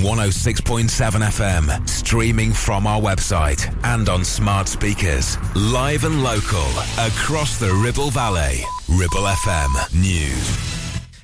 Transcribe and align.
106.7 0.00 0.88
FM, 0.88 1.88
streaming 1.88 2.52
from 2.52 2.86
our 2.86 3.00
website 3.00 3.72
and 3.84 4.08
on 4.08 4.24
smart 4.24 4.66
speakers. 4.66 5.36
Live 5.54 6.04
and 6.04 6.22
local, 6.22 6.66
across 6.98 7.58
the 7.58 7.72
Ribble 7.84 8.10
Valley. 8.10 8.60
Ribble 8.88 9.26
FM 9.26 10.00
News. 10.00 10.70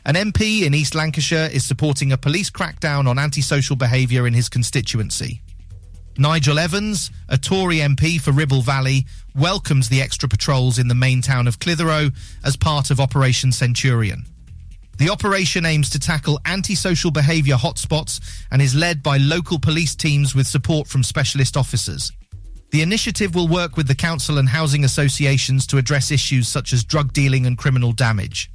An 0.05 0.15
MP 0.15 0.65
in 0.65 0.75
East 0.75 0.95
Lancashire 0.95 1.49
is 1.53 1.65
supporting 1.65 2.13
a 2.13 2.19
police 2.19 2.51
crackdown 2.51 3.09
on 3.09 3.19
antisocial 3.19 3.77
behaviour 3.77 4.27
in 4.27 4.35
his 4.35 4.49
constituency. 4.49 5.41
Nigel 6.19 6.59
Evans, 6.59 7.11
a 7.29 7.39
Tory 7.39 7.79
MP 7.79 8.21
for 8.21 8.33
Ribble 8.33 8.63
Valley, 8.63 9.07
welcomes 9.35 9.89
the 9.89 10.01
extra 10.03 10.29
patrols 10.29 10.79
in 10.79 10.89
the 10.89 10.95
main 10.95 11.23
town 11.23 11.49
of 11.49 11.59
Clitheroe 11.59 12.11
as 12.45 12.57
part 12.57 12.91
of 12.91 13.01
Operation 13.01 13.53
Centurion. 13.53 14.27
The 14.99 15.11
operation 15.11 15.67
aims 15.67 15.91
to 15.91 15.99
tackle 15.99 16.41
antisocial 16.47 17.11
behaviour 17.11 17.57
hotspots 17.57 18.21
and 18.51 18.63
is 18.63 18.75
led 18.75 19.03
by 19.03 19.19
local 19.19 19.59
police 19.59 19.95
teams 19.95 20.35
with 20.35 20.47
support 20.47 20.89
from 20.89 21.03
specialist 21.03 21.57
officers. 21.57 22.11
The 22.71 22.81
initiative 22.81 23.35
will 23.35 23.47
work 23.47 23.77
with 23.77 23.89
the 23.89 23.95
council 23.95 24.39
and 24.39 24.49
housing 24.49 24.85
associations 24.85 25.67
to 25.69 25.77
address 25.77 26.11
issues 26.11 26.49
such 26.49 26.73
as 26.73 26.83
drug 26.83 27.13
dealing 27.13 27.45
and 27.47 27.59
criminal 27.59 27.93
damage. 27.93 28.51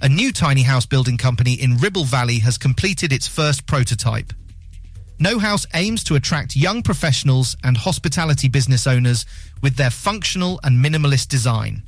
A 0.00 0.08
new 0.08 0.32
tiny 0.32 0.62
house 0.62 0.86
building 0.86 1.16
company 1.16 1.54
in 1.54 1.76
Ribble 1.78 2.04
Valley 2.04 2.38
has 2.38 2.56
completed 2.56 3.12
its 3.12 3.26
first 3.26 3.66
prototype. 3.66 4.32
No 5.18 5.40
House 5.40 5.66
aims 5.74 6.04
to 6.04 6.14
attract 6.14 6.54
young 6.54 6.82
professionals 6.82 7.56
and 7.64 7.76
hospitality 7.76 8.48
business 8.48 8.86
owners 8.86 9.26
with 9.60 9.74
their 9.74 9.90
functional 9.90 10.60
and 10.62 10.82
minimalist 10.84 11.26
design. 11.26 11.82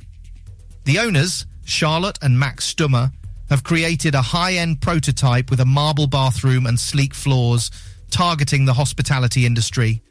The 0.83 0.99
owners, 0.99 1.45
Charlotte 1.63 2.19
and 2.21 2.37
Max 2.37 2.65
Stummer, 2.65 3.11
have 3.51 3.63
created 3.65 4.15
a 4.15 4.21
high-end 4.21 4.79
prototype 4.79 5.51
with 5.51 5.59
a 5.59 5.65
marble 5.65 6.07
bathroom 6.07 6.65
and 6.65 6.79
sleek 6.79 7.13
floors, 7.13 7.69
targeting 8.09 8.63
the 8.63 8.73
hospitality 8.73 9.45
industry. 9.45 10.01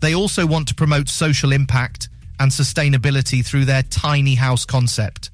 They 0.00 0.14
also 0.14 0.46
want 0.46 0.66
to 0.68 0.74
promote 0.74 1.10
social 1.10 1.52
impact 1.52 2.08
and 2.40 2.50
sustainability 2.50 3.44
through 3.44 3.66
their 3.66 3.82
tiny 3.82 4.34
house 4.34 4.64
concept. 4.64 5.30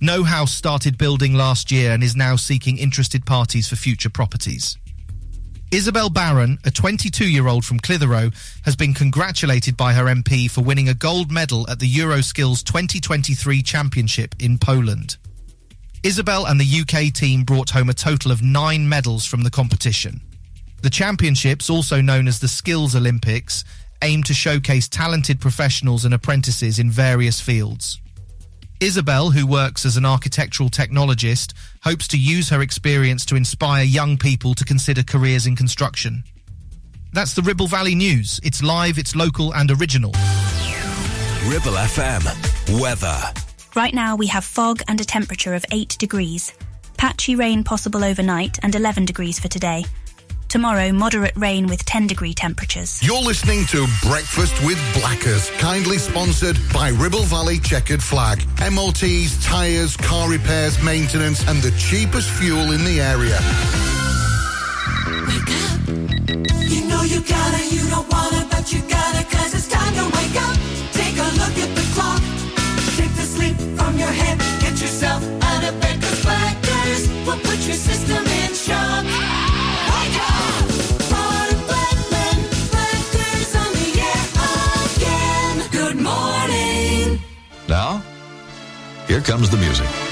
No 0.00 0.24
House 0.24 0.50
started 0.50 0.98
building 0.98 1.34
last 1.34 1.70
year 1.70 1.92
and 1.92 2.02
is 2.02 2.16
now 2.16 2.34
seeking 2.34 2.76
interested 2.76 3.24
parties 3.24 3.68
for 3.68 3.76
future 3.76 4.10
properties. 4.10 4.76
Isabel 5.70 6.10
Barron, 6.10 6.58
a 6.64 6.70
22-year-old 6.70 7.64
from 7.64 7.78
Clitheroe, 7.78 8.32
has 8.64 8.74
been 8.74 8.94
congratulated 8.94 9.76
by 9.76 9.92
her 9.92 10.06
MP 10.06 10.50
for 10.50 10.62
winning 10.62 10.88
a 10.88 10.94
gold 10.94 11.30
medal 11.30 11.70
at 11.70 11.78
the 11.78 11.88
Euroskills 11.88 12.64
2023 12.64 13.62
Championship 13.62 14.34
in 14.40 14.58
Poland. 14.58 15.18
Isabel 16.02 16.46
and 16.46 16.58
the 16.58 16.80
UK 16.80 17.12
team 17.12 17.44
brought 17.44 17.70
home 17.70 17.90
a 17.90 17.94
total 17.94 18.32
of 18.32 18.42
nine 18.42 18.88
medals 18.88 19.26
from 19.26 19.42
the 19.42 19.50
competition. 19.50 20.22
The 20.80 20.88
championships, 20.88 21.68
also 21.68 22.00
known 22.00 22.26
as 22.26 22.40
the 22.40 22.48
Skills 22.48 22.96
Olympics, 22.96 23.64
aim 24.02 24.22
to 24.22 24.32
showcase 24.32 24.88
talented 24.88 25.40
professionals 25.40 26.06
and 26.06 26.14
apprentices 26.14 26.78
in 26.78 26.90
various 26.90 27.38
fields. 27.38 28.00
Isabel, 28.80 29.30
who 29.30 29.46
works 29.46 29.84
as 29.84 29.98
an 29.98 30.06
architectural 30.06 30.70
technologist, 30.70 31.52
hopes 31.84 32.08
to 32.08 32.18
use 32.18 32.48
her 32.48 32.62
experience 32.62 33.26
to 33.26 33.36
inspire 33.36 33.84
young 33.84 34.16
people 34.16 34.54
to 34.54 34.64
consider 34.64 35.02
careers 35.02 35.46
in 35.46 35.54
construction. 35.54 36.24
That's 37.12 37.34
the 37.34 37.42
Ribble 37.42 37.66
Valley 37.66 37.94
News. 37.94 38.40
It's 38.42 38.62
live, 38.62 38.96
it's 38.96 39.14
local 39.14 39.52
and 39.52 39.70
original. 39.70 40.12
Ribble 41.46 41.76
FM. 41.76 42.80
Weather. 42.80 43.49
Right 43.76 43.94
now 43.94 44.16
we 44.16 44.26
have 44.26 44.44
fog 44.44 44.82
and 44.88 45.00
a 45.00 45.04
temperature 45.04 45.54
of 45.54 45.64
8 45.70 45.96
degrees. 45.98 46.52
Patchy 46.96 47.36
rain 47.36 47.62
possible 47.62 48.02
overnight 48.02 48.58
and 48.64 48.74
11 48.74 49.04
degrees 49.04 49.38
for 49.38 49.46
today. 49.46 49.84
Tomorrow, 50.48 50.90
moderate 50.90 51.36
rain 51.36 51.68
with 51.68 51.84
10 51.84 52.08
degree 52.08 52.34
temperatures. 52.34 53.00
You're 53.00 53.22
listening 53.22 53.64
to 53.66 53.86
Breakfast 54.02 54.60
with 54.64 54.76
Blackers, 54.98 55.48
kindly 55.58 55.98
sponsored 55.98 56.58
by 56.74 56.88
Ribble 56.88 57.22
Valley 57.22 57.58
Chequered 57.60 58.02
Flag. 58.02 58.42
MOTs, 58.72 59.44
tyres, 59.44 59.96
car 59.96 60.28
repairs, 60.28 60.82
maintenance, 60.82 61.46
and 61.46 61.62
the 61.62 61.70
cheapest 61.78 62.28
fuel 62.28 62.72
in 62.72 62.82
the 62.82 63.00
area. 63.00 63.38
Wake 65.28 65.54
up. 65.62 66.68
You 66.68 66.88
know 66.88 67.02
you 67.04 67.20
gotta, 67.22 67.64
you 67.72 67.88
don't 67.88 68.10
wanna, 68.10 68.48
but 68.50 68.72
you 68.72 68.80
gotta, 68.88 69.24
cause 69.30 69.54
it's 69.54 69.68
time 69.68 69.94
to 69.94 70.04
wake 70.16 70.42
up. 70.42 70.56
Take 70.90 71.16
a 71.16 71.30
look 71.38 71.56
at 71.56 71.76
the 71.76 71.92
clock. 71.94 72.29
Your 74.00 74.08
head. 74.08 74.38
Get 74.60 74.80
yourself 74.80 75.22
out 75.42 75.62
of 75.68 75.78
bed, 75.80 76.00
cause 76.00 76.24
will 77.26 77.40
put 77.48 77.58
your 77.68 77.78
system 77.88 78.24
in 78.40 78.54
shock. 78.54 79.04
Good 85.72 85.96
morning. 85.96 87.20
Now, 87.68 88.02
here 89.06 89.20
comes 89.20 89.50
the 89.50 89.56
music. 89.56 90.09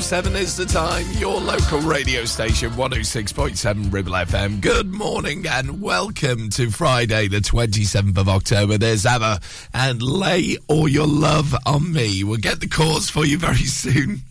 7.07 0.00 0.34
is 0.40 0.56
the 0.56 0.64
time. 0.64 1.06
Your 1.18 1.38
local 1.38 1.78
radio 1.80 2.24
station, 2.24 2.70
106.7 2.70 3.92
Ribble 3.92 4.12
FM. 4.12 4.60
Good 4.62 4.90
morning 4.90 5.44
and 5.46 5.82
welcome 5.82 6.48
to 6.50 6.70
Friday, 6.70 7.28
the 7.28 7.40
27th 7.40 8.16
of 8.16 8.26
October. 8.26 8.78
There's 8.78 9.04
Abba 9.04 9.40
and 9.74 10.00
Lay 10.00 10.56
All 10.68 10.88
Your 10.88 11.06
Love 11.06 11.54
on 11.66 11.92
Me. 11.92 12.24
We'll 12.24 12.38
get 12.38 12.60
the 12.60 12.66
cause 12.66 13.10
for 13.10 13.26
you 13.26 13.36
very 13.36 13.56
soon. 13.66 14.22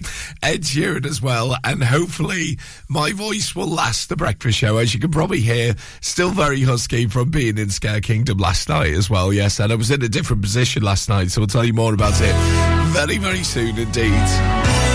Ed 0.41 0.61
Sheeran 0.61 1.05
as 1.05 1.21
well. 1.21 1.55
And 1.63 1.83
hopefully 1.83 2.57
my 2.87 3.11
voice 3.11 3.55
will 3.55 3.69
last 3.69 4.09
the 4.09 4.15
breakfast 4.15 4.57
show. 4.57 4.77
As 4.77 4.95
you 4.95 4.99
can 4.99 5.11
probably 5.11 5.41
hear, 5.41 5.75
still 6.01 6.31
very 6.31 6.63
husky 6.63 7.05
from 7.05 7.29
being 7.29 7.59
in 7.59 7.69
Scare 7.69 8.01
Kingdom 8.01 8.39
last 8.39 8.69
night 8.69 8.93
as 8.93 9.07
well. 9.07 9.31
Yes, 9.31 9.59
and 9.59 9.71
I 9.71 9.75
was 9.75 9.91
in 9.91 10.01
a 10.01 10.09
different 10.09 10.41
position 10.41 10.81
last 10.81 11.09
night, 11.09 11.29
so 11.29 11.41
we'll 11.41 11.47
tell 11.47 11.65
you 11.65 11.73
more 11.73 11.93
about 11.93 12.19
it 12.19 12.79
very, 12.89 13.19
very 13.19 13.43
soon 13.43 13.77
indeed. 13.77 14.88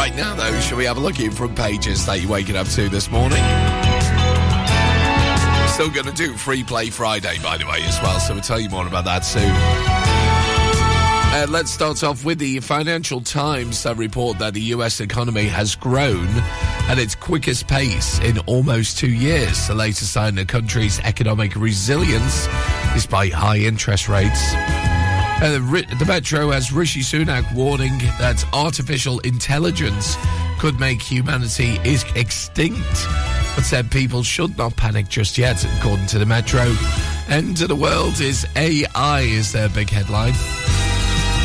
Right 0.00 0.16
now, 0.16 0.34
though, 0.34 0.58
shall 0.60 0.78
we 0.78 0.86
have 0.86 0.96
a 0.96 1.00
look 1.00 1.20
at 1.20 1.34
front 1.34 1.54
pages 1.54 2.06
that 2.06 2.22
you're 2.22 2.30
waking 2.30 2.56
up 2.56 2.66
to 2.68 2.88
this 2.88 3.10
morning? 3.10 3.36
Still 5.68 5.90
going 5.90 6.06
to 6.06 6.12
do 6.14 6.38
Free 6.38 6.64
Play 6.64 6.88
Friday, 6.88 7.36
by 7.42 7.58
the 7.58 7.66
way, 7.66 7.82
as 7.82 8.00
well, 8.00 8.18
so 8.18 8.32
we'll 8.32 8.42
tell 8.42 8.58
you 8.58 8.70
more 8.70 8.86
about 8.86 9.04
that 9.04 9.26
soon. 9.26 9.52
Uh, 11.34 11.46
let's 11.50 11.70
start 11.70 12.02
off 12.02 12.24
with 12.24 12.38
the 12.38 12.60
Financial 12.60 13.20
Times 13.20 13.82
that 13.82 13.98
report 13.98 14.38
that 14.38 14.54
the 14.54 14.62
US 14.72 15.00
economy 15.00 15.44
has 15.44 15.74
grown 15.74 16.28
at 16.88 16.98
its 16.98 17.14
quickest 17.14 17.68
pace 17.68 18.18
in 18.20 18.38
almost 18.46 18.96
two 18.96 19.12
years, 19.12 19.68
the 19.68 19.74
latest 19.74 20.14
sign 20.14 20.30
of 20.30 20.36
the 20.36 20.44
country's 20.46 20.98
economic 21.00 21.54
resilience 21.56 22.48
despite 22.94 23.34
high 23.34 23.58
interest 23.58 24.08
rates. 24.08 24.79
Uh, 25.42 25.52
the, 25.52 26.04
Metro 26.06 26.50
has 26.50 26.70
Rishi 26.70 27.00
Sunak 27.00 27.54
warning 27.54 27.96
that 28.18 28.44
artificial 28.52 29.20
intelligence 29.20 30.18
could 30.58 30.78
make 30.78 31.00
humanity 31.00 31.78
is 31.82 32.04
extinct, 32.14 33.06
but 33.56 33.62
said 33.62 33.90
people 33.90 34.22
should 34.22 34.58
not 34.58 34.76
panic 34.76 35.08
just 35.08 35.38
yet, 35.38 35.64
according 35.78 36.06
to 36.08 36.18
the 36.18 36.26
Metro. 36.26 36.70
End 37.28 37.62
of 37.62 37.68
the 37.68 37.74
world 37.74 38.20
is 38.20 38.46
AI, 38.54 39.20
is 39.22 39.50
their 39.50 39.70
big 39.70 39.88
headline. 39.88 40.34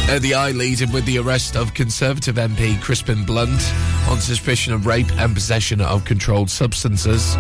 Uh, 0.09 0.19
the 0.19 0.35
eye 0.35 0.51
leading 0.51 0.91
with 0.91 1.05
the 1.05 1.17
arrest 1.17 1.55
of 1.55 1.73
Conservative 1.73 2.35
MP 2.35 2.79
Crispin 2.81 3.23
Blunt 3.23 3.73
on 4.09 4.19
suspicion 4.19 4.73
of 4.73 4.85
rape 4.85 5.09
and 5.13 5.33
possession 5.33 5.79
of 5.79 6.03
controlled 6.03 6.49
substances. 6.49 7.37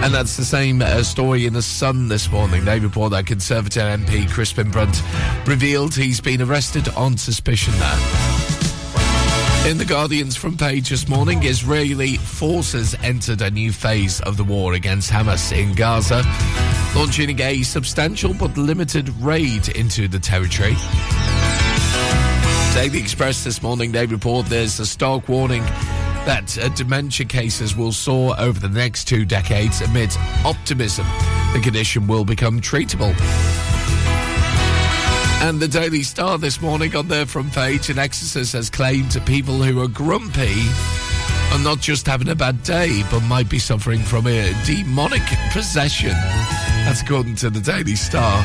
And 0.00 0.14
that's 0.14 0.36
the 0.36 0.44
same 0.44 0.80
uh, 0.80 1.02
story 1.02 1.44
in 1.44 1.52
The 1.52 1.60
Sun 1.60 2.08
this 2.08 2.30
morning. 2.30 2.64
They 2.64 2.78
report 2.78 3.10
that 3.10 3.26
Conservative 3.26 3.82
MP 3.82 4.30
Crispin 4.30 4.70
Blunt 4.70 5.02
revealed 5.46 5.94
he's 5.94 6.20
been 6.20 6.40
arrested 6.40 6.88
on 6.90 7.16
suspicion 7.18 7.74
there. 7.78 7.98
In 9.68 9.76
The 9.76 9.84
Guardian's 9.84 10.36
front 10.36 10.58
page 10.58 10.88
this 10.88 11.08
morning, 11.08 11.42
Israeli 11.42 12.16
forces 12.16 12.94
entered 13.02 13.42
a 13.42 13.50
new 13.50 13.72
phase 13.72 14.20
of 14.20 14.36
the 14.36 14.44
war 14.44 14.74
against 14.74 15.10
Hamas 15.10 15.52
in 15.52 15.74
Gaza, 15.74 16.22
launching 16.98 17.38
a 17.40 17.62
substantial 17.62 18.32
but 18.32 18.56
limited 18.56 19.08
raid 19.20 19.68
into 19.68 20.08
the 20.08 20.18
territory. 20.18 20.76
Daily 22.72 23.00
Express 23.00 23.42
this 23.44 23.62
morning, 23.62 23.92
they 23.92 24.06
report 24.06 24.46
there's 24.46 24.78
a 24.78 24.86
stark 24.86 25.28
warning 25.28 25.64
that 26.28 26.58
uh, 26.58 26.68
dementia 26.74 27.24
cases 27.24 27.74
will 27.74 27.90
soar 27.90 28.34
over 28.38 28.60
the 28.60 28.68
next 28.68 29.04
two 29.04 29.24
decades 29.24 29.80
amid 29.80 30.14
optimism 30.44 31.06
the 31.54 31.60
condition 31.62 32.06
will 32.06 32.26
become 32.26 32.60
treatable. 32.60 33.14
And 35.40 35.58
the 35.58 35.68
Daily 35.68 36.02
Star 36.02 36.36
this 36.36 36.60
morning 36.60 36.94
on 36.94 37.08
their 37.08 37.24
front 37.24 37.54
page, 37.54 37.88
an 37.88 37.98
exorcist 37.98 38.52
has 38.52 38.68
claimed 38.68 39.10
to 39.12 39.22
people 39.22 39.62
who 39.62 39.80
are 39.80 39.88
grumpy 39.88 40.52
are 41.52 41.58
not 41.60 41.80
just 41.80 42.06
having 42.06 42.28
a 42.28 42.34
bad 42.34 42.62
day, 42.62 43.02
but 43.10 43.20
might 43.20 43.48
be 43.48 43.58
suffering 43.58 44.00
from 44.00 44.26
a 44.26 44.52
demonic 44.66 45.22
possession. 45.52 46.10
That's 46.10 47.00
according 47.00 47.36
to 47.36 47.48
the 47.48 47.60
Daily 47.60 47.96
Star. 47.96 48.44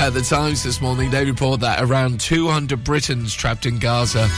At 0.00 0.10
the 0.10 0.22
Times 0.22 0.64
this 0.64 0.80
morning, 0.80 1.12
they 1.12 1.24
report 1.24 1.60
that 1.60 1.80
around 1.80 2.18
200 2.18 2.82
Britons 2.82 3.32
trapped 3.32 3.64
in 3.64 3.78
Gaza 3.78 4.28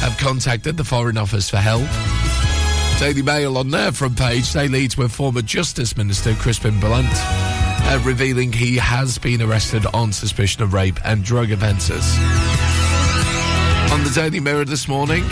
have 0.00 0.16
contacted 0.18 0.76
the 0.76 0.84
Foreign 0.84 1.18
Office 1.18 1.50
for 1.50 1.58
help. 1.58 1.88
Daily 2.98 3.22
Mail 3.22 3.58
on 3.58 3.70
their 3.70 3.92
front 3.92 4.18
page, 4.18 4.52
they 4.52 4.66
lead 4.68 4.96
with 4.96 5.12
former 5.12 5.42
Justice 5.42 5.96
Minister 5.96 6.34
Crispin 6.34 6.80
Blunt, 6.80 7.08
uh, 7.12 8.00
revealing 8.04 8.52
he 8.52 8.76
has 8.76 9.18
been 9.18 9.40
arrested 9.40 9.86
on 9.94 10.12
suspicion 10.12 10.62
of 10.62 10.72
rape 10.72 10.98
and 11.04 11.22
drug 11.22 11.52
offences. 11.52 12.16
On 13.92 14.02
the 14.04 14.10
Daily 14.14 14.40
Mirror 14.40 14.64
this 14.64 14.88
morning, 14.88 15.22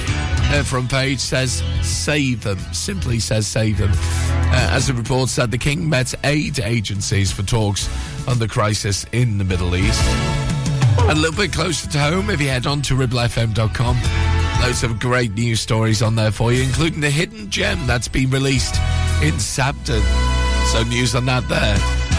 their 0.50 0.64
front 0.64 0.90
page 0.90 1.18
says, 1.18 1.62
save 1.82 2.42
them. 2.42 2.58
Simply 2.73 3.18
says, 3.18 3.46
save 3.46 3.78
them. 3.78 3.90
Uh, 3.92 4.70
as 4.73 4.87
the 4.87 4.94
report 4.94 5.28
said, 5.28 5.50
the 5.50 5.58
King 5.58 5.88
met 5.88 6.14
aid 6.25 6.61
agencies 6.61 7.32
for 7.32 7.42
talks 7.42 7.88
on 8.28 8.38
the 8.38 8.49
crisis 8.49 9.04
in 9.12 9.38
the 9.38 9.44
Middle 9.44 9.75
East. 9.75 10.00
A 11.08 11.14
little 11.14 11.37
bit 11.37 11.52
closer 11.52 11.88
to 11.90 11.99
home, 11.99 12.30
if 12.30 12.40
you 12.40 12.49
head 12.49 12.66
on 12.66 12.80
to 12.82 12.94
ribblefm.com, 12.94 13.96
loads 14.62 14.82
of 14.82 14.98
great 14.98 15.32
news 15.32 15.60
stories 15.60 16.02
on 16.02 16.14
there 16.14 16.30
for 16.32 16.52
you, 16.52 16.62
including 16.62 17.00
the 17.00 17.10
hidden 17.10 17.50
gem 17.50 17.86
that's 17.86 18.08
been 18.08 18.30
released 18.30 18.76
in 19.22 19.34
Sabden. 19.34 20.02
So 20.72 20.82
news 20.84 21.14
on 21.14 21.26
that 21.26 21.48
there 21.48 21.76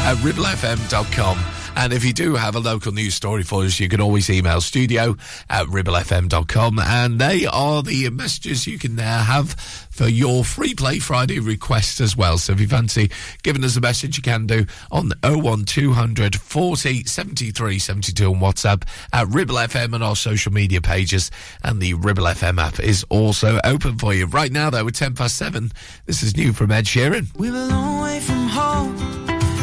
at 0.08 0.18
ribblefm.com. 0.18 1.57
And 1.78 1.94
if 1.94 2.04
you 2.04 2.12
do 2.12 2.34
have 2.34 2.56
a 2.56 2.60
local 2.60 2.92
news 2.92 3.14
story 3.14 3.44
for 3.44 3.64
us, 3.64 3.80
you 3.80 3.88
can 3.88 4.02
always 4.02 4.32
email 4.32 4.62
studio 4.62 5.16
at 5.48 5.68
ribblefm.com. 5.68 6.80
And 6.80 7.22
they 7.22 7.46
are 7.46 7.84
the 7.84 8.10
messages 8.10 8.66
you 8.66 8.80
can 8.80 8.98
have 8.98 9.52
for 9.92 10.08
your 10.08 10.44
free 10.44 10.74
play 10.74 10.98
Friday 10.98 11.40
request 11.40 12.02
as 12.02 12.18
well. 12.18 12.40
So 12.40 12.54
if 12.54 12.60
you 12.60 12.68
fancy 12.68 13.12
giving 13.44 13.64
us 13.64 13.78
a 13.78 13.82
message, 13.82 14.18
you 14.18 14.24
can 14.24 14.48
do 14.48 14.66
on 14.92 15.12
01200 15.24 16.36
40 16.36 17.04
73 17.04 17.78
72 17.78 18.28
on 18.28 18.40
WhatsApp 18.40 18.82
at 19.14 19.28
Ribble 19.28 19.56
FM 19.56 19.94
and 19.94 20.04
our 20.04 20.16
social 20.16 20.52
media 20.52 20.82
pages. 20.82 21.30
And 21.64 21.80
the 21.80 21.94
Ribble 21.94 22.24
FM 22.24 22.60
app 22.60 22.80
is 22.80 23.06
also 23.10 23.60
open 23.64 24.00
for 24.00 24.16
you. 24.16 24.26
Right 24.26 24.52
now, 24.52 24.72
though, 24.72 24.88
at 24.88 24.96
10 24.96 25.14
past 25.14 25.36
7, 25.36 25.72
this 26.08 26.24
is 26.24 26.36
new 26.36 26.54
from 26.54 26.72
Ed 26.72 26.86
Sheeran. 26.86 27.36
We 27.38 27.52
were 27.52 27.58
a 27.58 27.66
long 27.68 28.02
way 28.02 28.20
from 28.20 28.48
home, 28.48 28.98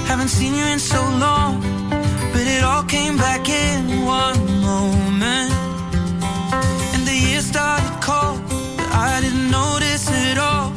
haven't 0.06 0.28
seen 0.28 0.54
you 0.54 0.64
in 0.64 0.78
so 0.78 1.00
long, 1.18 1.83
it 2.56 2.62
all 2.62 2.84
came 2.84 3.16
back 3.16 3.48
in 3.48 4.04
one 4.04 4.42
moment. 4.70 5.50
And 6.94 7.02
the 7.10 7.16
year 7.26 7.40
started 7.40 7.94
cold, 8.00 8.40
but 8.76 8.88
I 9.10 9.20
didn't 9.24 9.50
notice 9.50 10.06
it 10.26 10.38
all. 10.38 10.70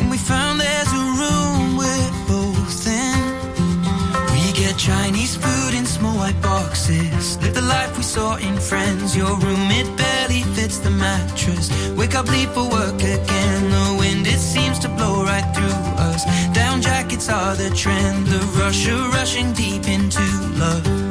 And 0.00 0.10
we 0.10 0.18
found 0.18 0.60
there's 0.60 0.92
a 1.02 1.04
room 1.20 1.76
we're 1.80 2.12
both 2.32 2.86
in. 3.04 3.20
We 4.32 4.52
get 4.60 4.76
Chinese 4.78 5.36
food 5.36 5.72
in 5.78 5.84
small 5.86 6.16
white 6.16 6.40
boxes, 6.40 7.38
live 7.42 7.54
the 7.54 7.66
life 7.76 7.96
we 7.96 8.02
saw 8.02 8.36
in 8.36 8.56
Friends. 8.70 9.16
Your 9.16 9.34
room, 9.44 9.66
it 9.80 9.88
barely 9.96 10.42
fits 10.74 10.78
the 10.78 10.90
mattress. 10.90 11.70
Wake 11.96 12.14
up, 12.14 12.28
leave 12.28 12.50
for 12.50 12.68
work 12.68 12.94
again. 12.94 13.70
The 13.70 13.96
wind, 13.98 14.26
it 14.26 14.38
seems 14.38 14.78
to 14.80 14.88
blow 14.88 15.24
right 15.24 15.44
through 15.54 15.78
us. 16.02 16.24
Down 16.54 16.80
jackets 16.80 17.28
are 17.28 17.54
the 17.54 17.70
trend. 17.70 18.26
The 18.26 18.38
rush 18.58 18.88
of 18.88 19.12
rushing 19.14 19.52
deep 19.52 19.88
into 19.88 20.22
love. 20.58 21.03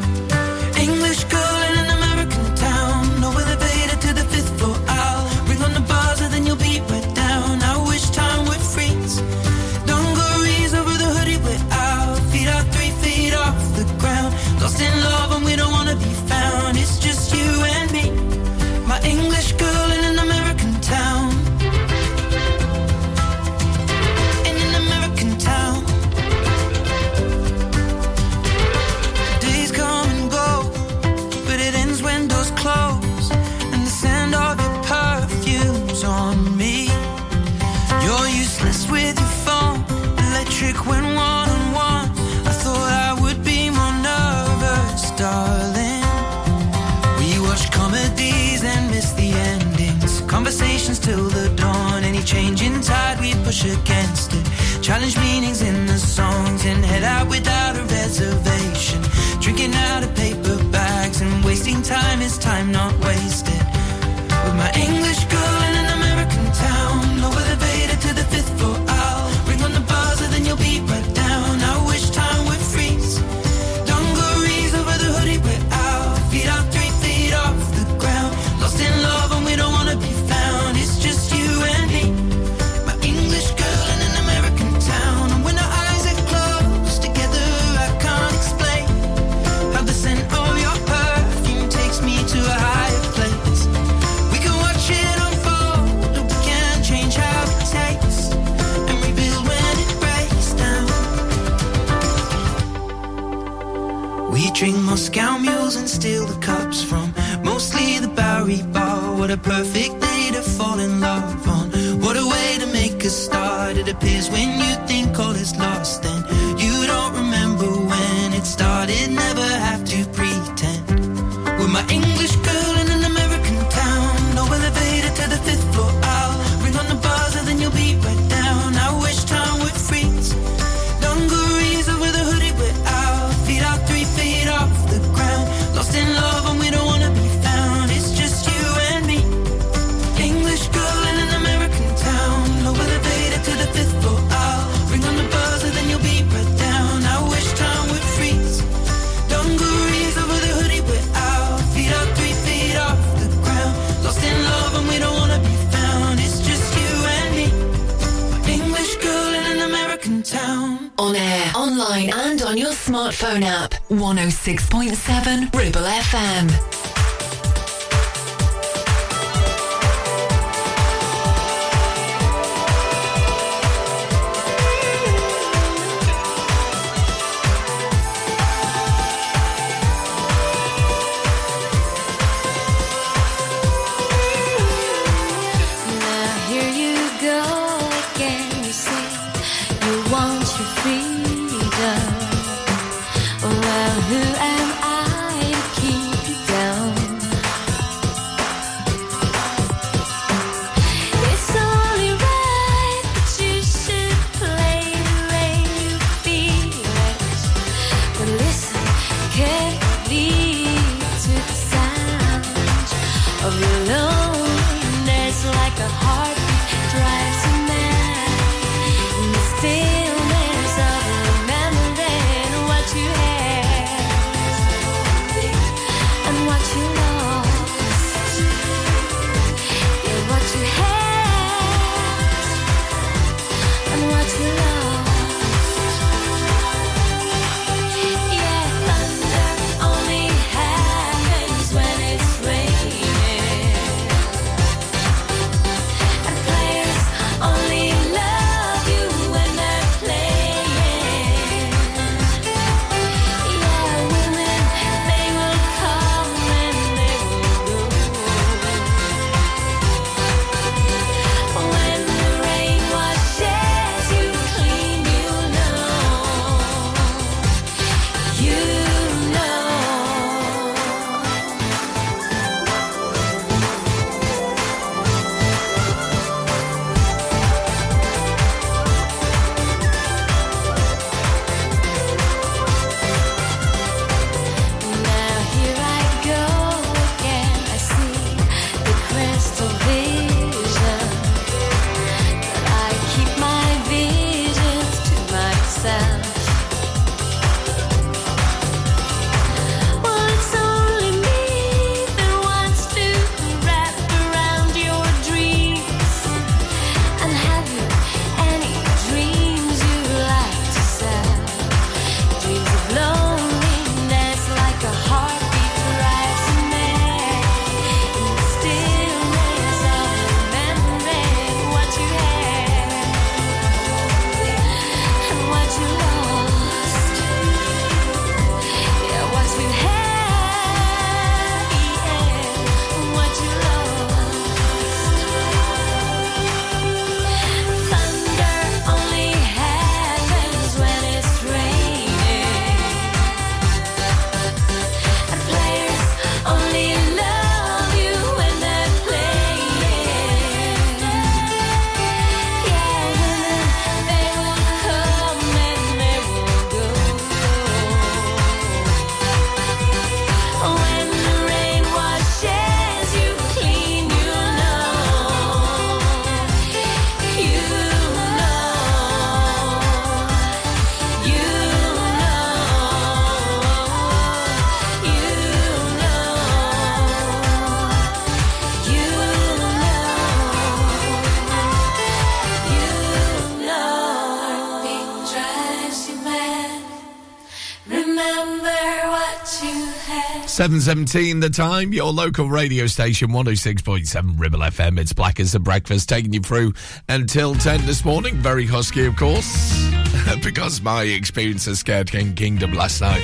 7.17 390.63 391.41
the 391.41 391.49
time, 391.49 391.91
your 391.91 392.13
local 392.13 392.47
radio 392.47 392.87
station 392.87 393.31
106.7 393.31 394.39
Ribble 394.39 394.59
FM. 394.59 394.97
It's 394.97 395.11
Black 395.11 395.41
as 395.41 395.51
the 395.51 395.59
Breakfast 395.59 396.07
taking 396.07 396.31
you 396.31 396.39
through 396.39 396.73
until 397.09 397.53
10 397.53 397.85
this 397.85 398.05
morning. 398.05 398.35
Very 398.35 398.65
husky, 398.65 399.05
of 399.05 399.17
course, 399.17 399.85
because 400.41 400.81
my 400.81 401.03
experience 401.03 401.65
has 401.65 401.79
Scared 401.79 402.09
King 402.09 402.33
Kingdom 402.33 402.71
last 402.71 403.01
night. 403.01 403.23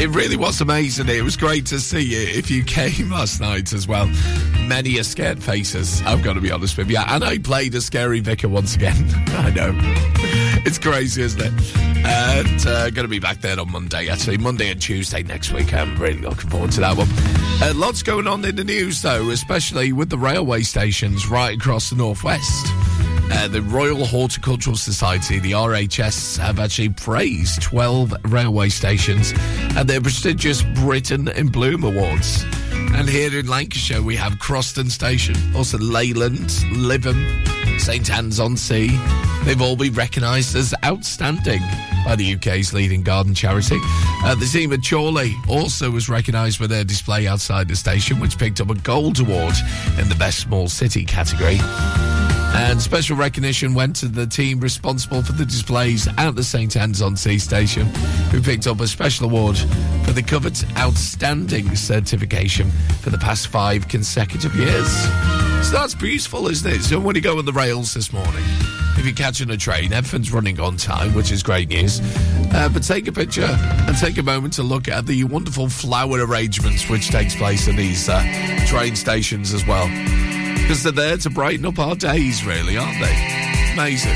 It 0.00 0.08
really 0.08 0.36
was 0.36 0.60
amazing. 0.60 1.08
It 1.08 1.22
was 1.22 1.36
great 1.36 1.64
to 1.66 1.78
see 1.78 2.00
you 2.00 2.36
if 2.36 2.50
you 2.50 2.64
came 2.64 3.12
last 3.12 3.40
night 3.40 3.72
as 3.72 3.86
well. 3.86 4.10
Many 4.66 4.98
are 4.98 5.04
scared 5.04 5.40
faces, 5.40 6.02
I've 6.02 6.24
got 6.24 6.32
to 6.32 6.40
be 6.40 6.50
honest 6.50 6.76
with 6.76 6.90
you. 6.90 6.98
And 6.98 7.22
I 7.22 7.38
played 7.38 7.72
a 7.76 7.80
scary 7.80 8.18
vicar 8.18 8.48
once 8.48 8.74
again. 8.74 8.96
I 9.28 9.50
know. 9.50 10.41
It's 10.66 10.78
crazy, 10.78 11.22
isn't 11.22 11.40
it? 11.40 11.76
And 12.06 12.66
uh, 12.66 12.90
going 12.90 13.04
to 13.04 13.08
be 13.08 13.18
back 13.18 13.40
there 13.40 13.58
on 13.58 13.72
Monday, 13.72 14.08
actually. 14.08 14.38
Monday 14.38 14.70
and 14.70 14.80
Tuesday 14.80 15.24
next 15.24 15.52
week. 15.52 15.74
I'm 15.74 15.96
really 15.96 16.20
looking 16.20 16.50
forward 16.50 16.70
to 16.72 16.80
that 16.80 16.96
one. 16.96 17.08
Uh, 17.60 17.72
lots 17.74 18.04
going 18.04 18.28
on 18.28 18.44
in 18.44 18.54
the 18.54 18.62
news, 18.62 19.02
though, 19.02 19.30
especially 19.30 19.92
with 19.92 20.08
the 20.08 20.18
railway 20.18 20.62
stations 20.62 21.28
right 21.28 21.56
across 21.58 21.90
the 21.90 21.96
northwest. 21.96 22.66
Uh, 23.34 23.48
the 23.48 23.60
Royal 23.62 24.04
Horticultural 24.04 24.76
Society, 24.76 25.40
the 25.40 25.52
RHS, 25.52 26.38
have 26.38 26.60
actually 26.60 26.90
praised 26.90 27.60
12 27.62 28.14
railway 28.26 28.68
stations 28.68 29.32
at 29.76 29.88
their 29.88 30.00
prestigious 30.00 30.62
Britain 30.76 31.26
in 31.26 31.48
Bloom 31.48 31.82
Awards. 31.82 32.44
And 32.94 33.08
here 33.08 33.36
in 33.36 33.48
Lancashire, 33.48 34.02
we 34.02 34.14
have 34.14 34.34
Croston 34.34 34.90
Station, 34.90 35.34
also 35.56 35.78
Leyland, 35.78 36.50
Lytham, 36.70 37.16
St 37.78 38.10
Anne's 38.10 38.40
on 38.40 38.56
Sea. 38.56 38.88
They've 39.44 39.60
all 39.60 39.76
been 39.76 39.92
recognised 39.94 40.54
as 40.56 40.74
outstanding 40.84 41.60
by 42.04 42.16
the 42.16 42.34
UK's 42.34 42.72
leading 42.72 43.02
garden 43.02 43.34
charity. 43.34 43.78
Uh, 44.24 44.34
the 44.34 44.46
team 44.46 44.72
at 44.72 44.80
Chorley 44.88 45.34
also 45.48 45.90
was 45.90 46.08
recognised 46.08 46.58
for 46.58 46.66
their 46.66 46.84
display 46.84 47.26
outside 47.26 47.68
the 47.68 47.76
station, 47.76 48.20
which 48.20 48.38
picked 48.38 48.60
up 48.60 48.70
a 48.70 48.74
gold 48.74 49.20
award 49.20 49.54
in 49.98 50.08
the 50.08 50.14
Best 50.14 50.40
Small 50.40 50.68
City 50.68 51.04
category. 51.04 51.58
And 52.54 52.80
special 52.80 53.16
recognition 53.16 53.72
went 53.72 53.96
to 53.96 54.08
the 54.08 54.26
team 54.26 54.60
responsible 54.60 55.22
for 55.22 55.32
the 55.32 55.44
displays 55.44 56.06
at 56.18 56.34
the 56.34 56.44
St 56.44 56.76
Anne's 56.76 57.00
on 57.00 57.16
Sea 57.16 57.38
station, 57.38 57.86
who 58.30 58.42
picked 58.42 58.66
up 58.66 58.80
a 58.80 58.86
special 58.86 59.26
award 59.26 59.56
for 60.04 60.12
the 60.12 60.22
covered 60.22 60.58
outstanding 60.76 61.74
certification 61.74 62.70
for 63.00 63.10
the 63.10 63.18
past 63.18 63.48
five 63.48 63.88
consecutive 63.88 64.54
years. 64.54 64.90
So 65.62 65.72
that's 65.72 65.94
beautiful, 65.94 66.48
isn't 66.48 66.70
it? 66.70 66.82
So 66.82 67.00
when 67.00 67.14
you 67.14 67.22
go 67.22 67.38
on 67.38 67.46
the 67.46 67.52
rails 67.52 67.94
this 67.94 68.12
morning, 68.12 68.44
if 68.98 69.06
you're 69.06 69.14
catching 69.14 69.50
a 69.50 69.56
train, 69.56 69.92
everything's 69.92 70.30
running 70.30 70.60
on 70.60 70.76
time, 70.76 71.14
which 71.14 71.32
is 71.32 71.42
great 71.42 71.68
news. 71.68 72.00
Uh, 72.52 72.68
but 72.68 72.82
take 72.82 73.08
a 73.08 73.12
picture 73.12 73.48
and 73.48 73.96
take 73.96 74.18
a 74.18 74.22
moment 74.22 74.52
to 74.54 74.62
look 74.62 74.88
at 74.88 75.06
the 75.06 75.24
wonderful 75.24 75.68
flower 75.70 76.24
arrangements 76.24 76.88
which 76.90 77.08
takes 77.08 77.34
place 77.34 77.66
in 77.66 77.76
these 77.76 78.08
uh, 78.10 78.22
train 78.66 78.94
stations 78.94 79.54
as 79.54 79.66
well 79.66 79.88
because 80.62 80.82
they're 80.82 80.92
there 80.92 81.16
to 81.18 81.30
brighten 81.30 81.66
up 81.66 81.78
our 81.78 81.94
days, 81.94 82.44
really, 82.44 82.76
aren't 82.76 83.00
they? 83.00 83.72
Amazing. 83.72 84.14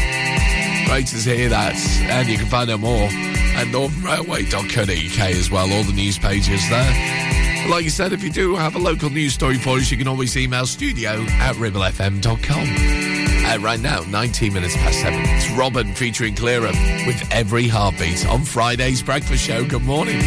Great 0.87 1.07
to 1.09 1.17
hear 1.17 1.49
that. 1.49 1.75
And 2.03 2.29
you 2.29 2.39
can 2.39 2.47
find 2.47 2.71
out 2.71 2.81
more 2.81 3.09
at 3.57 3.67
northernrailway.co.uk 3.69 5.31
as 5.31 5.51
well, 5.51 5.73
all 5.73 5.83
the 5.83 5.93
news 5.93 6.19
pages 6.19 6.69
there. 6.71 7.69
Like 7.69 7.85
you 7.85 7.91
said, 7.91 8.13
if 8.13 8.23
you 8.23 8.31
do 8.31 8.55
have 8.55 8.77
a 8.77 8.79
local 8.79 9.11
news 9.11 9.35
story 9.35 9.59
for 9.59 9.79
us, 9.79 9.91
you 9.91 9.97
can 9.97 10.07
always 10.07 10.37
email 10.37 10.67
studio 10.67 11.11
at 11.41 11.57
ribblefm.com. 11.57 13.47
Uh, 13.47 13.59
right 13.59 13.81
now, 13.81 14.01
19 14.03 14.53
minutes 14.53 14.77
past 14.77 15.01
7. 15.01 15.21
It's 15.21 15.51
Robyn 15.53 15.95
featuring 15.95 16.35
Kleerup 16.35 17.07
with 17.07 17.23
Every 17.33 17.67
Heartbeat 17.67 18.27
on 18.27 18.45
Friday's 18.45 19.03
Breakfast 19.03 19.43
Show. 19.43 19.65
Good 19.65 19.83
morning. 19.85 20.21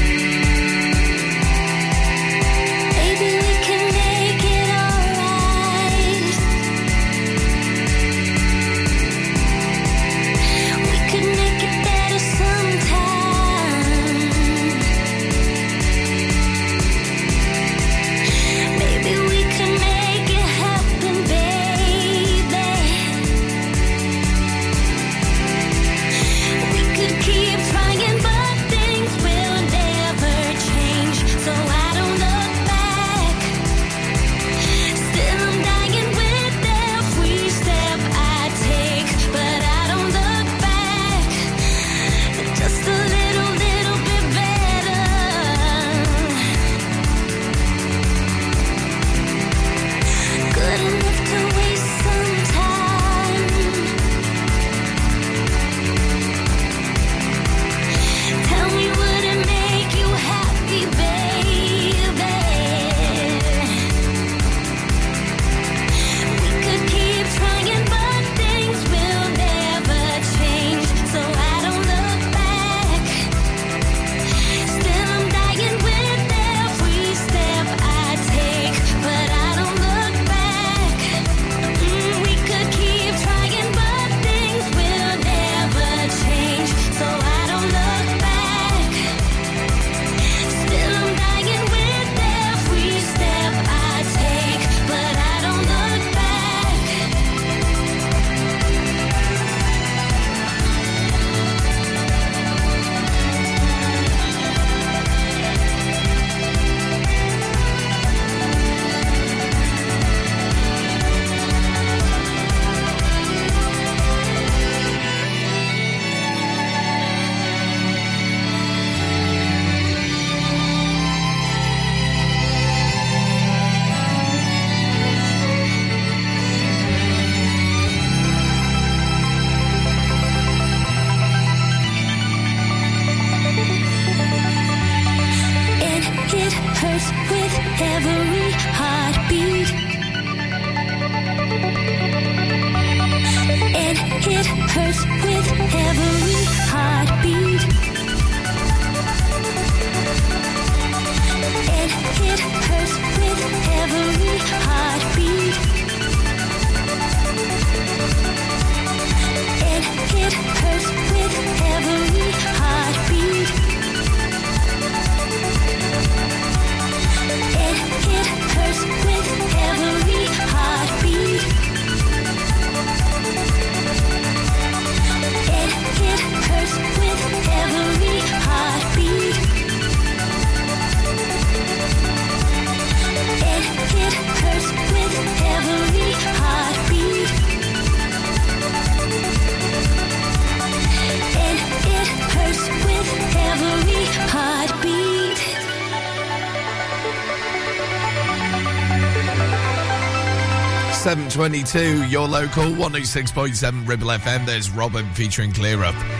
722, 201.10 202.06
your 202.06 202.28
local 202.28 202.66
106.7 202.66 203.88
Ribble 203.88 204.10
FM. 204.10 204.46
There's 204.46 204.70
Robyn 204.70 205.12
featuring 205.16 205.52
Kleerup. 205.52 206.19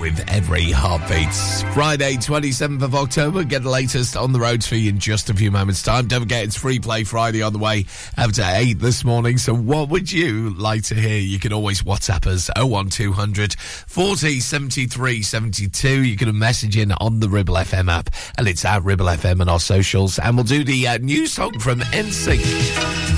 With 0.00 0.24
every 0.30 0.70
heartbeat. 0.70 1.34
Friday, 1.74 2.14
27th 2.14 2.80
of 2.82 2.94
October. 2.94 3.44
Get 3.44 3.62
the 3.62 3.68
latest 3.68 4.16
on 4.16 4.32
the 4.32 4.40
roads 4.40 4.66
for 4.66 4.74
you 4.74 4.88
in 4.88 4.98
just 4.98 5.28
a 5.28 5.34
few 5.34 5.50
moments' 5.50 5.82
time. 5.82 6.08
Don't 6.08 6.22
forget, 6.22 6.44
it's 6.44 6.56
Free 6.56 6.78
Play 6.78 7.04
Friday 7.04 7.42
on 7.42 7.52
the 7.52 7.58
way 7.58 7.84
after 8.16 8.42
8 8.42 8.78
this 8.78 9.04
morning. 9.04 9.36
So, 9.36 9.54
what 9.54 9.90
would 9.90 10.10
you 10.10 10.54
like 10.54 10.84
to 10.84 10.94
hear? 10.94 11.18
You 11.18 11.38
can 11.38 11.52
always 11.52 11.82
WhatsApp 11.82 12.26
us 12.26 12.48
01200 12.56 13.52
40 13.54 14.40
73 14.40 15.22
72. 15.22 16.04
You 16.04 16.16
can 16.16 16.38
message 16.38 16.78
in 16.78 16.92
on 16.92 17.20
the 17.20 17.28
Ribble 17.28 17.56
FM 17.56 17.92
app, 17.92 18.08
and 18.38 18.48
it's 18.48 18.64
at 18.64 18.82
Ribble 18.82 19.06
FM 19.06 19.42
and 19.42 19.50
our 19.50 19.60
socials. 19.60 20.18
And 20.18 20.34
we'll 20.34 20.44
do 20.44 20.64
the 20.64 20.88
uh, 20.88 20.96
new 20.98 21.26
song 21.26 21.58
from 21.58 21.80
NSYNC 21.80 22.40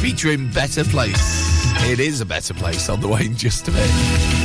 featuring 0.01 0.51
Better 0.51 0.83
Place. 0.83 1.53
It 1.89 2.01
is 2.01 2.21
a 2.21 2.27
better 2.27 2.55
place 2.55 2.89
on 2.89 3.01
the 3.01 3.07
way 3.07 3.27
in 3.27 3.37
just 3.37 3.69
a 3.69 3.71
bit. 3.71 4.42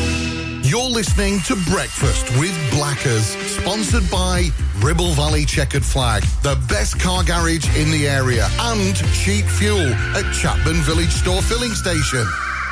You're 0.68 0.84
listening 0.90 1.40
to 1.44 1.56
Breakfast 1.72 2.30
with 2.38 2.54
Blackers, 2.72 3.38
sponsored 3.48 4.12
by 4.12 4.50
Ribble 4.80 5.14
Valley 5.14 5.46
Chequered 5.46 5.86
Flag, 5.86 6.24
the 6.44 6.62
best 6.68 7.00
car 7.00 7.24
garage 7.24 7.74
in 7.78 7.90
the 7.90 8.06
area, 8.06 8.50
and 8.60 8.94
cheap 9.14 9.46
fuel 9.46 9.80
at 9.80 10.26
Chatburn 10.36 10.82
Village 10.84 11.12
Store 11.12 11.42
Filling 11.42 11.72
Station. 11.72 12.28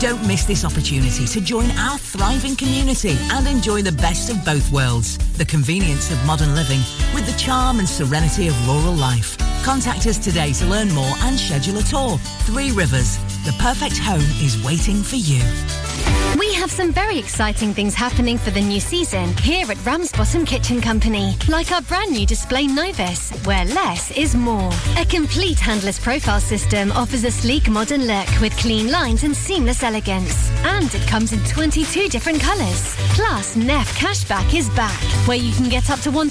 Don't 0.00 0.26
miss 0.26 0.44
this 0.44 0.64
opportunity 0.64 1.26
to 1.26 1.40
join 1.40 1.70
our 1.72 1.98
thriving 1.98 2.56
community 2.56 3.16
and 3.32 3.46
enjoy 3.46 3.82
the 3.82 3.92
best 3.92 4.30
of 4.30 4.44
both 4.44 4.70
worlds. 4.70 5.18
The 5.36 5.44
convenience 5.44 6.10
of 6.10 6.24
modern 6.26 6.54
living 6.54 6.80
with 7.14 7.26
the 7.26 7.38
charm 7.38 7.78
and 7.78 7.88
serenity 7.88 8.48
of 8.48 8.68
rural 8.68 8.94
life. 8.94 9.36
Contact 9.64 10.06
us 10.06 10.18
today 10.18 10.52
to 10.52 10.66
learn 10.66 10.92
more 10.92 11.14
and 11.22 11.38
schedule 11.38 11.78
a 11.78 11.82
tour. 11.82 12.18
Three 12.44 12.70
Rivers, 12.70 13.16
the 13.44 13.54
perfect 13.58 13.98
home 13.98 14.20
is 14.42 14.62
waiting 14.64 15.02
for 15.02 15.16
you. 15.16 15.42
We 16.38 16.52
have 16.54 16.70
some 16.70 16.92
very 16.92 17.18
exciting 17.18 17.72
things 17.72 17.94
happening 17.94 18.38
for 18.38 18.50
the 18.50 18.60
new 18.60 18.80
season 18.80 19.36
here 19.38 19.70
at 19.70 19.86
Ramsbottom 19.86 20.44
Kitchen 20.44 20.80
Company, 20.80 21.36
like 21.48 21.70
our 21.70 21.80
brand 21.82 22.10
new 22.10 22.26
display 22.26 22.66
Novus, 22.66 23.30
where 23.44 23.64
less 23.66 24.10
is 24.10 24.34
more. 24.34 24.70
A 24.98 25.04
complete 25.08 25.60
handless 25.60 25.98
profile 25.98 26.40
system 26.40 26.90
offers 26.92 27.24
a 27.24 27.30
sleek 27.30 27.70
modern 27.70 28.06
look 28.06 28.28
with 28.40 28.56
clean 28.58 28.90
lines 28.90 29.22
and 29.22 29.34
seamless 29.34 29.63
elegance. 29.82 30.50
And 30.64 30.94
it 30.94 31.06
comes 31.06 31.32
in 31.32 31.42
22 31.44 32.08
different 32.08 32.40
colours. 32.40 32.94
Plus, 33.14 33.56
Neff 33.56 33.96
Cashback 33.96 34.54
is 34.54 34.68
back, 34.70 35.00
where 35.26 35.36
you 35.36 35.52
can 35.52 35.68
get 35.68 35.90
up 35.90 36.00
to 36.00 36.10
£1,000 36.10 36.28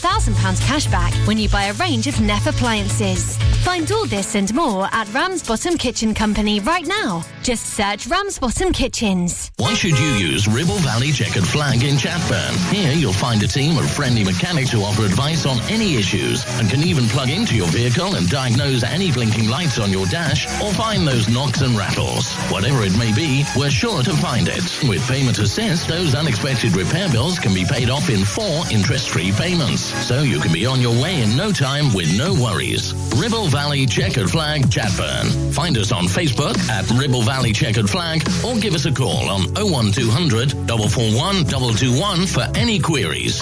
cashback 0.61 1.13
when 1.27 1.37
you 1.37 1.49
buy 1.49 1.65
a 1.65 1.73
range 1.73 2.07
of 2.07 2.19
Neff 2.21 2.47
appliances. 2.47 3.37
Find 3.63 3.89
all 3.91 4.05
this 4.05 4.35
and 4.35 4.53
more 4.53 4.89
at 4.91 5.11
Ramsbottom 5.13 5.77
Kitchen 5.77 6.13
Company 6.13 6.59
right 6.59 6.85
now. 6.85 7.23
Just 7.43 7.65
search 7.77 8.07
Ramsbottom 8.07 8.73
Kitchens. 8.73 9.51
Why 9.57 9.73
should 9.73 9.97
you 9.97 10.11
use 10.15 10.47
Ribble 10.47 10.79
Valley 10.79 11.11
Chequered 11.11 11.47
Flag 11.47 11.81
in 11.83 11.95
Chatburn? 11.95 12.73
Here 12.73 12.91
you'll 12.91 13.13
find 13.13 13.41
a 13.41 13.47
team 13.47 13.77
of 13.77 13.89
friendly 13.89 14.23
mechanics 14.23 14.71
who 14.71 14.81
offer 14.81 15.03
advice 15.03 15.45
on 15.45 15.59
any 15.71 15.95
issues 15.95 16.43
and 16.59 16.69
can 16.69 16.81
even 16.83 17.05
plug 17.05 17.29
into 17.29 17.55
your 17.55 17.67
vehicle 17.67 18.15
and 18.15 18.29
diagnose 18.29 18.83
any 18.83 19.11
blinking 19.11 19.49
lights 19.49 19.79
on 19.79 19.91
your 19.91 20.05
dash 20.07 20.45
or 20.61 20.73
find 20.73 21.07
those 21.07 21.29
knocks 21.29 21.61
and 21.61 21.77
rattles. 21.77 22.33
Whatever 22.51 22.83
it 22.83 22.97
may 22.97 23.13
be, 23.13 23.22
we're 23.55 23.69
sure 23.69 24.03
to 24.03 24.13
find 24.17 24.47
it. 24.49 24.63
With 24.87 25.07
Payment 25.07 25.39
Assist, 25.39 25.87
those 25.87 26.13
unexpected 26.13 26.75
repair 26.75 27.09
bills 27.09 27.39
can 27.39 27.53
be 27.53 27.63
paid 27.63 27.89
off 27.89 28.09
in 28.09 28.25
four 28.25 28.63
interest-free 28.69 29.31
payments. 29.31 29.81
So 29.81 30.23
you 30.23 30.39
can 30.39 30.51
be 30.51 30.65
on 30.65 30.81
your 30.81 30.99
way 31.01 31.21
in 31.21 31.37
no 31.37 31.51
time 31.51 31.93
with 31.93 32.17
no 32.17 32.33
worries. 32.33 32.93
Ribble 33.15 33.47
Valley 33.47 33.85
Chequered 33.85 34.29
Flag 34.29 34.63
Chatburn. 34.63 35.53
Find 35.53 35.77
us 35.77 35.91
on 35.91 36.05
Facebook 36.05 36.57
at 36.69 36.89
Ribble 36.91 37.21
Valley 37.21 37.53
Chequered 37.53 37.89
Flag 37.89 38.27
or 38.45 38.57
give 38.57 38.73
us 38.73 38.85
a 38.85 38.91
call 38.91 39.29
on 39.29 39.41
01200 39.53 40.51
441 40.51 41.45
221 41.45 42.27
for 42.27 42.45
any 42.55 42.79
queries. 42.79 43.41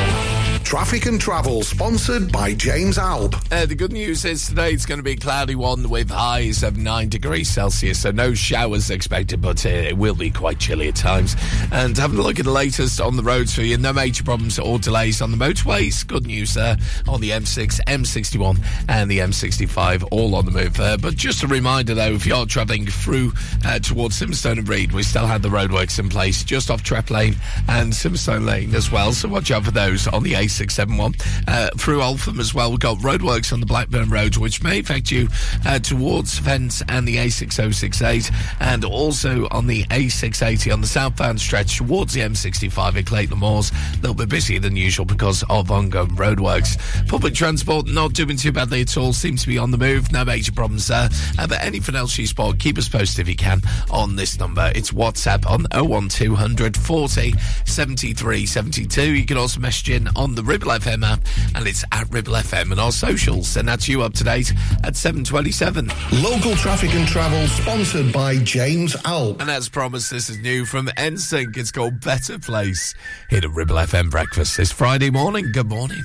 Traffic 0.71 1.05
and 1.05 1.19
travel, 1.19 1.63
sponsored 1.63 2.31
by 2.31 2.53
James 2.53 2.97
Alb. 2.97 3.35
Uh, 3.51 3.65
the 3.65 3.75
good 3.75 3.91
news 3.91 4.23
is 4.23 4.47
today 4.47 4.71
it's 4.71 4.85
going 4.85 4.99
to 4.99 5.03
be 5.03 5.11
a 5.11 5.17
cloudy 5.17 5.53
one 5.53 5.89
with 5.89 6.09
highs 6.09 6.63
of 6.63 6.77
9 6.77 7.09
degrees 7.09 7.49
Celsius, 7.49 8.03
so 8.03 8.11
no 8.11 8.33
showers 8.33 8.89
expected, 8.89 9.41
but 9.41 9.65
uh, 9.65 9.69
it 9.69 9.97
will 9.97 10.15
be 10.15 10.31
quite 10.31 10.59
chilly 10.59 10.87
at 10.87 10.95
times. 10.95 11.35
And 11.73 11.97
having 11.97 12.19
a 12.19 12.21
look 12.21 12.39
at 12.39 12.45
the 12.45 12.51
latest 12.51 13.01
on 13.01 13.17
the 13.17 13.21
roads 13.21 13.53
for 13.53 13.63
you, 13.63 13.77
no 13.77 13.91
major 13.91 14.23
problems 14.23 14.59
or 14.59 14.79
delays 14.79 15.21
on 15.21 15.31
the 15.31 15.35
motorways. 15.35 16.07
Good 16.07 16.25
news 16.25 16.53
there 16.53 16.77
on 17.05 17.19
the 17.19 17.31
M6, 17.31 17.81
M61, 17.81 18.63
and 18.87 19.11
the 19.11 19.19
M65, 19.19 20.07
all 20.09 20.35
on 20.35 20.45
the 20.45 20.51
move. 20.51 20.79
Uh, 20.79 20.95
but 20.95 21.17
just 21.17 21.43
a 21.43 21.47
reminder 21.47 21.95
though, 21.95 22.13
if 22.13 22.25
you're 22.25 22.45
travelling 22.45 22.85
through 22.85 23.33
uh, 23.65 23.79
towards 23.79 24.15
Simonstone 24.15 24.59
and 24.59 24.69
Read, 24.69 24.93
we 24.93 25.03
still 25.03 25.27
have 25.27 25.41
the 25.41 25.49
roadworks 25.49 25.99
in 25.99 26.07
place 26.07 26.45
just 26.45 26.71
off 26.71 26.81
Trapp 26.81 27.09
Lane 27.09 27.35
and 27.67 27.93
Simonstone 27.93 28.45
Lane 28.45 28.73
as 28.73 28.89
well, 28.89 29.11
so 29.11 29.27
watch 29.27 29.51
out 29.51 29.65
for 29.65 29.71
those 29.71 30.07
on 30.07 30.23
the 30.23 30.31
A671. 30.61 31.47
Uh, 31.47 31.69
through 31.77 32.01
Altham 32.01 32.39
as 32.39 32.53
well, 32.53 32.69
we've 32.71 32.79
got 32.79 32.97
roadworks 32.97 33.53
on 33.53 33.59
the 33.59 33.65
Blackburn 33.65 34.09
Road, 34.09 34.37
which 34.37 34.63
may 34.63 34.79
affect 34.79 35.11
you 35.11 35.27
uh, 35.65 35.79
towards 35.79 36.37
Fence 36.39 36.83
and 36.87 37.07
the 37.07 37.17
A6068, 37.17 38.33
and 38.59 38.85
also 38.85 39.47
on 39.51 39.67
the 39.67 39.83
A680 39.85 40.73
on 40.73 40.81
the 40.81 40.87
southbound 40.87 41.39
stretch 41.39 41.77
towards 41.77 42.13
the 42.13 42.21
M65 42.21 42.97
at 42.97 43.05
Clayton 43.05 43.39
Moors. 43.39 43.71
Little 44.01 44.15
bit 44.15 44.29
busier 44.29 44.59
than 44.59 44.75
usual 44.75 45.05
because 45.05 45.43
of 45.49 45.71
ongoing 45.71 46.09
roadworks. 46.09 46.77
Public 47.07 47.33
transport 47.33 47.87
not 47.87 48.13
doing 48.13 48.37
too 48.37 48.51
badly 48.51 48.81
at 48.81 48.97
all, 48.97 49.13
seems 49.13 49.41
to 49.41 49.47
be 49.47 49.57
on 49.57 49.71
the 49.71 49.77
move, 49.77 50.11
no 50.11 50.23
major 50.25 50.51
problems 50.51 50.87
there. 50.87 51.09
Uh, 51.39 51.47
but 51.47 51.61
anything 51.61 51.95
else 51.95 52.17
you 52.17 52.27
spot, 52.27 52.59
keep 52.59 52.77
us 52.77 52.87
posted 52.89 53.21
if 53.21 53.29
you 53.29 53.35
can 53.35 53.61
on 53.89 54.15
this 54.15 54.39
number. 54.39 54.71
It's 54.75 54.91
WhatsApp 54.91 55.45
on 55.49 55.65
01200 55.87 56.77
40 56.77 57.33
73 57.65 58.45
72. 58.45 59.15
You 59.15 59.25
can 59.25 59.37
also 59.37 59.59
message 59.59 59.89
in 59.89 60.07
on 60.15 60.35
the 60.35 60.43
Ribble 60.51 60.67
FM 60.67 61.05
app, 61.09 61.19
uh, 61.19 61.51
and 61.55 61.65
it's 61.65 61.85
at 61.93 62.11
Ribble 62.11 62.33
FM 62.33 62.71
and 62.71 62.79
our 62.81 62.91
socials. 62.91 63.55
And 63.55 63.69
that's 63.69 63.87
you 63.87 64.01
up 64.01 64.11
to 64.15 64.25
date 64.25 64.51
at 64.83 64.97
727. 64.97 65.89
Local 66.21 66.55
traffic 66.55 66.93
and 66.93 67.07
travel, 67.07 67.47
sponsored 67.47 68.11
by 68.11 68.35
James 68.35 68.93
Alb. 69.05 69.39
And 69.39 69.49
as 69.49 69.69
promised, 69.69 70.11
this 70.11 70.29
is 70.29 70.39
new 70.39 70.65
from 70.65 70.87
NSYNC. 70.87 71.55
It's 71.55 71.71
called 71.71 72.01
Better 72.01 72.37
Place. 72.37 72.93
Here 73.29 73.39
at 73.39 73.49
Ribble 73.49 73.77
FM 73.77 74.11
Breakfast 74.11 74.57
this 74.57 74.73
Friday 74.73 75.09
morning. 75.09 75.53
Good 75.53 75.69
morning. 75.69 76.03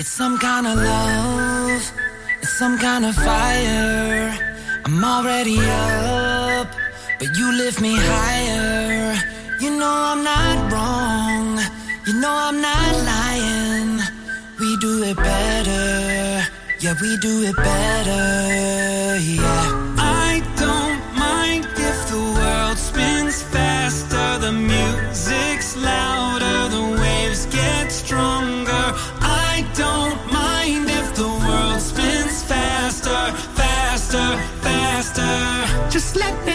It's 0.00 0.08
some 0.08 0.36
kind 0.38 0.66
of 0.66 0.76
love, 0.78 1.92
it's 2.40 2.58
some 2.58 2.76
kind 2.78 3.04
of 3.06 3.14
fire. 3.14 4.36
I'm 4.84 5.04
already 5.04 5.58
up, 5.60 6.74
but 7.20 7.36
you 7.36 7.56
lift 7.56 7.80
me 7.80 7.94
higher. 7.96 9.14
You 9.60 9.78
know 9.78 9.90
I'm 9.90 10.22
not 10.22 10.72
wrong, 10.72 11.25
you 12.06 12.12
know 12.20 12.30
I'm 12.30 12.60
not 12.60 12.92
lying. 13.04 13.98
We 14.60 14.76
do 14.76 15.02
it 15.02 15.16
better. 15.16 16.46
Yeah, 16.78 16.94
we 17.02 17.16
do 17.16 17.42
it 17.42 17.56
better. 17.56 19.18
Yeah. 19.18 19.96
I 19.98 20.40
don't 20.54 21.02
mind 21.18 21.64
if 21.64 22.08
the 22.08 22.22
world 22.38 22.78
spins 22.78 23.42
faster, 23.42 24.38
the 24.38 24.52
music's 24.52 25.76
louder, 25.76 26.68
the 26.76 27.02
waves 27.02 27.46
get 27.46 27.90
stronger. 27.90 28.86
I 29.20 29.66
don't 29.74 30.20
mind 30.32 30.88
if 30.88 31.12
the 31.16 31.26
world 31.26 31.80
spins 31.80 32.44
faster, 32.44 33.32
faster, 33.58 34.38
faster. 34.62 35.90
Just 35.90 36.14
let 36.14 36.34
me 36.46 36.54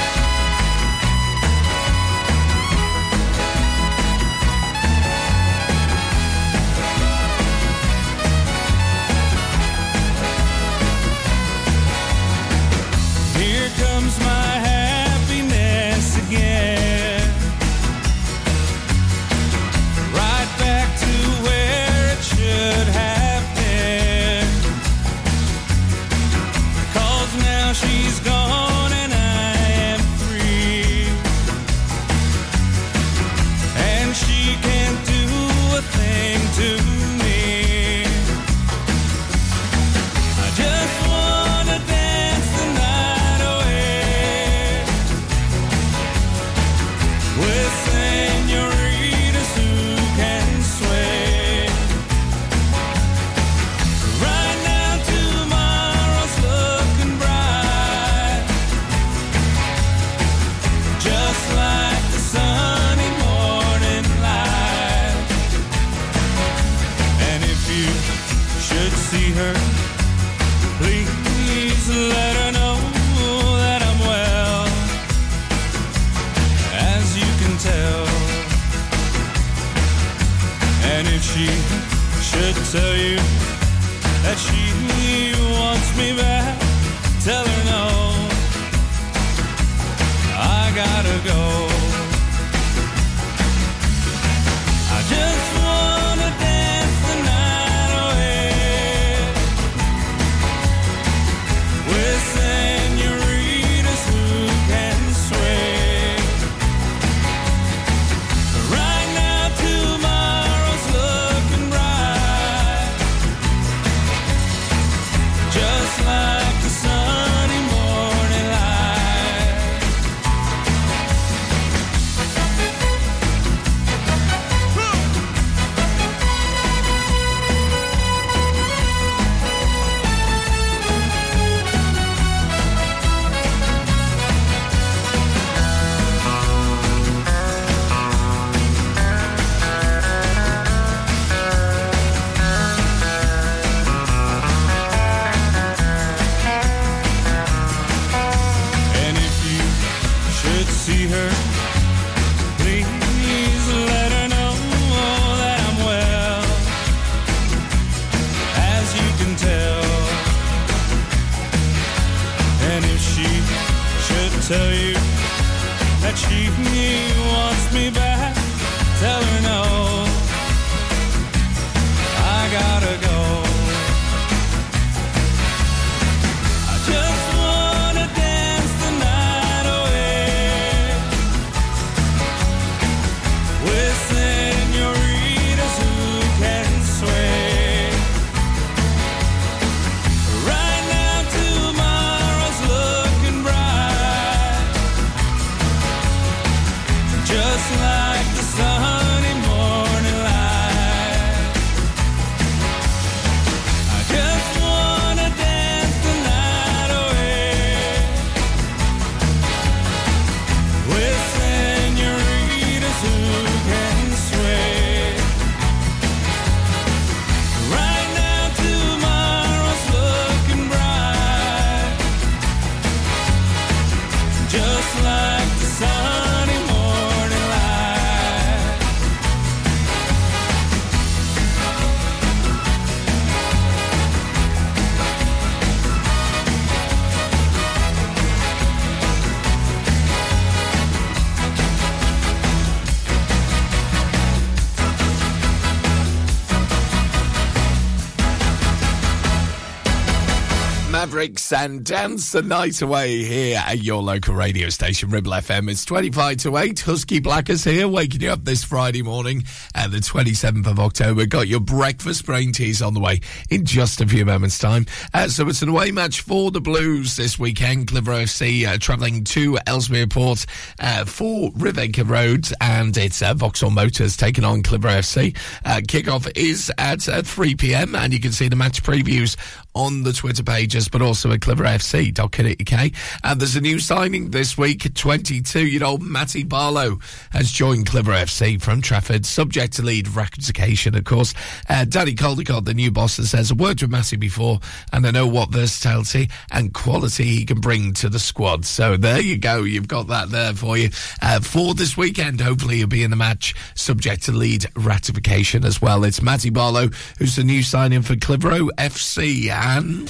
And 251.53 251.83
dance 251.83 252.31
the 252.31 252.41
night 252.41 252.81
away 252.81 253.23
here 253.23 253.61
at 253.65 253.83
your 253.83 254.01
local 254.01 254.35
radio 254.35 254.69
station, 254.69 255.09
Ribble 255.09 255.31
FM. 255.31 255.69
It's 255.69 255.83
25 255.83 256.37
to 256.37 256.57
8. 256.57 256.79
Husky 256.79 257.19
Blackers 257.19 257.63
here, 257.63 257.87
waking 257.87 258.21
you 258.21 258.29
up 258.29 258.45
this 258.45 258.63
Friday 258.63 259.01
morning 259.01 259.43
at 259.75 259.91
the 259.91 259.97
27th 259.97 260.67
of 260.67 260.79
October. 260.79 261.25
Got 261.25 261.47
your 261.47 261.59
breakfast 261.59 262.25
brain 262.25 262.53
teas 262.53 262.81
on 262.81 262.93
the 262.93 262.99
way 262.99 263.21
in 263.49 263.65
just 263.65 263.99
a 263.99 264.07
few 264.07 264.23
moments' 264.23 264.59
time. 264.59 264.85
Uh, 265.13 265.27
so 265.27 265.47
it's 265.49 265.61
an 265.61 265.69
away 265.69 265.91
match 265.91 266.21
for 266.21 266.51
the 266.51 266.61
Blues 266.61 267.15
this 267.15 267.37
weekend. 267.37 267.87
Clitheroe 267.87 268.23
FC 268.23 268.65
uh, 268.65 268.77
travelling 268.77 269.23
to 269.25 269.57
Ellesmere 269.67 270.07
Port 270.07 270.45
uh, 270.79 271.05
for 271.05 271.51
Rivacre 271.55 272.03
Road, 272.03 272.47
and 272.61 272.95
it's 272.97 273.21
uh, 273.21 273.33
Vauxhall 273.33 273.71
Motors 273.71 274.15
taking 274.15 274.45
on 274.45 274.63
Clitheroe 274.63 274.99
FC. 274.99 275.35
Uh, 275.65 275.81
kickoff 275.81 276.31
is 276.37 276.71
at 276.77 277.07
uh, 277.09 277.21
3 277.21 277.55
pm, 277.55 277.95
and 277.95 278.13
you 278.13 278.19
can 278.19 278.31
see 278.31 278.47
the 278.47 278.55
match 278.55 278.83
previews 278.83 279.35
on 279.73 280.03
the 280.03 280.13
Twitter 280.13 280.43
pages, 280.43 280.89
but 280.89 281.01
also 281.01 281.31
at 281.31 281.39
clitheroefc.co.uk. 281.39 282.91
And 283.23 283.39
there's 283.39 283.55
a 283.55 283.61
new 283.61 283.79
signing 283.79 284.31
this 284.31 284.57
week. 284.57 284.93
22 284.93 285.65
year 285.67 285.83
old 285.83 286.01
Matty 286.01 286.43
Barlow 286.43 286.99
has 287.31 287.51
joined 287.51 287.87
Clitheroe 287.87 288.23
FC 288.23 288.61
from 288.61 288.81
Trafford, 288.81 289.25
subject 289.25 289.73
to 289.73 289.81
lead 289.81 290.07
ratification, 290.09 290.95
of 290.95 291.03
course. 291.03 291.33
Uh, 291.69 291.85
Danny 291.85 292.13
Caldecott, 292.13 292.65
the 292.65 292.73
new 292.73 292.91
boss, 292.91 293.13
says, 293.13 293.51
I 293.51 293.55
worked 293.55 293.81
with 293.81 293.91
Matty 293.91 294.17
before, 294.17 294.59
and 294.91 295.05
I 295.05 295.11
know 295.11 295.27
what 295.27 295.51
versatility 295.51 296.29
and 296.51 296.73
quality 296.73 297.25
he 297.25 297.45
can 297.45 297.59
bring 297.59 297.93
to 297.93 298.09
the 298.09 298.19
squad. 298.19 298.65
So 298.65 298.97
there 298.97 299.21
you 299.21 299.37
go. 299.37 299.63
You've 299.63 299.87
got 299.87 300.07
that 300.07 300.29
there 300.29 300.53
for 300.53 300.77
you. 300.77 300.89
Uh, 301.21 301.39
for 301.39 301.73
this 301.73 301.95
weekend, 301.95 302.41
hopefully 302.41 302.77
you'll 302.77 302.87
be 302.87 303.03
in 303.03 303.11
the 303.11 303.15
match, 303.15 303.53
subject 303.75 304.23
to 304.23 304.31
lead 304.31 304.65
ratification 304.75 305.65
as 305.65 305.81
well. 305.81 306.03
It's 306.03 306.21
Matty 306.21 306.49
Barlow, 306.49 306.89
who's 307.19 307.35
the 307.35 307.43
new 307.43 307.63
signing 307.63 308.01
for 308.01 308.15
Clitheroe 308.15 308.69
FC. 308.77 309.49
And 309.63 310.09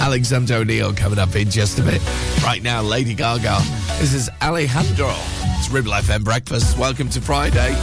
Alexander 0.00 0.58
O'Neill 0.58 0.94
coming 0.94 1.18
up 1.18 1.34
in 1.34 1.50
just 1.50 1.80
a 1.80 1.82
bit. 1.82 2.00
Right 2.44 2.62
now, 2.62 2.82
Lady 2.82 3.14
Gaga. 3.14 3.58
This 3.98 4.14
is 4.14 4.30
Alejandro. 4.40 5.12
It's 5.58 5.68
Ribble 5.70 5.90
FM 5.90 6.22
Breakfast. 6.22 6.78
Welcome 6.78 7.08
to 7.10 7.20
Friday. 7.20 7.74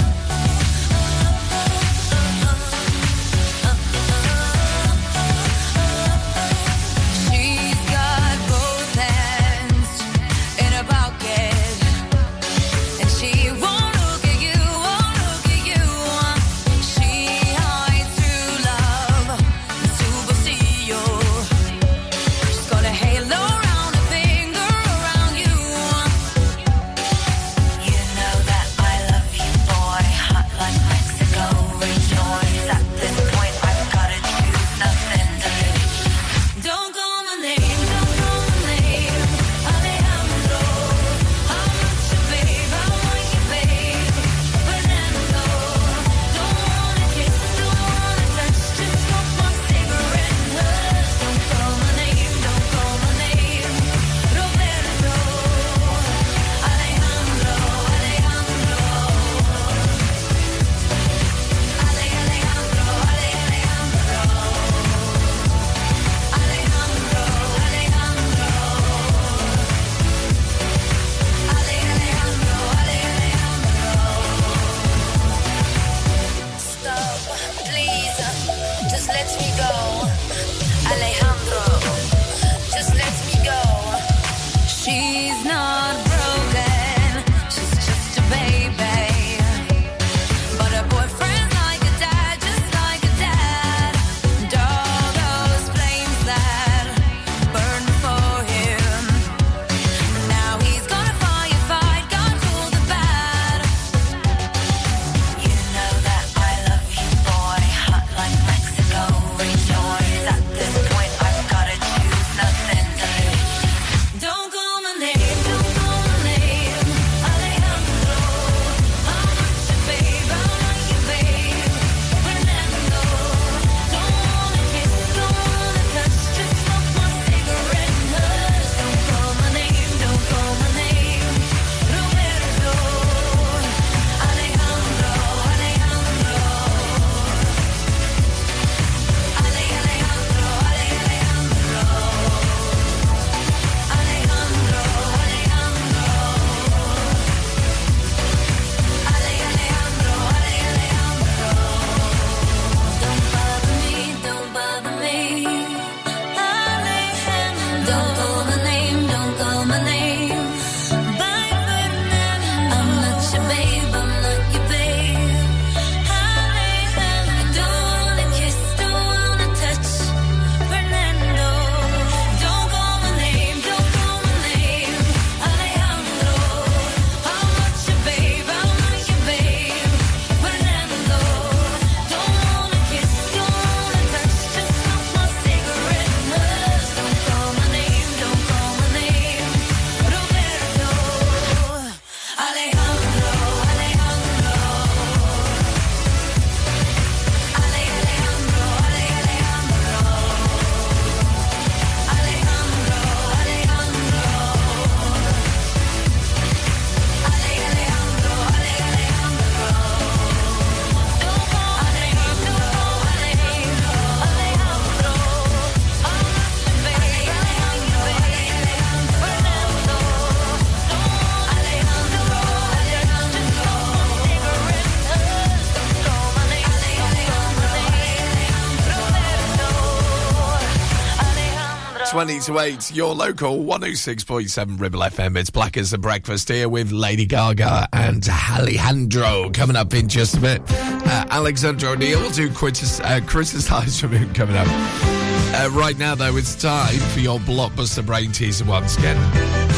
To 232.43 232.59
8, 232.59 232.93
your 232.93 233.15
local 233.15 233.63
106.7 233.63 234.77
Ribble 234.77 234.99
FM. 234.99 235.37
It's 235.37 235.49
Black 235.49 235.77
as 235.77 235.91
the 235.91 235.97
Breakfast 235.97 236.49
here 236.49 236.67
with 236.67 236.91
Lady 236.91 237.25
Gaga 237.25 237.87
and 237.93 238.27
Alejandro 238.27 239.49
coming 239.51 239.77
up 239.77 239.93
in 239.93 240.09
just 240.09 240.35
a 240.35 240.41
bit. 240.41 240.61
Uh, 240.69 241.25
Alexander 241.29 241.89
O'Neill 241.89 242.19
will 242.19 242.31
do 242.31 242.49
critis- 242.49 242.99
uh, 243.01 243.25
criticise 243.25 243.97
from 243.97 244.11
him 244.11 244.33
coming 244.33 244.57
up. 244.57 244.67
Uh, 244.69 245.69
right 245.71 245.97
now, 245.97 246.15
though, 246.15 246.35
it's 246.35 246.53
time 246.55 246.97
for 247.11 247.21
your 247.21 247.39
blockbuster 247.39 248.05
brain 248.05 248.31
teaser 248.33 248.65
once 248.65 248.97
again. 248.97 249.17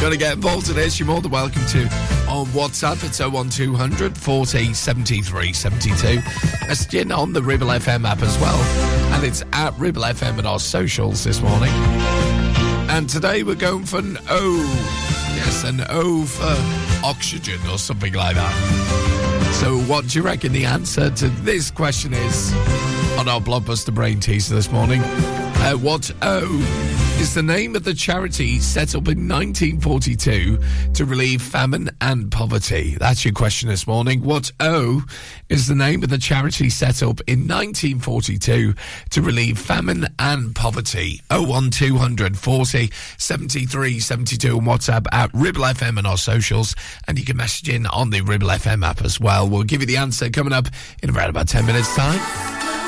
Going 0.00 0.12
to 0.12 0.18
get 0.18 0.34
involved 0.34 0.68
in 0.68 0.74
this, 0.74 0.98
you're 0.98 1.06
more 1.06 1.20
than 1.20 1.30
welcome 1.30 1.64
to 1.66 1.82
on 2.28 2.46
WhatsApp. 2.46 3.04
It's 3.04 3.20
01200 3.20 4.18
40 4.18 4.74
73 4.74 5.52
72. 5.52 6.16
Message 6.66 7.10
on 7.12 7.32
the 7.32 7.42
Ribble 7.42 7.68
FM 7.68 8.08
app 8.08 8.22
as 8.22 8.36
well. 8.38 8.58
And 9.14 9.24
it's 9.24 9.44
at 9.52 9.72
Ribble 9.78 10.02
FM 10.02 10.38
and 10.38 10.46
our 10.48 10.58
socials 10.58 11.22
this 11.22 11.40
morning. 11.40 12.35
And 12.88 13.08
today 13.08 13.42
we're 13.42 13.54
going 13.56 13.84
for 13.84 13.98
an 13.98 14.18
O. 14.28 14.56
Yes, 15.36 15.64
an 15.64 15.84
O 15.90 16.24
for 16.24 17.06
oxygen 17.06 17.60
or 17.70 17.78
something 17.78 18.12
like 18.14 18.36
that. 18.36 19.52
So, 19.60 19.78
what 19.80 20.08
do 20.08 20.18
you 20.18 20.24
reckon 20.24 20.52
the 20.52 20.64
answer 20.64 21.10
to 21.10 21.28
this 21.28 21.70
question 21.70 22.12
is 22.14 22.52
on 23.18 23.28
our 23.28 23.40
Blockbuster 23.40 23.94
Brain 23.94 24.20
Teaser 24.20 24.54
this 24.54 24.70
morning? 24.70 25.02
Uh, 25.02 25.74
what 25.74 26.10
O 26.22 27.05
is 27.20 27.34
the 27.34 27.42
name 27.42 27.74
of 27.74 27.84
the 27.84 27.94
charity 27.94 28.58
set 28.58 28.94
up 28.94 29.08
in 29.08 29.26
1942 29.28 30.58
to 30.92 31.04
relieve 31.04 31.40
famine 31.40 31.88
and 32.00 32.30
poverty? 32.30 32.94
That's 32.98 33.24
your 33.24 33.32
question 33.32 33.68
this 33.68 33.86
morning. 33.86 34.22
What 34.22 34.52
O 34.60 35.02
is 35.48 35.66
the 35.66 35.74
name 35.74 36.02
of 36.02 36.10
the 36.10 36.18
charity 36.18 36.68
set 36.68 37.02
up 37.02 37.20
in 37.26 37.48
1942 37.48 38.74
to 39.10 39.22
relieve 39.22 39.58
famine 39.58 40.06
and 40.18 40.54
poverty? 40.54 41.22
01200 41.30 42.36
40 42.36 42.90
73 43.16 43.98
72 43.98 44.56
on 44.56 44.64
WhatsApp 44.64 45.06
at 45.12 45.30
Ribble 45.32 45.62
FM 45.62 45.98
and 45.98 46.06
our 46.06 46.18
socials. 46.18 46.74
And 47.08 47.18
you 47.18 47.24
can 47.24 47.36
message 47.36 47.68
in 47.68 47.86
on 47.86 48.10
the 48.10 48.20
Ribble 48.20 48.48
FM 48.48 48.84
app 48.84 49.02
as 49.02 49.18
well. 49.18 49.48
We'll 49.48 49.62
give 49.62 49.80
you 49.80 49.86
the 49.86 49.96
answer 49.96 50.28
coming 50.28 50.52
up 50.52 50.68
in 51.02 51.10
around 51.10 51.30
about 51.30 51.48
10 51.48 51.64
minutes' 51.64 51.94
time. 51.96 52.85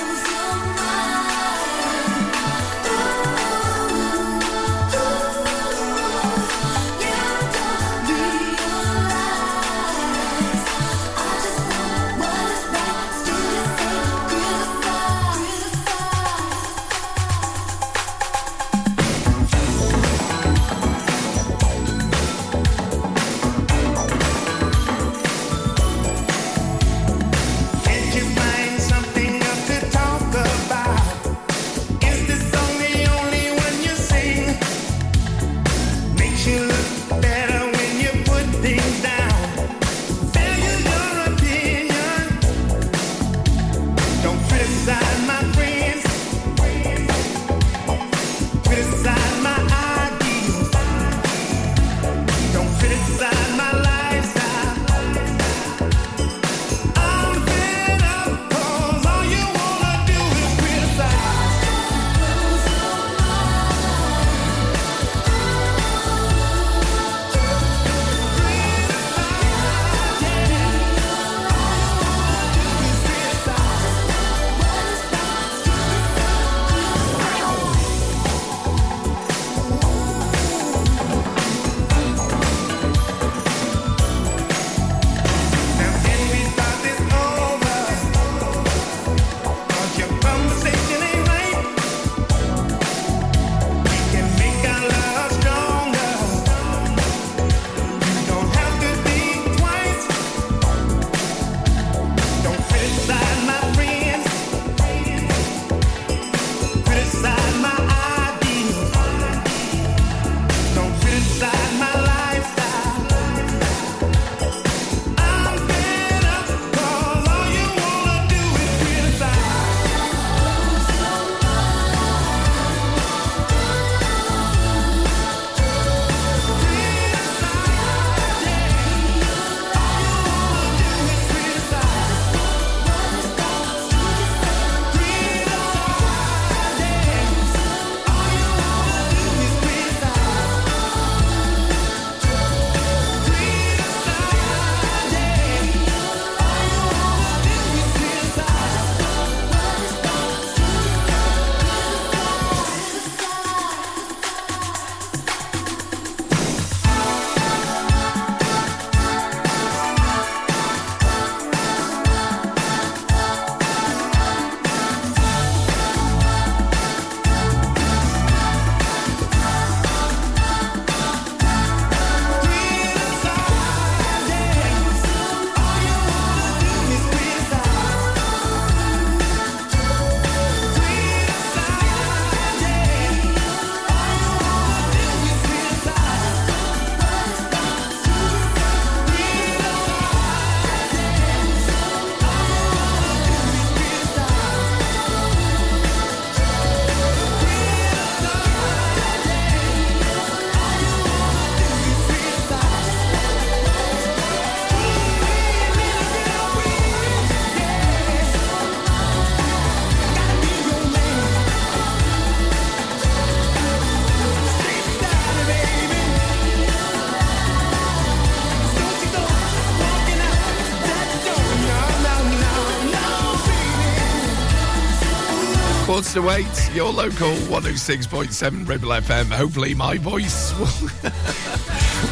Quarter 225.99 226.20
to 226.20 226.30
eight, 226.30 226.74
your 226.76 226.92
local 226.92 227.32
106.7 227.51 228.68
Ribble 228.68 228.90
FM. 228.90 229.32
Hopefully, 229.32 229.74
my 229.74 229.99
voice 229.99 230.57
will, 230.57 230.68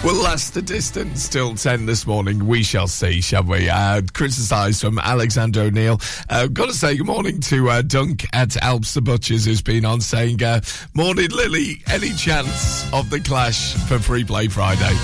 will 0.13 0.21
last 0.25 0.55
the 0.55 0.61
distance 0.61 1.29
till 1.29 1.55
10 1.55 1.87
this 1.87 2.05
morning. 2.05 2.49
We 2.49 2.65
shall 2.65 2.89
see, 2.89 3.21
shall 3.21 3.45
we? 3.45 3.69
Uh, 3.69 4.03
criticised 4.13 4.81
from 4.81 4.99
Alexander 4.99 5.61
O'Neill. 5.61 6.01
Uh, 6.29 6.49
got 6.49 6.67
to 6.67 6.75
say 6.75 6.97
good 6.97 7.07
morning 7.07 7.41
to 7.43 7.71
uh, 7.71 7.83
Dunk 7.83 8.27
at 8.33 8.57
Alps 8.57 8.93
the 8.95 9.03
Butchers, 9.03 9.45
who's 9.45 9.63
been 9.63 9.85
on 9.85 10.01
saying, 10.01 10.43
uh, 10.43 10.63
Morning, 10.95 11.31
Lily. 11.31 11.85
Any 11.87 12.13
chance 12.15 12.93
of 12.93 13.09
the 13.09 13.21
clash 13.21 13.75
for 13.87 14.01
Free 14.01 14.25
Play 14.25 14.49
Friday? 14.49 14.97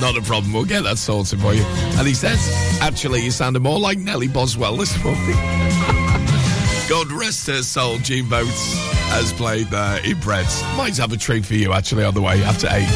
Not 0.00 0.16
a 0.16 0.22
problem. 0.22 0.52
We'll 0.52 0.66
get 0.66 0.84
that 0.84 0.98
sorted 0.98 1.40
for 1.40 1.52
you. 1.52 1.64
And 1.98 2.06
he 2.06 2.14
says, 2.14 2.38
Actually, 2.80 3.24
you 3.24 3.32
sounded 3.32 3.58
more 3.58 3.80
like 3.80 3.98
Nellie 3.98 4.28
Boswell 4.28 4.76
this 4.76 5.02
morning. 5.02 5.96
God 6.90 7.12
rest 7.12 7.46
her 7.46 7.62
soul, 7.62 7.98
Jean 7.98 8.24
Boht 8.24 8.48
has 9.10 9.32
played 9.32 9.68
in 10.04 10.18
Breads. 10.18 10.60
Might 10.76 10.96
have 10.96 11.12
a 11.12 11.16
treat 11.16 11.46
for 11.46 11.54
you 11.54 11.72
actually 11.72 12.02
on 12.02 12.14
the 12.14 12.20
way 12.20 12.42
after 12.42 12.66
eight. 12.68 12.88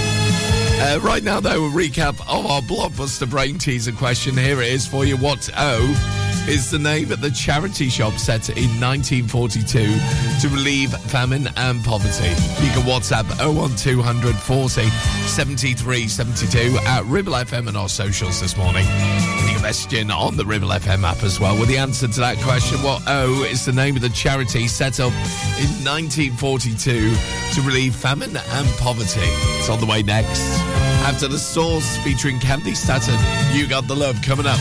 Uh, 0.83 0.99
right 1.01 1.23
now, 1.23 1.39
though, 1.39 1.67
a 1.67 1.71
recap 1.71 2.21
of 2.23 2.45
our 2.45 2.61
blockbuster 2.63 3.31
brain 3.31 3.57
teaser 3.57 3.93
question. 3.93 4.37
Here 4.37 4.61
it 4.61 4.73
is 4.73 4.85
for 4.85 5.05
you. 5.05 5.17
What 5.17 5.49
O 5.57 6.45
is 6.49 6.73
the 6.73 6.79
name 6.81 7.13
of 7.13 7.21
the 7.21 7.31
charity 7.31 7.89
shop 7.89 8.15
set 8.15 8.49
in 8.49 8.69
1942 8.81 9.85
to 10.41 10.53
relieve 10.53 10.91
famine 10.93 11.49
and 11.57 11.85
poverty? 11.85 12.31
You 12.65 12.73
can 12.73 12.83
WhatsApp 12.83 13.31
01200 13.47 14.35
40 14.35 14.89
73 14.89 16.09
72 16.09 16.79
at 16.85 17.05
Ribble 17.05 17.35
FM 17.35 17.69
and 17.69 17.77
our 17.77 17.89
socials 17.89 18.41
this 18.41 18.57
morning. 18.57 18.87
In 19.65 20.11
on 20.11 20.37
the 20.37 20.45
Ribble 20.45 20.69
FM 20.69 21.05
app 21.05 21.23
as 21.23 21.41
well 21.41 21.59
with 21.59 21.71
the 21.71 21.79
answer 21.79 22.07
to 22.07 22.21
that 22.21 22.37
question. 22.43 22.83
What 22.83 23.03
oh, 23.07 23.41
O 23.41 23.45
is 23.45 23.65
the 23.65 23.73
name 23.73 23.97
of 23.97 24.03
the 24.03 24.11
charity 24.11 24.69
set 24.69 25.01
up 25.01 25.13
in 25.57 25.73
1942 25.83 27.15
to 27.55 27.63
relieve 27.63 27.95
famine 27.95 28.37
and 28.37 28.69
poverty? 28.77 29.21
It's 29.23 29.71
on 29.71 29.81
the 29.81 29.87
way 29.87 30.03
next. 30.03 30.43
After 31.07 31.29
the 31.29 31.39
Source 31.39 31.97
featuring 32.05 32.41
Candi 32.41 32.77
Staton, 32.77 33.19
You 33.57 33.67
Got 33.67 33.89
the 33.89 33.97
Love 33.97 34.21
coming 34.21 34.45
up. 34.47 34.61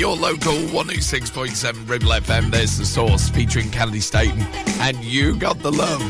Your 0.00 0.16
local 0.16 0.54
one 0.68 0.86
hundred 0.86 1.02
six 1.02 1.28
point 1.28 1.50
seven 1.50 1.86
Ribble 1.86 2.08
FM. 2.08 2.50
There's 2.50 2.78
the 2.78 2.86
source 2.86 3.28
featuring 3.28 3.66
Candi 3.66 4.00
Staton, 4.00 4.40
and 4.80 4.96
you 5.04 5.36
got 5.36 5.58
the 5.58 5.70
love. 5.70 6.00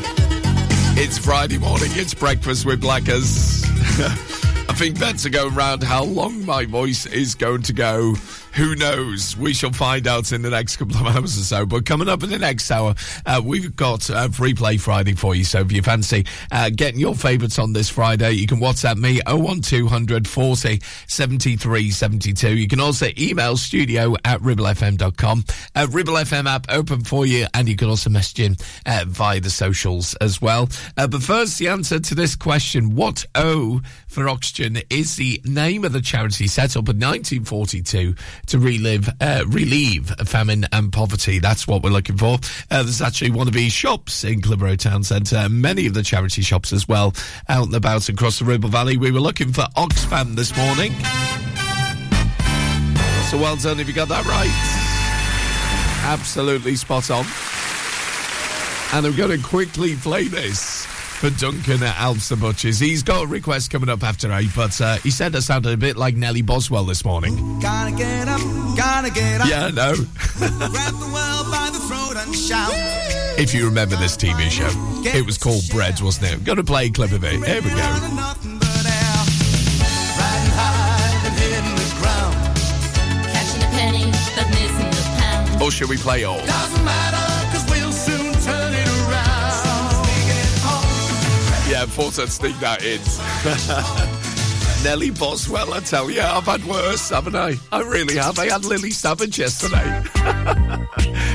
It's 0.97 1.17
Friday 1.17 1.57
morning. 1.57 1.89
It's 1.91 2.13
breakfast 2.13 2.65
with 2.65 2.79
Blackers. 2.79 3.65
I 3.65 4.73
think 4.77 4.97
bets 4.97 5.25
are 5.25 5.29
going 5.29 5.53
round 5.55 5.83
how 5.83 6.05
long 6.05 6.45
my 6.45 6.63
voice 6.63 7.05
is 7.05 7.35
going 7.35 7.63
to 7.63 7.73
go. 7.73 8.15
Who 8.55 8.75
knows? 8.75 9.37
We 9.37 9.53
shall 9.53 9.71
find 9.71 10.07
out 10.07 10.33
in 10.33 10.41
the 10.41 10.49
next 10.49 10.75
couple 10.77 10.97
of 10.97 11.15
hours 11.15 11.37
or 11.37 11.43
so. 11.43 11.65
But 11.65 11.85
coming 11.85 12.09
up 12.09 12.21
in 12.21 12.29
the 12.29 12.37
next 12.37 12.69
hour, 12.69 12.95
uh, 13.25 13.41
we've 13.43 13.75
got 13.75 14.09
uh, 14.09 14.27
Free 14.27 14.53
Play 14.53 14.75
Friday 14.77 15.13
for 15.13 15.35
you. 15.35 15.45
So 15.45 15.59
if 15.59 15.71
you 15.71 15.81
fancy 15.81 16.25
uh, 16.51 16.69
getting 16.69 16.99
your 16.99 17.15
favourites 17.15 17.57
on 17.59 17.71
this 17.71 17.89
Friday, 17.89 18.31
you 18.31 18.47
can 18.47 18.59
WhatsApp 18.59 18.97
me 18.97 19.21
01200 19.25 20.27
40 20.27 20.81
73 21.07 21.91
72. 21.91 22.57
You 22.57 22.67
can 22.67 22.81
also 22.81 23.07
email 23.17 23.55
studio 23.55 24.15
at 24.25 24.41
ribblefm.com. 24.41 25.45
Uh, 25.73 25.87
Ribble 25.89 26.13
FM 26.13 26.45
app 26.45 26.65
open 26.69 27.03
for 27.05 27.25
you, 27.25 27.47
and 27.53 27.69
you 27.69 27.77
can 27.77 27.89
also 27.89 28.09
message 28.09 28.39
in 28.41 28.55
uh, 28.85 29.05
via 29.07 29.39
the 29.39 29.49
socials 29.49 30.13
as 30.15 30.41
well. 30.41 30.67
Uh, 30.97 31.07
but 31.07 31.23
first, 31.23 31.57
the 31.57 31.69
answer 31.69 31.99
to 31.99 32.15
this 32.15 32.35
question 32.35 32.95
What 32.95 33.25
O 33.33 33.81
for 34.07 34.27
Oxygen 34.27 34.79
is 34.89 35.15
the 35.15 35.41
name 35.45 35.85
of 35.85 35.93
the 35.93 36.01
charity 36.01 36.47
set 36.47 36.71
up 36.71 36.89
in 36.89 36.99
1942 36.99 38.15
to 38.47 38.59
relive, 38.59 39.09
uh, 39.19 39.43
relieve 39.47 40.09
famine 40.25 40.65
and 40.71 40.91
poverty. 40.91 41.39
That's 41.39 41.67
what 41.67 41.83
we're 41.83 41.91
looking 41.91 42.17
for. 42.17 42.35
Uh, 42.69 42.83
there's 42.83 43.01
actually 43.01 43.31
one 43.31 43.47
of 43.47 43.53
these 43.53 43.73
shops 43.73 44.23
in 44.23 44.41
Clitheroe 44.41 44.75
Town 44.75 45.03
Centre, 45.03 45.47
many 45.49 45.87
of 45.87 45.93
the 45.93 46.03
charity 46.03 46.41
shops 46.41 46.73
as 46.73 46.87
well, 46.87 47.13
out 47.49 47.65
and 47.65 47.75
about 47.75 48.09
across 48.09 48.39
the 48.39 48.45
Ribble 48.45 48.69
Valley. 48.69 48.97
We 48.97 49.11
were 49.11 49.19
looking 49.19 49.53
for 49.53 49.65
Oxfam 49.75 50.35
this 50.35 50.55
morning. 50.55 50.93
So 53.29 53.37
well 53.37 53.55
done 53.55 53.79
if 53.79 53.87
you 53.87 53.93
got 53.93 54.09
that 54.09 54.25
right. 54.25 54.51
Absolutely 56.03 56.75
spot 56.75 57.09
on. 57.09 57.25
And 58.93 59.05
I'm 59.05 59.15
going 59.15 59.39
to 59.39 59.47
quickly 59.47 59.95
play 59.95 60.27
this 60.27 60.85
for 61.21 61.29
Duncan 61.29 61.83
at 61.83 61.95
Alps 61.99 62.29
the 62.29 62.35
Butchers. 62.35 62.79
He's 62.79 63.03
got 63.03 63.25
a 63.25 63.27
request 63.27 63.69
coming 63.69 63.89
up 63.89 64.01
after 64.01 64.33
eight, 64.33 64.49
but 64.55 64.81
uh, 64.81 64.95
he 64.97 65.11
said 65.11 65.35
I 65.35 65.39
sounded 65.39 65.71
a 65.71 65.77
bit 65.77 65.95
like 65.95 66.15
Nellie 66.15 66.41
Boswell 66.41 66.83
this 66.83 67.05
morning. 67.05 67.59
Gotta 67.59 67.91
get 67.91 68.27
up, 68.27 68.41
gotta 68.75 69.11
get 69.11 69.39
up. 69.39 69.47
Yeah, 69.47 69.67
no. 69.67 69.93
Grab 70.39 70.95
the 70.95 71.11
world 71.13 71.51
by 71.51 71.69
the 71.71 71.77
throat 71.87 72.17
and 72.17 72.35
shout. 72.35 72.71
If 73.37 73.53
you 73.53 73.65
remember 73.65 73.97
this 73.97 74.17
TV 74.17 74.49
show, 74.49 74.67
it 75.15 75.23
was 75.23 75.37
called 75.37 75.61
Breads, 75.69 76.01
wasn't 76.01 76.33
it? 76.33 76.43
Going 76.43 76.57
to 76.57 76.63
play 76.63 76.87
a 76.87 76.89
clip 76.89 77.11
of 77.11 77.23
it. 77.23 77.33
Here 77.33 77.61
we 77.61 77.69
go. 77.69 77.75
Riding 77.75 78.17
high 80.57 81.21
and 81.23 81.37
hitting 81.37 81.75
the 81.77 81.85
ground. 82.01 82.33
Catching 83.29 83.61
a 83.61 83.69
penny, 83.77 84.11
but 84.35 84.49
missing. 84.49 85.61
Or 85.61 85.69
should 85.69 85.89
we 85.89 85.97
play 85.97 86.23
all? 86.23 86.41
Thought 91.85 92.19
I'd 92.19 92.29
sneak 92.29 92.57
that 92.59 92.83
in. 92.83 92.99
Nellie 94.83 95.11
Boswell, 95.11 95.73
I 95.73 95.79
tell 95.79 96.09
you, 96.09 96.21
I've 96.21 96.45
had 96.45 96.63
worse, 96.65 97.09
haven't 97.09 97.35
I? 97.35 97.55
I 97.71 97.81
really 97.81 98.15
have. 98.15 98.39
I 98.39 98.47
had 98.47 98.65
Lily 98.65 98.89
Savage 98.91 99.37
yesterday. 99.37 100.03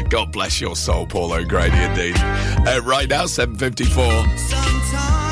God 0.09 0.33
bless 0.33 0.61
your 0.61 0.75
soul, 0.75 1.07
Paul 1.07 1.33
O'Grady, 1.33 1.77
indeed. 1.77 2.17
Uh, 2.19 2.81
right 2.83 3.09
now, 3.09 3.25
7.54. 3.25 4.39
Sometimes 4.39 5.26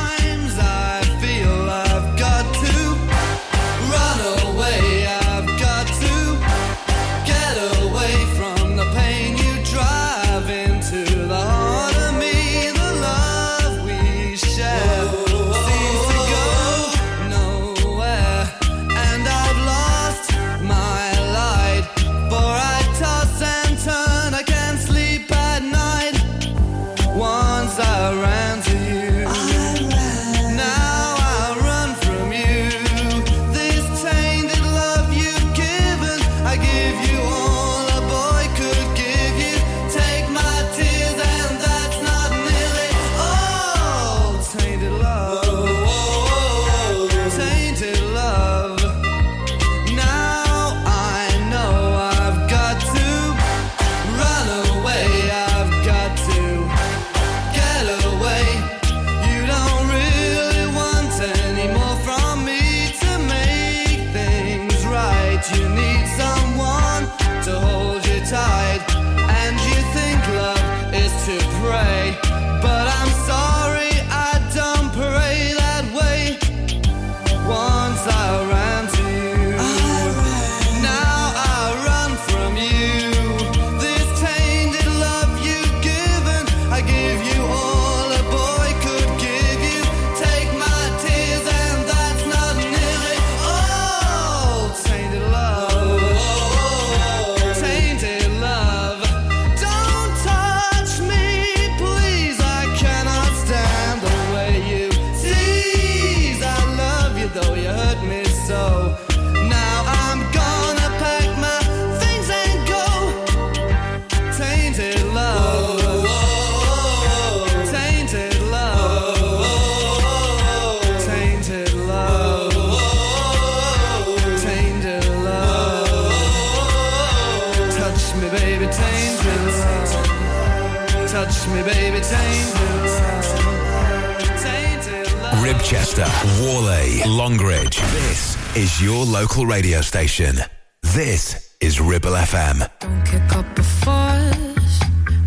Touch 131.34 131.48
me, 131.48 131.62
baby, 131.62 132.00
tainted 132.00 132.54
love. 132.84 134.22
Tainted 134.40 135.12
love. 135.20 135.44
Ribchester, 135.44 136.06
Whalley, 136.40 137.02
Longridge. 137.06 137.76
This 137.76 138.56
is 138.56 138.80
your 138.80 139.04
local 139.04 139.44
radio 139.44 139.80
station. 139.80 140.36
This 140.82 141.56
is 141.60 141.80
Ribble 141.80 142.12
FM. 142.12 142.58
kick 143.04 143.36
up 143.36 143.58
a 143.58 143.62
fuss 143.64 144.80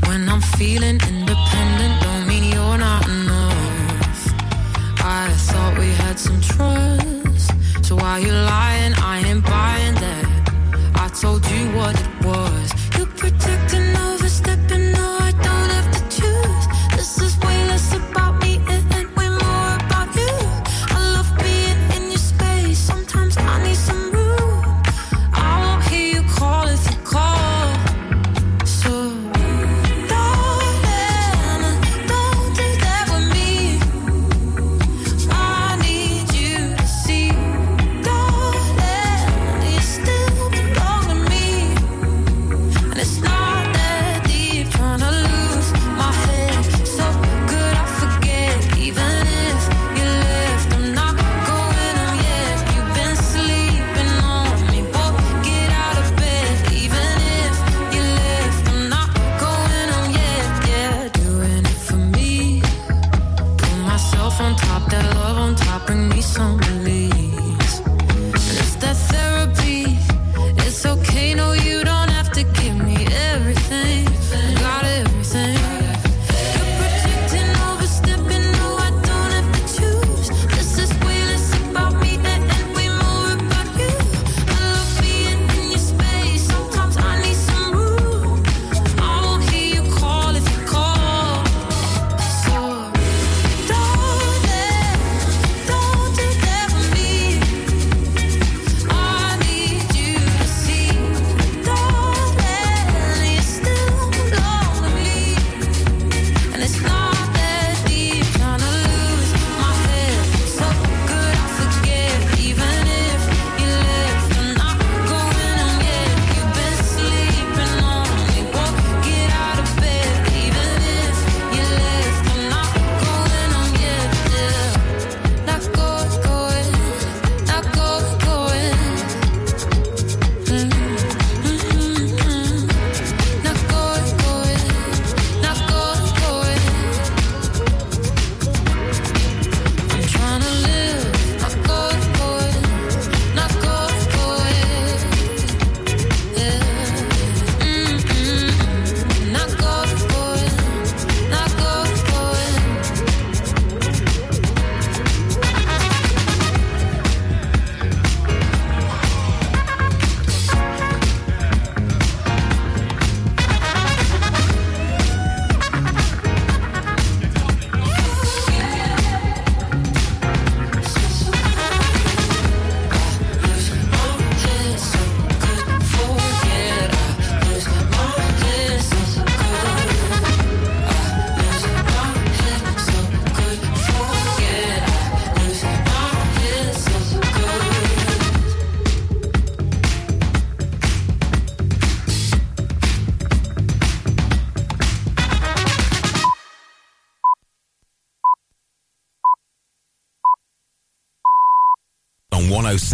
when 0.06 0.30
I'm 0.30 0.42
feeling 0.42 0.98
independent. 1.10 2.02
Don't 2.02 2.28
mean 2.28 2.54
you're 2.54 2.78
not 2.78 3.06
enough. 3.08 4.34
I 5.04 5.30
thought 5.50 5.78
we 5.78 5.90
had 5.90 6.18
some 6.18 6.40
trust, 6.40 7.86
so 7.86 7.96
why 7.98 8.20
you 8.20 8.32
lying? 8.32 8.77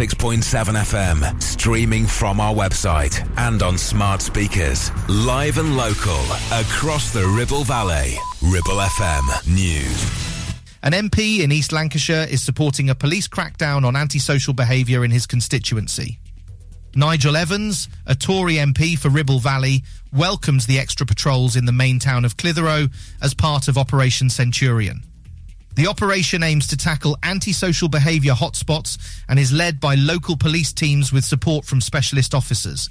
106.7 0.04 0.42
FM, 0.42 1.42
streaming 1.42 2.06
from 2.06 2.38
our 2.38 2.54
website 2.54 3.26
and 3.38 3.62
on 3.62 3.78
smart 3.78 4.20
speakers, 4.20 4.90
live 5.08 5.56
and 5.56 5.78
local 5.78 6.20
across 6.52 7.10
the 7.10 7.26
Ribble 7.26 7.64
Valley. 7.64 8.16
Ribble 8.42 8.82
FM 8.82 9.54
News. 9.54 10.54
An 10.82 10.92
MP 10.92 11.40
in 11.40 11.50
East 11.50 11.72
Lancashire 11.72 12.26
is 12.28 12.42
supporting 12.42 12.90
a 12.90 12.94
police 12.94 13.28
crackdown 13.28 13.86
on 13.86 13.96
antisocial 13.96 14.52
behaviour 14.52 15.04
in 15.06 15.10
his 15.10 15.26
constituency. 15.26 16.18
Nigel 16.94 17.34
Evans, 17.34 17.88
a 18.06 18.14
Tory 18.14 18.56
MP 18.56 18.98
for 18.98 19.08
Ribble 19.08 19.38
Valley, 19.38 19.84
welcomes 20.12 20.66
the 20.66 20.78
extra 20.78 21.06
patrols 21.06 21.56
in 21.56 21.64
the 21.64 21.72
main 21.72 21.98
town 21.98 22.26
of 22.26 22.36
Clitheroe 22.36 22.88
as 23.22 23.32
part 23.32 23.68
of 23.68 23.78
Operation 23.78 24.28
Centurion. 24.28 25.02
The 25.74 25.88
operation 25.88 26.44
aims 26.44 26.68
to 26.68 26.76
tackle 26.76 27.18
antisocial 27.24 27.88
behaviour 27.88 28.34
hotspots 28.34 29.13
and 29.28 29.38
is 29.38 29.52
led 29.52 29.80
by 29.80 29.94
local 29.94 30.36
police 30.36 30.72
teams 30.72 31.12
with 31.12 31.24
support 31.24 31.64
from 31.64 31.80
specialist 31.80 32.34
officers. 32.34 32.88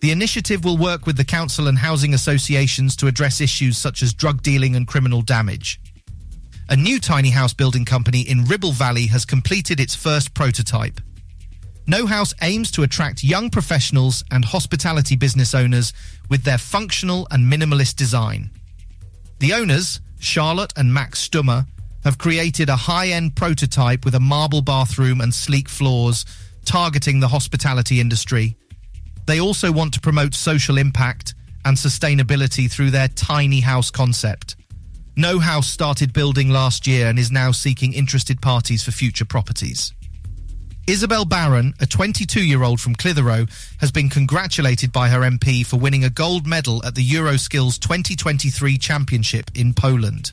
The 0.00 0.10
initiative 0.10 0.64
will 0.64 0.76
work 0.76 1.06
with 1.06 1.16
the 1.16 1.24
council 1.24 1.68
and 1.68 1.78
housing 1.78 2.14
associations 2.14 2.96
to 2.96 3.06
address 3.06 3.40
issues 3.40 3.78
such 3.78 4.02
as 4.02 4.12
drug 4.12 4.42
dealing 4.42 4.76
and 4.76 4.86
criminal 4.86 5.22
damage. 5.22 5.80
A 6.68 6.76
new 6.76 6.98
tiny 6.98 7.30
house 7.30 7.54
building 7.54 7.84
company 7.84 8.22
in 8.22 8.44
Ribble 8.44 8.72
Valley 8.72 9.06
has 9.06 9.24
completed 9.24 9.80
its 9.80 9.94
first 9.94 10.34
prototype. 10.34 11.00
No 11.86 12.06
House 12.06 12.34
aims 12.42 12.72
to 12.72 12.82
attract 12.82 13.22
young 13.22 13.48
professionals 13.48 14.24
and 14.32 14.44
hospitality 14.44 15.14
business 15.14 15.54
owners 15.54 15.92
with 16.28 16.42
their 16.42 16.58
functional 16.58 17.28
and 17.30 17.50
minimalist 17.50 17.94
design. 17.94 18.50
The 19.38 19.52
owners, 19.52 20.00
Charlotte 20.18 20.72
and 20.76 20.92
Max 20.92 21.20
Stummer, 21.20 21.66
have 22.06 22.18
created 22.18 22.68
a 22.68 22.76
high 22.76 23.08
end 23.08 23.34
prototype 23.34 24.04
with 24.04 24.14
a 24.14 24.20
marble 24.20 24.62
bathroom 24.62 25.20
and 25.20 25.34
sleek 25.34 25.68
floors, 25.68 26.24
targeting 26.64 27.18
the 27.18 27.26
hospitality 27.26 28.00
industry. 28.00 28.56
They 29.26 29.40
also 29.40 29.72
want 29.72 29.92
to 29.94 30.00
promote 30.00 30.32
social 30.32 30.78
impact 30.78 31.34
and 31.64 31.76
sustainability 31.76 32.70
through 32.70 32.92
their 32.92 33.08
tiny 33.08 33.58
house 33.58 33.90
concept. 33.90 34.54
No 35.16 35.40
House 35.40 35.66
started 35.66 36.12
building 36.12 36.48
last 36.48 36.86
year 36.86 37.08
and 37.08 37.18
is 37.18 37.32
now 37.32 37.50
seeking 37.50 37.92
interested 37.92 38.40
parties 38.40 38.84
for 38.84 38.92
future 38.92 39.24
properties. 39.24 39.92
Isabel 40.86 41.24
Barron, 41.24 41.74
a 41.80 41.86
22 41.86 42.40
year 42.40 42.62
old 42.62 42.80
from 42.80 42.94
Clitheroe, 42.94 43.46
has 43.80 43.90
been 43.90 44.08
congratulated 44.10 44.92
by 44.92 45.08
her 45.08 45.22
MP 45.22 45.66
for 45.66 45.78
winning 45.78 46.04
a 46.04 46.10
gold 46.10 46.46
medal 46.46 46.86
at 46.86 46.94
the 46.94 47.04
Euroskills 47.04 47.80
2023 47.80 48.78
Championship 48.78 49.50
in 49.56 49.74
Poland. 49.74 50.32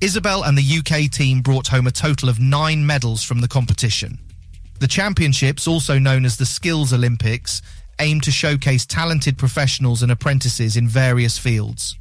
Isabel 0.00 0.44
and 0.44 0.56
the 0.56 0.78
UK 0.78 1.10
team 1.10 1.40
brought 1.40 1.66
home 1.66 1.88
a 1.88 1.90
total 1.90 2.28
of 2.28 2.38
nine 2.38 2.86
medals 2.86 3.24
from 3.24 3.40
the 3.40 3.48
competition. 3.48 4.18
The 4.78 4.86
championships, 4.86 5.66
also 5.66 5.98
known 5.98 6.24
as 6.24 6.36
the 6.36 6.46
Skills 6.46 6.92
Olympics, 6.92 7.62
aim 7.98 8.20
to 8.20 8.30
showcase 8.30 8.86
talented 8.86 9.36
professionals 9.36 10.04
and 10.04 10.12
apprentices 10.12 10.76
in 10.76 10.86
various 10.86 11.36
fields. 11.36 11.96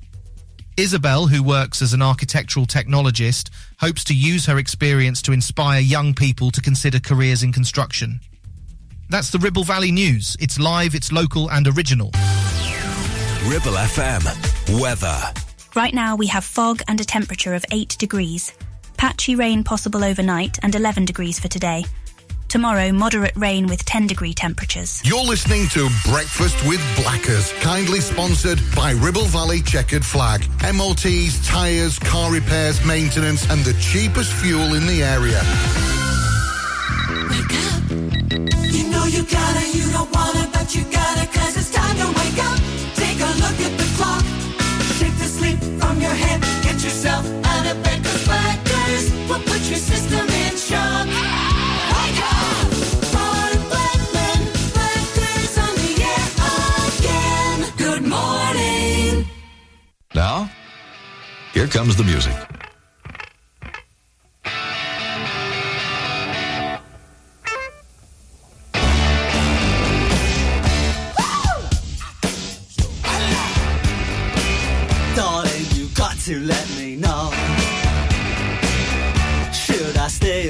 Isabel, 0.77 1.25
who 1.25 1.41
works 1.41 1.81
as 1.81 1.93
an 1.93 2.03
architectural 2.03 2.67
technologist, 2.67 3.49
hopes 3.79 4.03
to 4.03 4.13
use 4.13 4.45
her 4.45 4.59
experience 4.59 5.23
to 5.23 5.31
inspire 5.31 5.79
young 5.79 6.13
people 6.13 6.51
to 6.51 6.61
consider 6.61 6.99
careers 6.99 7.41
in 7.41 7.51
construction. 7.51 8.19
That's 9.09 9.31
the 9.31 9.39
Ribble 9.39 9.63
Valley 9.63 9.91
News. 9.91 10.37
It's 10.39 10.59
live, 10.59 10.93
it's 10.93 11.11
local 11.11 11.49
and 11.49 11.67
original. 11.67 12.11
Ribble 13.47 13.73
FM. 13.73 14.79
Weather. 14.79 15.46
Right 15.77 15.93
now 15.93 16.15
we 16.15 16.25
have 16.25 16.43
fog 16.43 16.81
and 16.87 16.99
a 16.99 17.05
temperature 17.05 17.53
of 17.53 17.63
8 17.71 17.97
degrees. 17.99 18.51
Patchy 18.97 19.35
rain 19.35 19.63
possible 19.63 20.03
overnight 20.03 20.57
and 20.63 20.73
11 20.73 21.05
degrees 21.05 21.39
for 21.39 21.49
today. 21.49 21.85
Tomorrow, 22.47 22.91
moderate 22.91 23.35
rain 23.35 23.67
with 23.67 23.85
10 23.85 24.07
degree 24.07 24.33
temperatures. 24.33 25.03
You're 25.05 25.23
listening 25.23 25.67
to 25.67 25.87
Breakfast 26.03 26.57
with 26.67 26.81
Blackers, 26.99 27.53
kindly 27.61 27.99
sponsored 27.99 28.59
by 28.75 28.93
Ribble 28.93 29.25
Valley 29.25 29.61
Chequered 29.61 30.03
Flag. 30.03 30.47
MOTs, 30.63 31.45
tyres, 31.47 31.99
car 31.99 32.31
repairs, 32.31 32.83
maintenance, 32.83 33.47
and 33.51 33.63
the 33.63 33.73
cheapest 33.79 34.33
fuel 34.33 34.73
in 34.73 34.87
the 34.87 35.03
area. 35.03 35.39
Wake 37.29 37.53
up. 37.53 38.73
You 38.73 38.89
know 38.89 39.05
you 39.05 39.21
gotta, 39.29 39.77
you 39.77 39.91
don't 39.91 40.11
wanna, 40.11 40.49
but 40.51 40.73
you 40.73 40.81
gotta, 40.85 41.27
cause 41.27 41.55
it's 41.55 41.69
time 41.69 41.97
to 41.97 42.07
wake 42.17 42.43
up. 42.43 42.59
Take 42.95 43.19
a 43.19 43.29
look 43.45 43.59
at 43.61 43.77
the 43.77 43.93
clock. 43.95 44.36
From 45.87 46.01
your 46.01 46.11
head. 46.11 46.41
Get 46.63 46.83
yourself 46.83 47.25
out 47.45 47.65
of 47.65 47.81
bed, 47.81 48.03
cause 48.03 48.25
blackers 48.25 49.05
will 49.29 49.39
put 49.39 49.61
your 49.71 49.79
system 49.79 50.27
in 50.27 50.57
shock. 50.57 51.07
Good 57.77 58.03
morning. 58.03 59.25
Now, 60.13 60.49
here 61.53 61.67
comes 61.67 61.95
the 61.95 62.03
music. 62.03 62.35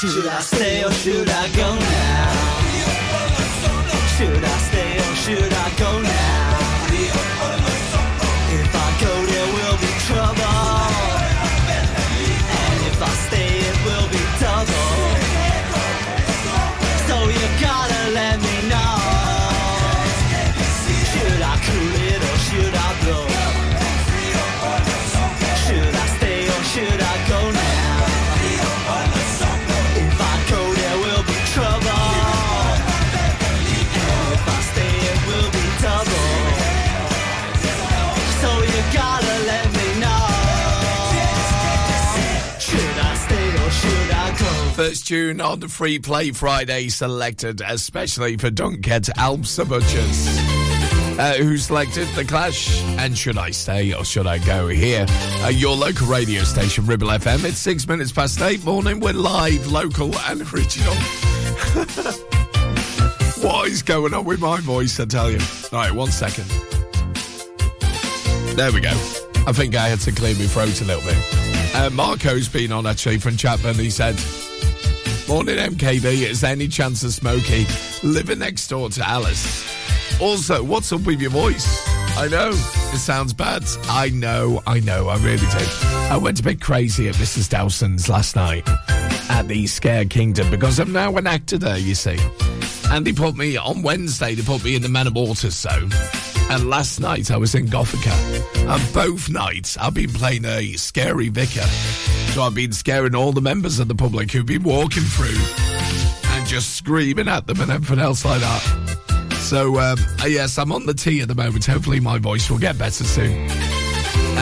Should 0.00 0.26
I 0.28 0.40
stay 0.40 0.82
or 0.82 0.90
should 0.92 1.28
I 1.28 1.46
go 1.52 1.79
First 44.80 45.06
tune 45.08 45.42
on 45.42 45.60
the 45.60 45.68
Free 45.68 45.98
Play 45.98 46.30
Friday 46.30 46.88
selected 46.88 47.60
especially 47.60 48.38
for 48.38 48.50
Dunkett 48.50 49.10
Alp 49.18 49.42
Butchers. 49.68 50.38
Uh, 51.18 51.34
who 51.34 51.58
selected 51.58 52.08
The 52.14 52.24
Clash 52.24 52.82
and 52.96 53.14
Should 53.16 53.36
I 53.36 53.50
Stay 53.50 53.92
or 53.92 54.06
Should 54.06 54.26
I 54.26 54.38
Go 54.38 54.68
here? 54.68 55.04
Uh, 55.44 55.48
your 55.48 55.76
local 55.76 56.06
radio 56.06 56.44
station, 56.44 56.86
Ribble 56.86 57.08
FM. 57.08 57.44
It's 57.44 57.58
six 57.58 57.86
minutes 57.86 58.10
past 58.10 58.40
eight 58.40 58.64
morning. 58.64 59.00
We're 59.00 59.12
live, 59.12 59.70
local, 59.70 60.16
and 60.20 60.40
original. 60.50 60.94
what 63.44 63.68
is 63.68 63.82
going 63.82 64.14
on 64.14 64.24
with 64.24 64.40
my 64.40 64.60
voice, 64.60 64.98
I 64.98 65.04
tell 65.04 65.30
you? 65.30 65.40
All 65.72 65.78
right, 65.78 65.92
one 65.92 66.10
second. 66.10 66.48
There 68.56 68.72
we 68.72 68.80
go. 68.80 68.92
I 69.46 69.52
think 69.52 69.76
I 69.76 69.88
had 69.88 70.00
to 70.00 70.12
clear 70.12 70.34
my 70.36 70.46
throat 70.46 70.80
a 70.80 70.84
little 70.86 71.02
bit. 71.02 71.18
Uh, 71.74 71.90
Marco's 71.90 72.48
been 72.48 72.72
on 72.72 72.86
actually 72.86 73.18
from 73.18 73.32
Chatburn. 73.32 73.78
He 73.78 73.90
said, 73.90 74.18
Morning 75.30 75.58
MKB, 75.58 76.28
is 76.28 76.40
there 76.40 76.50
any 76.50 76.66
chance 76.66 77.04
of 77.04 77.12
Smokey 77.12 77.64
living 78.02 78.40
next 78.40 78.66
door 78.66 78.90
to 78.90 79.08
Alice? 79.08 80.20
Also, 80.20 80.60
what's 80.60 80.92
up 80.92 81.02
with 81.02 81.20
your 81.20 81.30
voice? 81.30 81.86
I 82.18 82.26
know, 82.26 82.48
it 82.48 82.98
sounds 82.98 83.32
bad. 83.32 83.62
I 83.84 84.10
know, 84.10 84.60
I 84.66 84.80
know, 84.80 85.06
I 85.08 85.18
really 85.18 85.36
do. 85.36 85.66
I 86.10 86.18
went 86.20 86.40
a 86.40 86.42
bit 86.42 86.60
crazy 86.60 87.08
at 87.08 87.14
Mrs. 87.14 87.48
Dowson's 87.48 88.08
last 88.08 88.34
night 88.34 88.68
at 89.30 89.46
the 89.46 89.66
Scare 89.66 90.04
Kingdom 90.06 90.50
because 90.50 90.78
I'm 90.78 90.92
now 90.92 91.16
an 91.16 91.26
actor 91.26 91.56
there, 91.56 91.78
you 91.78 91.94
see. 91.94 92.18
And 92.90 93.06
they 93.06 93.12
put 93.12 93.36
me, 93.36 93.56
on 93.56 93.82
Wednesday, 93.82 94.34
they 94.34 94.42
put 94.42 94.64
me 94.64 94.74
in 94.74 94.82
the 94.82 94.88
Men 94.88 95.06
of 95.06 95.14
Waters 95.14 95.54
zone. 95.54 95.90
And 96.50 96.68
last 96.68 96.98
night 96.98 97.30
I 97.30 97.36
was 97.36 97.54
in 97.54 97.68
Gothica. 97.68 98.12
And 98.68 98.92
both 98.92 99.30
nights 99.30 99.76
I've 99.78 99.94
been 99.94 100.10
playing 100.10 100.44
a 100.44 100.72
scary 100.72 101.28
vicar. 101.28 101.66
So 102.32 102.42
I've 102.42 102.54
been 102.54 102.72
scaring 102.72 103.14
all 103.14 103.32
the 103.32 103.40
members 103.40 103.78
of 103.78 103.86
the 103.86 103.94
public 103.94 104.32
who've 104.32 104.44
been 104.44 104.64
walking 104.64 105.04
through 105.04 105.38
and 106.32 106.46
just 106.46 106.74
screaming 106.74 107.28
at 107.28 107.46
them 107.46 107.60
and 107.60 107.70
everything 107.70 108.02
else 108.02 108.24
like 108.24 108.40
that. 108.40 109.36
So, 109.38 109.78
um, 109.78 109.98
yes, 110.26 110.58
I'm 110.58 110.72
on 110.72 110.86
the 110.86 110.94
tee 110.94 111.20
at 111.20 111.28
the 111.28 111.34
moment. 111.34 111.64
Hopefully, 111.66 112.00
my 112.00 112.18
voice 112.18 112.50
will 112.50 112.58
get 112.58 112.76
better 112.76 113.04
soon. 113.04 113.48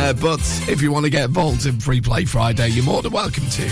Uh, 0.01 0.13
but 0.13 0.41
if 0.69 0.81
you 0.81 0.93
want 0.93 1.05
to 1.05 1.11
get 1.11 1.25
involved 1.25 1.67
in 1.67 1.81
Free 1.81 2.01
Play 2.01 2.25
Friday, 2.25 2.69
you're 2.69 2.85
more 2.85 3.03
than 3.03 3.13
welcome 3.13 3.45
to. 3.51 3.65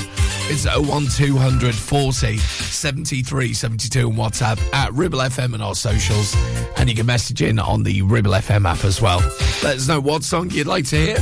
It's 0.48 0.66
01200 0.66 1.74
40 1.74 2.36
73 2.36 3.54
72 3.54 4.08
on 4.08 4.16
WhatsApp 4.16 4.60
at 4.74 4.92
Ribble 4.92 5.20
FM 5.20 5.54
and 5.54 5.62
our 5.62 5.76
socials. 5.76 6.34
And 6.76 6.90
you 6.90 6.96
can 6.96 7.06
message 7.06 7.42
in 7.42 7.60
on 7.60 7.84
the 7.84 8.02
Ribble 8.02 8.32
FM 8.32 8.68
app 8.68 8.84
as 8.84 9.00
well. 9.00 9.20
Let 9.62 9.76
us 9.76 9.86
know 9.86 10.00
what 10.00 10.24
song 10.24 10.50
you'd 10.50 10.66
like 10.66 10.84
to 10.86 10.96
hear. 10.96 11.16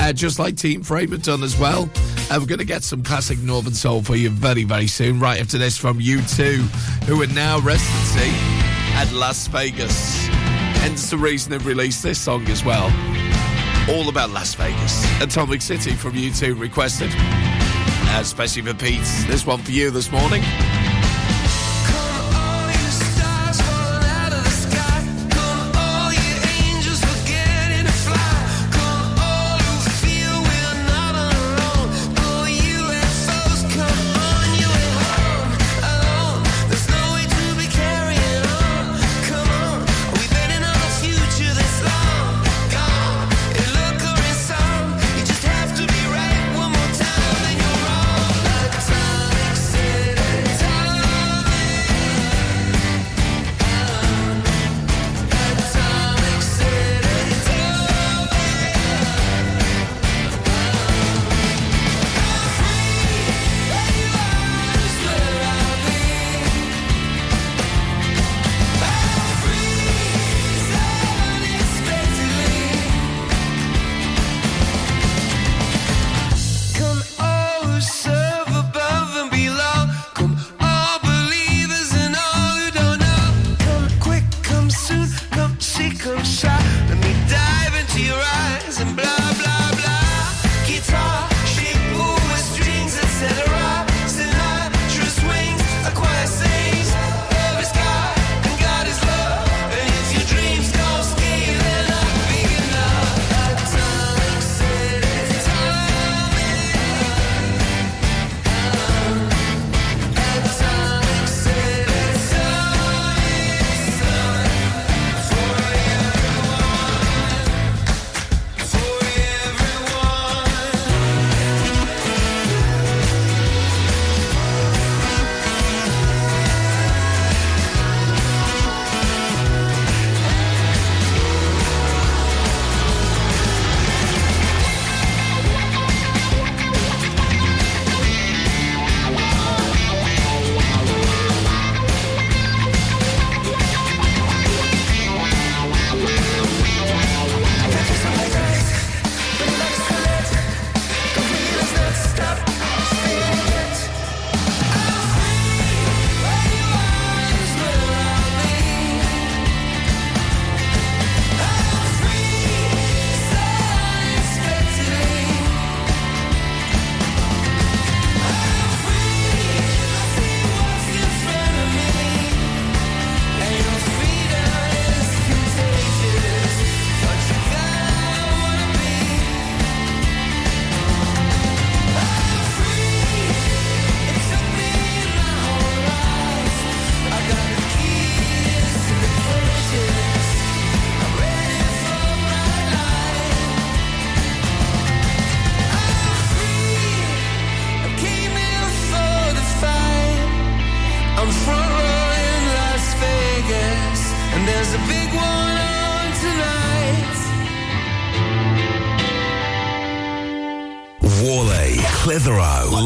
Uh, 0.00 0.12
just 0.12 0.40
like 0.40 0.56
Team 0.56 0.82
Frame 0.82 1.12
have 1.12 1.22
done 1.22 1.44
as 1.44 1.56
well. 1.56 1.88
Uh, 2.28 2.38
we're 2.40 2.46
going 2.46 2.58
to 2.58 2.64
get 2.64 2.82
some 2.82 3.04
classic 3.04 3.38
Northern 3.38 3.74
Soul 3.74 4.02
for 4.02 4.16
you 4.16 4.28
very, 4.28 4.64
very 4.64 4.88
soon. 4.88 5.20
Right 5.20 5.40
after 5.40 5.56
this 5.56 5.78
from 5.78 6.00
U2, 6.00 6.56
who 7.04 7.22
are 7.22 7.26
now 7.28 7.60
residency 7.60 8.30
at 8.94 9.10
Las 9.12 9.46
Vegas. 9.46 10.26
Hence 10.82 11.10
the 11.10 11.16
reason 11.16 11.52
they've 11.52 11.64
released 11.64 12.02
this 12.02 12.18
song 12.20 12.44
as 12.48 12.64
well. 12.64 12.90
All 13.88 14.08
about 14.08 14.30
Las 14.30 14.54
Vegas. 14.54 15.04
Atomic 15.20 15.60
City 15.60 15.92
from 15.92 16.12
U2 16.12 16.58
requested. 16.58 17.10
Uh, 17.14 18.18
especially 18.20 18.62
for 18.62 18.74
Pete. 18.74 19.02
This 19.26 19.44
one 19.44 19.60
for 19.60 19.72
you 19.72 19.90
this 19.90 20.10
morning. 20.12 20.42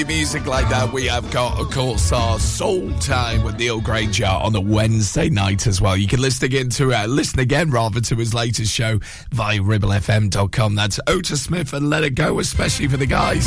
Your 0.00 0.08
music 0.08 0.46
like 0.46 0.66
that. 0.70 0.90
We 0.92 1.06
have 1.08 1.30
got, 1.30 1.60
of 1.60 1.70
course, 1.70 2.10
our 2.10 2.38
Soul 2.38 2.90
Time 3.00 3.42
with 3.42 3.58
Neil 3.58 3.82
Granger 3.82 4.24
on 4.24 4.56
a 4.56 4.60
Wednesday 4.60 5.28
night 5.28 5.66
as 5.66 5.78
well. 5.82 5.94
You 5.94 6.06
can 6.06 6.22
listen 6.22 6.46
again 6.46 6.70
to 6.70 6.94
uh, 6.94 7.06
listen 7.06 7.38
again 7.38 7.70
rather 7.70 8.00
to 8.00 8.16
his 8.16 8.32
latest 8.32 8.72
show 8.72 8.98
via 9.30 9.58
ribblefm.com. 9.58 10.74
That's 10.74 11.00
Otis 11.06 11.42
Smith 11.42 11.74
and 11.74 11.90
Let 11.90 12.02
It 12.02 12.14
Go, 12.14 12.38
especially 12.38 12.88
for 12.88 12.96
the 12.96 13.04
guys 13.04 13.46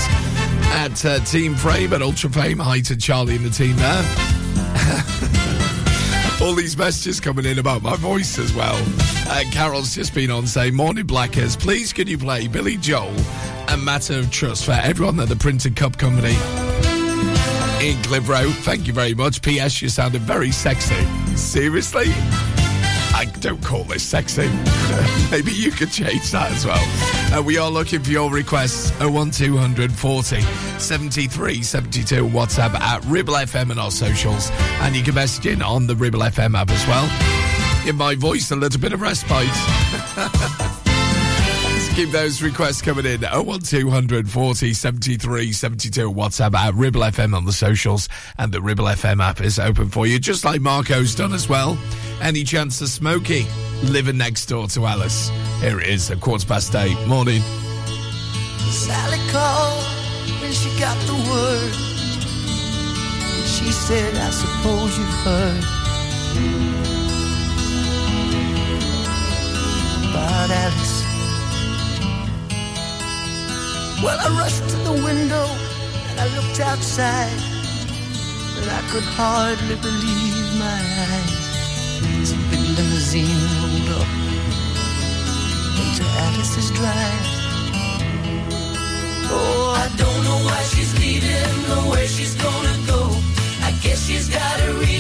at 0.76 1.04
uh, 1.06 1.20
Team 1.22 1.56
Frame 1.56 1.92
and 1.92 2.04
Ultra 2.04 2.30
Fame. 2.30 2.60
Hi 2.60 2.82
to 2.82 2.96
Charlie 2.98 3.36
and 3.36 3.46
the 3.46 3.50
team 3.50 3.76
there. 3.78 4.06
All 6.46 6.54
these 6.54 6.78
messages 6.78 7.20
coming 7.20 7.46
in 7.46 7.58
about 7.58 7.82
my 7.82 7.96
voice 7.96 8.38
as 8.38 8.54
well. 8.54 8.80
Uh, 9.28 9.44
Carol's 9.52 9.96
just 9.96 10.14
been 10.14 10.30
on 10.30 10.46
saying, 10.46 10.76
Morning 10.76 11.08
Blackers, 11.08 11.56
please 11.56 11.92
can 11.94 12.08
you 12.08 12.20
play 12.20 12.48
Billy 12.48 12.78
Joel 12.78 13.14
and 13.70 13.84
Matter 13.84 14.20
of 14.20 14.32
Trust 14.32 14.66
for 14.66 14.72
everyone 14.72 15.20
at 15.20 15.30
the 15.30 15.36
Printed 15.36 15.76
Cup 15.76 15.98
Company 15.98 16.36
in 17.82 18.02
Clitheroe. 18.04 18.50
Thank 18.50 18.88
you 18.88 18.94
very 18.94 19.14
much. 19.14 19.42
P.S. 19.42 19.82
You 19.82 19.90
sounded 19.90 20.22
very 20.22 20.52
sexy. 20.52 20.96
Seriously? 21.36 22.06
I 23.16 23.26
don't 23.40 23.64
call 23.64 23.84
this 23.84 24.04
sexy. 24.04 24.50
Maybe 25.32 25.52
you 25.52 25.72
could 25.72 25.92
change 25.92 26.32
that 26.32 26.52
as 26.52 26.66
well. 26.66 27.38
Uh, 27.38 27.42
we 27.44 27.58
are 27.58 27.70
looking 27.70 28.02
for 28.02 28.12
your 28.12 28.32
requests. 28.32 28.92
01240 29.00 30.42
73 30.80 31.62
72 31.62 32.28
WhatsApp 32.28 32.74
at 32.80 33.04
Ribble 33.06 33.34
FM 33.34 33.72
and 33.72 33.80
our 33.80 33.92
socials. 33.92 34.50
And 34.82 34.96
you 34.96 35.04
can 35.04 35.16
message 35.16 35.46
in 35.46 35.62
on 35.62 35.88
the 35.88 35.96
Ribble 35.96 36.22
FM 36.22 36.58
app 36.58 36.70
as 36.70 36.88
well. 36.88 37.86
Give 37.86 37.96
my 37.96 38.16
voice 38.16 38.52
a 38.52 38.56
little 38.56 38.80
bit 38.80 38.94
of 38.94 39.02
respite. 39.02 39.50
Keep 41.96 42.10
those 42.10 42.42
requests 42.42 42.82
coming 42.82 43.06
in. 43.06 43.22
01240 43.22 44.74
73 44.74 45.54
72 45.54 46.12
WhatsApp 46.12 46.56
at 46.56 46.74
Ribble 46.74 47.02
FM 47.02 47.36
on 47.36 47.46
the 47.46 47.52
socials. 47.52 48.10
And 48.40 48.52
the 48.52 48.62
Ribble 48.64 48.86
FM 48.86 49.22
app 49.24 49.40
is 49.42 49.60
open 49.60 49.90
for 49.90 50.08
you, 50.08 50.18
just 50.18 50.44
like 50.44 50.60
Marco's 50.60 51.14
done 51.14 51.34
as 51.34 51.48
well. 51.48 51.78
Any 52.20 52.44
chance 52.44 52.82
of 52.82 52.88
Smokey 52.88 53.46
living 53.84 54.18
next 54.18 54.48
door 54.48 54.68
to 54.70 54.88
Alice? 54.88 55.30
Here 55.62 55.80
it 55.80 55.88
is, 55.88 56.10
a 56.10 56.16
quarter 56.16 56.48
past 56.48 56.74
eight. 56.74 56.98
Morning. 57.06 57.44
Sally 58.72 59.20
called 59.30 59.84
when 60.42 60.52
she 60.52 60.70
got 60.80 60.98
the 61.06 61.14
word. 61.30 61.74
She 63.46 63.72
said, 63.72 64.16
I 64.16 64.32
suppose 64.32 64.98
you've 64.98 65.08
heard 65.22 65.64
about 70.10 70.50
Alice. 70.50 71.13
Well, 74.04 74.20
I 74.20 74.28
rushed 74.38 74.68
to 74.70 74.76
the 74.84 74.92
window 74.92 75.46
and 76.10 76.20
I 76.20 76.28
looked 76.36 76.60
outside, 76.60 77.40
but 78.56 78.68
I 78.68 78.82
could 78.92 79.08
hardly 79.16 79.76
believe 79.80 80.60
my 80.60 80.80
eyes. 81.08 82.34
A 82.34 82.40
big 82.52 82.66
limousine 82.78 83.44
rolled 83.64 83.90
up 84.00 84.12
into 85.80 86.04
Alice's 86.26 86.70
drive. 86.72 87.28
Oh, 89.32 89.72
I 89.84 89.88
don't 89.96 90.22
know 90.28 90.40
why 90.48 90.62
she's 90.64 90.94
leaving 91.00 91.72
or 91.72 91.92
where 91.92 92.06
she's 92.06 92.36
gonna 92.36 92.78
go. 92.86 93.02
I 93.64 93.72
guess 93.82 94.06
she's 94.06 94.28
got 94.28 94.60
her 94.60 94.74
reasons, 94.74 94.93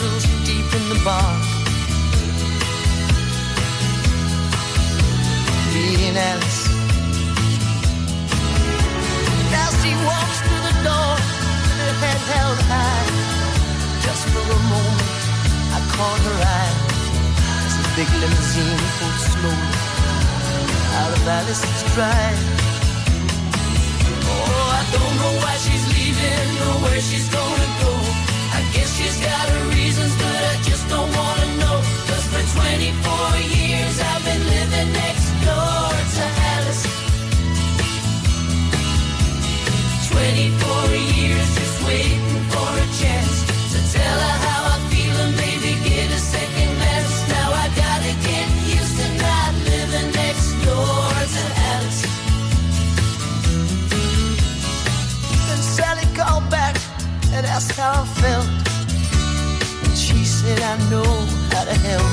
our 0.00 0.20
deep 0.44 0.68
in 0.78 0.84
the 0.88 1.00
bark. 1.04 1.42
And 6.08 6.16
Alice. 6.16 6.62
Now 9.54 9.68
she 9.80 9.90
walks 10.08 10.38
through 10.44 10.62
the 10.70 10.76
door 10.86 11.12
with 11.64 11.78
her 11.84 11.94
head 12.02 12.20
held 12.32 12.58
high. 12.70 13.06
Just 14.06 14.24
for 14.32 14.40
a 14.40 14.60
moment, 14.72 15.22
I 15.76 15.78
caught 15.94 16.20
her 16.28 16.38
eye 16.58 16.74
as 17.66 17.74
the 17.78 17.86
big 17.96 18.10
limousine 18.20 18.80
pulled 18.96 19.20
slowly 19.32 19.78
out 21.00 21.12
of 21.16 21.28
Alice's 21.28 21.82
drive. 21.94 22.40
Oh, 24.30 24.78
I 24.78 24.82
don't 24.94 25.14
know 25.20 25.34
why 25.42 25.54
she's 25.64 25.84
leaving 25.94 26.50
or 26.66 26.74
where 26.84 27.00
she's 27.00 27.28
gonna 27.28 27.70
go. 27.82 27.87
Guess 28.74 28.90
she's 28.96 29.18
got 29.20 29.48
her 29.48 29.64
reasons, 29.70 30.12
but 30.20 30.40
I 30.52 30.54
just 30.68 30.84
don't 30.88 31.10
wanna 31.18 31.48
know. 31.60 31.76
Cause 32.08 32.26
for 32.32 32.42
24 32.60 33.36
years 33.56 33.94
I've 34.00 34.24
been 34.24 34.44
living 34.56 34.92
next 34.92 35.28
door 35.46 35.88
to 36.16 36.24
Alice. 36.54 36.84
24 40.10 40.94
years 41.16 41.48
just 41.58 41.76
waiting 41.86 42.26
for 42.52 42.68
a 42.84 42.86
chance 43.00 43.36
to 43.72 43.78
tell 43.96 44.18
her 44.26 44.36
how 44.46 44.60
I 44.74 44.78
feel 44.90 45.16
and 45.24 45.34
maybe 45.36 45.70
get 45.88 46.10
a 46.10 46.18
second 46.18 46.70
glance. 46.78 47.14
Now 47.28 47.48
I 47.64 47.66
gotta 47.84 48.12
get 48.28 48.46
used 48.76 48.94
to 49.00 49.08
not 49.24 49.52
living 49.72 50.10
next 50.12 50.48
door 50.64 51.08
to 51.34 51.42
Alice. 51.72 52.02
Then 55.48 55.62
Sally 55.76 56.06
called 56.14 56.50
back 56.50 56.76
and 57.32 57.46
asked 57.46 57.72
how 57.72 58.02
I 58.02 58.06
felt. 58.20 58.57
Said, 60.48 60.62
I 60.62 60.76
know 60.88 61.10
how 61.52 61.64
to 61.64 61.74
help. 61.74 62.10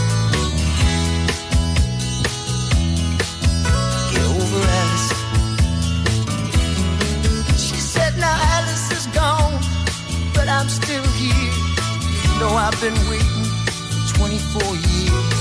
Get 4.11 4.25
over 4.39 4.61
Alice. 4.81 5.09
She 7.65 7.79
said, 7.79 8.13
now 8.17 8.37
Alice 8.57 8.91
is 8.91 9.07
gone, 9.15 9.55
but 10.33 10.49
I'm 10.49 10.67
still 10.67 11.07
here. 11.21 11.53
You 12.11 12.39
know 12.41 12.49
I've 12.49 12.77
been 12.81 12.99
waiting 13.09 13.45
for 13.93 14.17
24 14.17 14.75
years. 14.91 15.37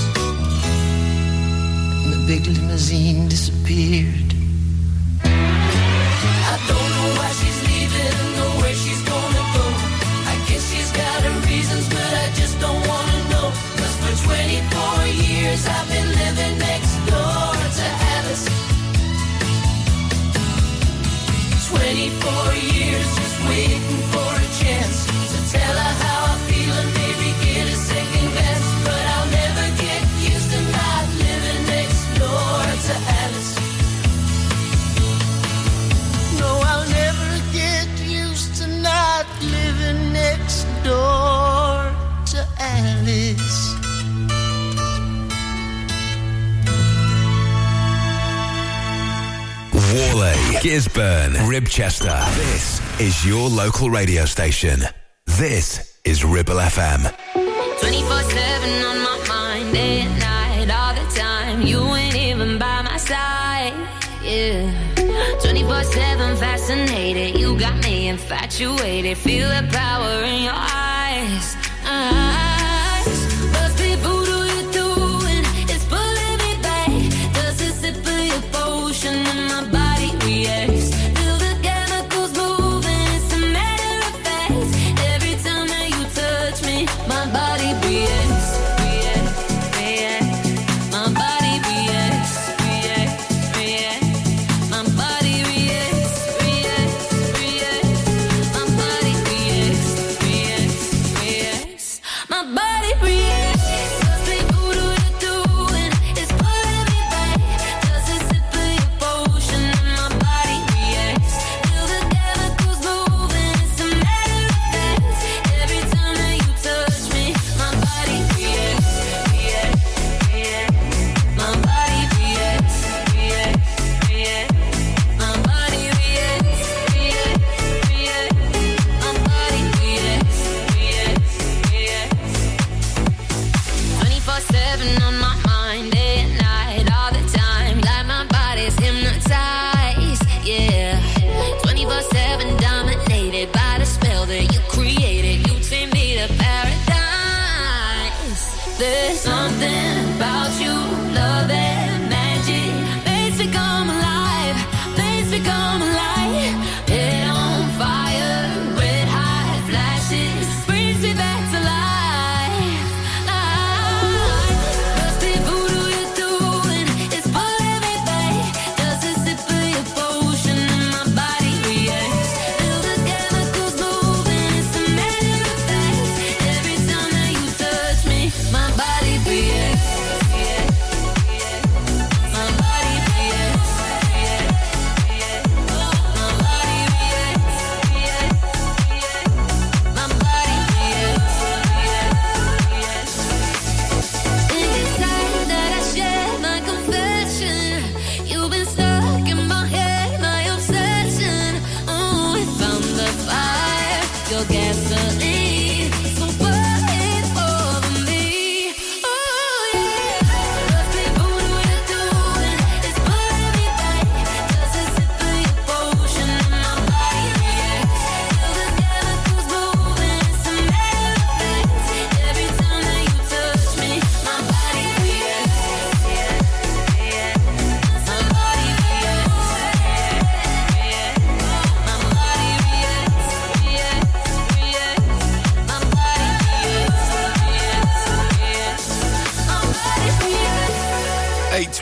And 2.05 2.13
the 2.13 2.21
big 2.25 2.47
limousine 2.47 3.27
disappeared. 3.27 4.33
I 5.25 6.55
don't 6.69 6.89
know 6.95 7.09
why 7.19 7.29
she's 7.39 7.54
24 14.25 15.05
years 15.05 15.67
I've 15.67 15.87
been 15.87 16.09
living 16.21 16.57
next 16.57 16.95
door 17.05 17.53
to 17.77 17.85
Alice. 18.15 18.45
24 21.69 22.53
years 22.73 23.07
just 23.19 23.37
waiting 23.49 24.01
for 24.13 24.31
a 24.45 24.49
chance 24.61 24.97
to 25.31 25.39
tell 25.53 25.75
her 25.83 25.93
how 26.03 26.19
I 26.33 26.37
feel 26.49 26.73
and 26.81 26.91
maybe 26.99 27.29
get 27.45 27.65
a 27.69 27.77
second. 27.91 28.27
But 28.87 29.03
I'll 29.13 29.31
never 29.41 29.65
get 29.85 30.01
used 30.33 30.49
to 30.55 30.59
not 30.79 31.05
living 31.25 31.61
next 31.75 32.01
door 32.21 32.61
to 32.87 32.93
Alice. 33.21 33.53
No, 36.41 36.49
I'll 36.71 36.87
never 37.01 37.31
get 37.61 37.89
used 38.01 38.55
to 38.61 38.67
not 38.89 39.25
living 39.41 40.13
next 40.13 40.65
door 40.83 41.44
Gisburn, 50.65 51.35
Ribchester. 51.45 52.19
This 52.37 52.99
is 52.99 53.23
your 53.23 53.49
local 53.49 53.91
radio 53.91 54.25
station. 54.25 54.79
This 55.37 55.99
is 56.03 56.25
Ribble 56.25 56.55
FM. 56.55 57.01
24 57.81 58.23
7 58.23 58.83
on 58.83 58.97
my 59.03 59.25
mind, 59.27 59.71
day 59.71 60.01
and 60.01 60.19
night, 60.19 60.71
all 60.71 60.95
the 60.95 61.07
time. 61.13 61.61
You 61.61 61.81
ain't 61.93 62.15
even 62.15 62.57
by 62.57 62.81
my 62.81 62.97
side, 62.97 63.73
yeah. 64.23 65.37
24 65.43 65.83
7 65.83 66.35
fascinated, 66.37 67.39
you 67.39 67.59
got 67.59 67.83
me 67.83 68.07
infatuated. 68.07 69.19
Feel 69.19 69.47
the 69.47 69.69
power 69.71 70.23
in 70.23 70.45
your 70.45 70.53
eyes. 70.53 70.84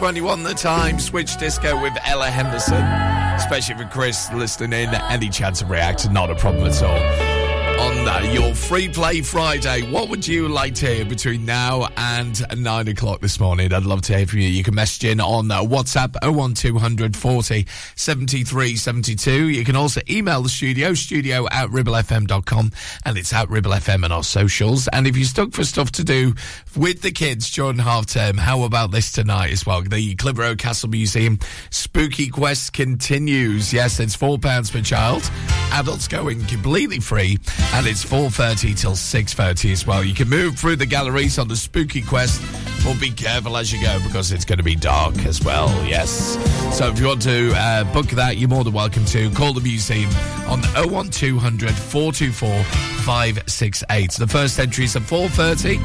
21 0.04 0.44
the 0.44 0.54
time. 0.54 1.00
Switch 1.00 1.38
disco 1.38 1.82
with 1.82 1.94
Ella 2.04 2.30
Henderson. 2.30 2.84
Especially 3.38 3.76
for 3.76 3.86
Chris 3.86 4.30
listening. 4.34 4.90
Any 4.90 5.30
chance 5.30 5.62
of 5.62 5.70
react, 5.70 6.12
not 6.12 6.30
a 6.30 6.36
problem 6.36 6.66
at 6.66 6.84
all. 6.84 7.33
On 7.84 8.34
your 8.34 8.56
free 8.56 8.88
play 8.88 9.22
Friday, 9.22 9.82
what 9.92 10.08
would 10.08 10.26
you 10.26 10.48
like 10.48 10.74
to 10.76 10.88
hear 10.88 11.04
between 11.04 11.46
now 11.46 11.90
and 11.98 12.42
9 12.58 12.88
o'clock 12.88 13.20
this 13.20 13.40
morning? 13.40 13.74
I'd 13.74 13.84
love 13.84 14.02
to 14.04 14.16
hear 14.16 14.26
from 14.26 14.40
you. 14.40 14.48
You 14.48 14.64
can 14.64 14.74
message 14.74 15.04
in 15.04 15.20
on 15.20 15.52
uh, 15.52 15.62
WhatsApp 15.62 16.16
01200 16.24 17.18
40 17.18 17.68
73 17.96 18.76
72. 18.78 19.50
You 19.50 19.66
can 19.66 19.76
also 19.76 20.00
email 20.10 20.42
the 20.42 20.50
studio, 20.50 20.94
studio 20.94 21.46
at 21.52 21.70
ribblefm.com, 21.70 22.72
and 23.06 23.18
it's 23.18 23.34
at 23.34 23.50
Ribble 23.50 23.72
FM 23.72 24.06
on 24.06 24.14
our 24.14 24.24
socials. 24.24 24.88
And 24.88 25.06
if 25.06 25.18
you're 25.18 25.26
stuck 25.26 25.52
for 25.52 25.66
stuff 25.66 25.92
to 25.94 26.06
do 26.06 26.34
with 26.78 27.02
the 27.02 27.12
kids 27.12 27.52
during 27.52 27.80
half 27.80 28.06
term, 28.06 28.38
how 28.38 28.64
about 28.64 28.92
this 28.92 29.12
tonight 29.12 29.52
as 29.52 29.66
well? 29.66 29.82
The 29.82 30.16
Clitheroe 30.16 30.56
Castle 30.56 30.90
Museum 30.90 31.38
Spooky 31.70 32.30
Quest 32.30 32.72
continues. 32.72 33.74
Yes, 33.74 34.00
it's 34.00 34.16
£4 34.16 34.72
per 34.72 34.82
child. 34.82 35.30
Adults 35.74 36.08
going 36.08 36.46
completely 36.46 37.00
free, 37.00 37.40
and 37.74 37.88
it's 37.88 38.06
4.30 38.06 38.80
till 38.80 38.92
6.30 38.92 39.72
as 39.72 39.88
well. 39.88 40.04
You 40.04 40.14
can 40.14 40.30
move 40.30 40.58
through 40.58 40.76
the 40.76 40.86
galleries 40.86 41.40
on 41.40 41.48
the 41.48 41.56
Spooky 41.56 42.04
Quest, 42.04 42.42
but 42.84 43.00
be 43.02 43.10
careful 43.10 43.58
as 43.58 43.74
you 43.74 43.82
go 43.82 44.00
because 44.04 44.32
it's 44.32 44.46
going 44.46 44.60
to 44.60 44.64
be 44.64 44.76
dark 44.76 45.18
as 45.26 45.44
well, 45.44 45.70
yes. 45.84 46.38
So 46.78 46.90
if 46.90 47.00
you 47.00 47.08
want 47.08 47.24
to 47.24 47.54
uh, 47.56 47.92
book 47.92 48.06
that, 48.12 48.38
you're 48.38 48.50
more 48.50 48.64
than 48.64 48.74
welcome 48.74 49.04
to. 49.06 49.32
Call 49.32 49.54
the 49.54 49.62
museum 49.62 50.12
on 50.48 50.62
01200 50.92 51.72
424 51.72 52.64
568. 52.64 54.12
The 54.12 54.28
first 54.28 54.60
entry 54.60 54.86
is 54.86 54.96
at 54.96 55.02
4.30. 55.02 55.80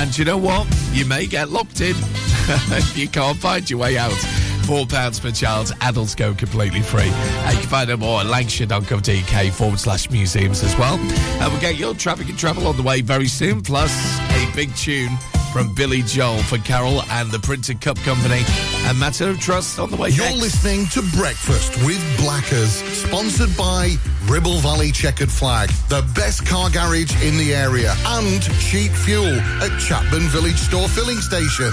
And 0.00 0.18
you 0.18 0.24
know 0.24 0.38
what? 0.38 0.66
You 0.92 1.04
may 1.04 1.26
get 1.26 1.50
locked 1.50 1.80
in 1.82 1.94
if 1.96 2.98
you 2.98 3.06
can't 3.06 3.36
find 3.36 3.70
your 3.70 3.78
way 3.78 3.96
out. 3.96 4.39
Four 4.70 4.86
pounds 4.86 5.18
per 5.18 5.32
child. 5.32 5.72
Adults 5.80 6.14
go 6.14 6.32
completely 6.32 6.80
free. 6.80 7.08
Uh, 7.10 7.50
you 7.50 7.58
can 7.58 7.68
find 7.68 7.90
out 7.90 7.98
more 7.98 8.20
at 8.20 8.26
lancashire.gov.uk 8.26 9.52
forward 9.52 9.80
slash 9.80 10.08
museums 10.10 10.62
as 10.62 10.76
well. 10.76 10.94
And 10.96 11.50
we'll 11.50 11.60
get 11.60 11.74
your 11.74 11.92
traffic 11.92 12.28
and 12.28 12.38
travel 12.38 12.68
on 12.68 12.76
the 12.76 12.84
way 12.84 13.00
very 13.00 13.26
soon. 13.26 13.62
Plus 13.62 13.90
a 14.30 14.48
big 14.54 14.72
tune 14.76 15.10
from 15.52 15.74
Billy 15.74 16.02
Joel 16.02 16.40
for 16.44 16.58
Carol 16.58 17.02
and 17.10 17.32
the 17.32 17.40
Printed 17.40 17.80
Cup 17.80 17.96
Company. 17.98 18.42
A 18.86 18.94
Matter 18.94 19.30
of 19.30 19.40
Trust 19.40 19.80
on 19.80 19.90
the 19.90 19.96
way 19.96 20.10
You're 20.10 20.26
next. 20.26 20.40
listening 20.40 20.86
to 20.90 21.02
Breakfast 21.16 21.74
with 21.84 22.00
Blackers, 22.18 22.70
sponsored 22.70 23.56
by 23.56 23.96
Ribble 24.26 24.60
Valley 24.60 24.92
Chequered 24.92 25.32
Flag, 25.32 25.70
the 25.88 26.08
best 26.14 26.46
car 26.46 26.70
garage 26.70 27.12
in 27.24 27.36
the 27.38 27.52
area, 27.56 27.92
and 28.06 28.40
cheap 28.60 28.92
fuel 28.92 29.34
at 29.34 29.72
Chatburn 29.80 30.28
Village 30.28 30.58
Store 30.58 30.86
Filling 30.86 31.18
Station. 31.18 31.72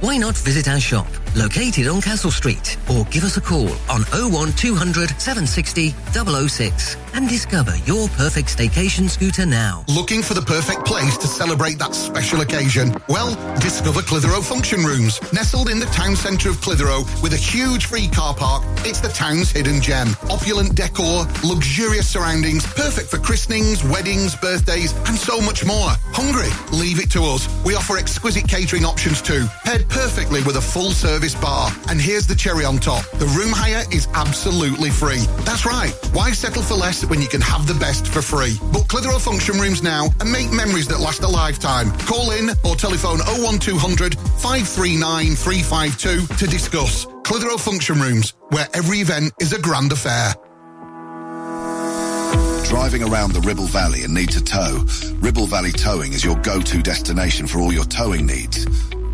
Why 0.00 0.18
not 0.18 0.36
visit 0.36 0.68
our 0.68 0.78
shop, 0.78 1.06
located 1.34 1.88
on 1.88 2.02
Castle 2.02 2.30
Street, 2.30 2.76
or 2.90 3.04
give 3.06 3.24
us 3.24 3.38
a 3.38 3.40
call 3.40 3.70
on 3.88 4.02
01200 4.12 5.10
760 5.18 5.94
006 6.12 6.96
and 7.14 7.26
discover 7.26 7.74
your 7.86 8.08
perfect 8.10 8.48
staycation 8.54 9.08
scooter 9.08 9.46
now. 9.46 9.84
Looking 9.88 10.22
for 10.22 10.34
the 10.34 10.42
perfect 10.42 10.84
place 10.84 11.16
to 11.16 11.26
celebrate 11.26 11.78
that 11.78 11.94
special 11.94 12.42
occasion? 12.42 12.94
Well, 13.08 13.34
discover 13.56 14.02
Clitheroe 14.02 14.42
Function 14.42 14.84
Rooms. 14.84 15.18
Nestled 15.32 15.70
in 15.70 15.78
the 15.78 15.86
town 15.86 16.14
centre 16.14 16.50
of 16.50 16.60
Clitheroe 16.60 17.04
with 17.22 17.32
a 17.32 17.38
huge 17.38 17.86
free 17.86 18.08
car 18.08 18.34
park, 18.34 18.64
it's 18.80 19.00
the 19.00 19.08
town's 19.08 19.50
hidden 19.50 19.80
gem. 19.80 20.08
Opulent 20.28 20.74
decor, 20.74 21.24
luxurious 21.42 22.06
surroundings, 22.06 22.66
perfect 22.66 23.08
for 23.08 23.18
christenings, 23.18 23.82
weddings, 23.82 24.36
birthdays, 24.36 24.92
and 25.08 25.16
so 25.16 25.40
much 25.40 25.64
more. 25.64 25.88
Hungry? 26.12 26.50
Leave 26.76 27.00
it 27.00 27.10
to 27.12 27.22
us. 27.22 27.48
We 27.64 27.74
offer 27.74 27.96
exquisite 27.96 28.46
catering 28.46 28.84
options 28.84 29.22
too, 29.22 29.46
perfectly 29.88 30.42
with 30.42 30.56
a 30.56 30.60
full 30.60 30.90
service 30.90 31.16
service 31.16 31.40
bar. 31.40 31.70
And 31.88 32.00
here's 32.00 32.26
the 32.26 32.34
cherry 32.34 32.64
on 32.64 32.78
top. 32.78 33.04
The 33.12 33.26
room 33.26 33.52
hire 33.52 33.84
is 33.92 34.06
absolutely 34.14 34.90
free. 34.90 35.24
That's 35.44 35.64
right. 35.64 35.92
Why 36.12 36.32
settle 36.32 36.62
for 36.62 36.74
less 36.74 37.04
when 37.06 37.22
you 37.22 37.28
can 37.28 37.40
have 37.40 37.66
the 37.66 37.74
best 37.74 38.06
for 38.08 38.20
free? 38.20 38.58
Book 38.72 38.88
Clitheroe 38.88 39.18
Function 39.18 39.58
Rooms 39.58 39.82
now 39.82 40.08
and 40.20 40.30
make 40.30 40.52
memories 40.52 40.88
that 40.88 41.00
last 41.00 41.22
a 41.22 41.28
lifetime. 41.28 41.90
Call 42.00 42.32
in 42.32 42.50
or 42.64 42.76
telephone 42.76 43.18
01200 43.40 44.14
539 44.14 45.36
352 45.36 46.26
to 46.34 46.46
discuss. 46.46 47.06
Clitheroe 47.24 47.56
Function 47.56 48.00
Rooms, 48.00 48.34
where 48.50 48.68
every 48.74 48.98
event 48.98 49.32
is 49.40 49.52
a 49.52 49.60
grand 49.60 49.92
affair. 49.92 50.34
Driving 52.66 53.04
around 53.04 53.32
the 53.32 53.40
Ribble 53.40 53.70
Valley 53.70 54.02
and 54.02 54.12
need 54.12 54.30
to 54.30 54.42
tow? 54.42 54.84
Ribble 55.20 55.46
Valley 55.46 55.70
Towing 55.70 56.12
is 56.12 56.24
your 56.24 56.36
go-to 56.40 56.82
destination 56.82 57.46
for 57.46 57.60
all 57.60 57.72
your 57.72 57.84
towing 57.84 58.26
needs. 58.26 58.66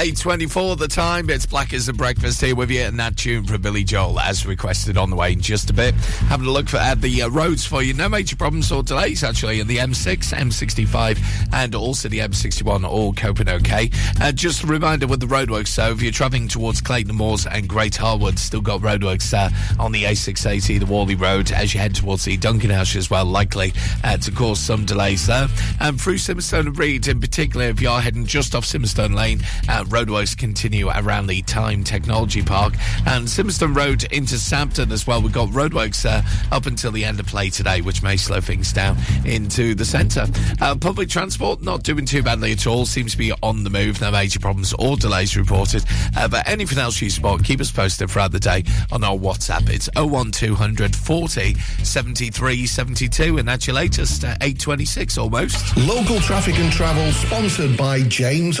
8.24 0.00 0.78
the 0.78 0.88
time. 0.88 1.28
It's 1.28 1.44
Black 1.44 1.74
as 1.74 1.86
a 1.90 1.92
Breakfast 1.92 2.40
here 2.40 2.56
with 2.56 2.70
you, 2.70 2.80
and 2.80 2.98
that 2.98 3.18
tune 3.18 3.44
from 3.44 3.60
Billy 3.60 3.84
Joel, 3.84 4.18
as 4.18 4.46
requested 4.46 4.96
on 4.96 5.10
the 5.10 5.16
way 5.16 5.32
in 5.32 5.42
just 5.42 5.68
a 5.68 5.74
bit. 5.74 5.94
Having 6.30 6.46
a 6.46 6.50
look 6.52 6.70
for, 6.70 6.78
at 6.78 7.02
the 7.02 7.20
uh, 7.20 7.28
roads 7.28 7.66
for 7.66 7.82
you. 7.82 7.92
No 7.92 8.08
major 8.08 8.34
problems 8.34 8.72
or 8.72 8.82
delays, 8.82 9.22
actually, 9.22 9.60
in 9.60 9.66
the 9.66 9.76
M6, 9.76 10.32
M65, 10.32 11.52
and 11.52 11.74
also 11.74 12.08
the 12.08 12.20
M61, 12.20 12.88
all 12.88 13.12
coping 13.12 13.50
okay. 13.50 13.90
Uh, 14.22 14.32
just 14.32 14.64
a 14.64 14.66
reminder 14.66 15.06
with 15.06 15.20
the 15.20 15.26
roadworks, 15.26 15.68
so 15.68 15.90
if 15.90 16.00
you're 16.00 16.12
travelling 16.12 16.48
towards 16.48 16.80
Clayton 16.80 17.14
Moors 17.14 17.46
and 17.46 17.68
Great 17.68 17.96
Harwood, 17.96 18.38
still 18.38 18.62
got 18.62 18.80
roadworks 18.80 19.34
uh, 19.34 19.50
on 19.78 19.92
the 19.92 20.04
A680, 20.04 20.80
the 20.80 20.86
Whalley 20.86 21.14
Road, 21.14 21.52
as 21.52 21.74
you 21.74 21.80
head 21.80 21.94
towards 21.94 22.24
the 22.24 22.38
Duncan 22.38 22.70
House 22.70 22.96
as 22.96 23.10
well, 23.10 23.26
likely 23.26 23.74
uh, 24.02 24.16
to 24.16 24.30
cause 24.30 24.60
some 24.60 24.86
delays 24.86 25.26
there. 25.26 25.48
And 25.78 26.00
through 26.00 26.16
Simonstone 26.16 26.68
and 26.68 26.78
Read, 26.78 27.06
in 27.06 27.20
particular, 27.20 27.66
if 27.66 27.82
you 27.82 27.90
are 27.90 28.00
heading 28.00 28.24
just 28.24 28.54
off 28.54 28.64
Simonstone 28.64 29.12
Lane, 29.12 29.42
uh, 29.68 29.84
roadworks 29.90 30.36
continue 30.36 30.88
around 30.88 31.26
the 31.26 31.42
Time 31.42 31.84
Technology 31.84 32.42
Park 32.42 32.74
and 33.06 33.28
Simonstone 33.28 33.74
Road 33.74 34.04
into 34.04 34.38
Sampton 34.38 34.92
as 34.92 35.06
well. 35.06 35.20
We've 35.20 35.32
got 35.32 35.48
roadworks 35.48 36.06
uh, 36.06 36.22
up 36.54 36.66
until 36.66 36.92
the 36.92 37.04
end 37.04 37.20
of 37.20 37.26
play 37.26 37.50
today, 37.50 37.80
which 37.80 38.02
may 38.02 38.16
slow 38.16 38.40
things 38.40 38.72
down 38.72 38.96
into 39.24 39.74
the 39.74 39.84
centre. 39.84 40.26
Uh, 40.60 40.76
public 40.76 41.08
transport 41.08 41.62
not 41.62 41.82
doing 41.82 42.06
too 42.06 42.22
badly 42.22 42.52
at 42.52 42.66
all. 42.66 42.86
Seems 42.86 43.12
to 43.12 43.18
be 43.18 43.32
on 43.42 43.64
the 43.64 43.70
move. 43.70 44.00
No 44.00 44.10
major 44.10 44.40
problems 44.40 44.72
or 44.74 44.96
delays 44.96 45.36
reported. 45.36 45.84
Uh, 46.16 46.28
but 46.28 46.48
anything 46.48 46.78
else 46.78 47.00
you 47.02 47.10
spot, 47.10 47.44
keep 47.44 47.60
us 47.60 47.70
posted 47.70 48.10
throughout 48.10 48.32
the 48.32 48.40
day 48.40 48.64
on 48.92 49.04
our 49.04 49.16
WhatsApp. 49.16 49.68
It's 49.68 49.88
01200 49.96 50.96
40 50.96 51.54
73 51.82 52.66
72, 52.66 53.38
and 53.38 53.48
that's 53.48 53.66
your 53.66 53.74
latest 53.74 54.24
uh, 54.24 54.36
826 54.40 55.18
almost. 55.18 55.76
Local 55.76 56.20
traffic 56.20 56.58
and 56.58 56.72
travel, 56.72 57.10
sponsored 57.12 57.76
by 57.76 58.02
James 58.02 58.60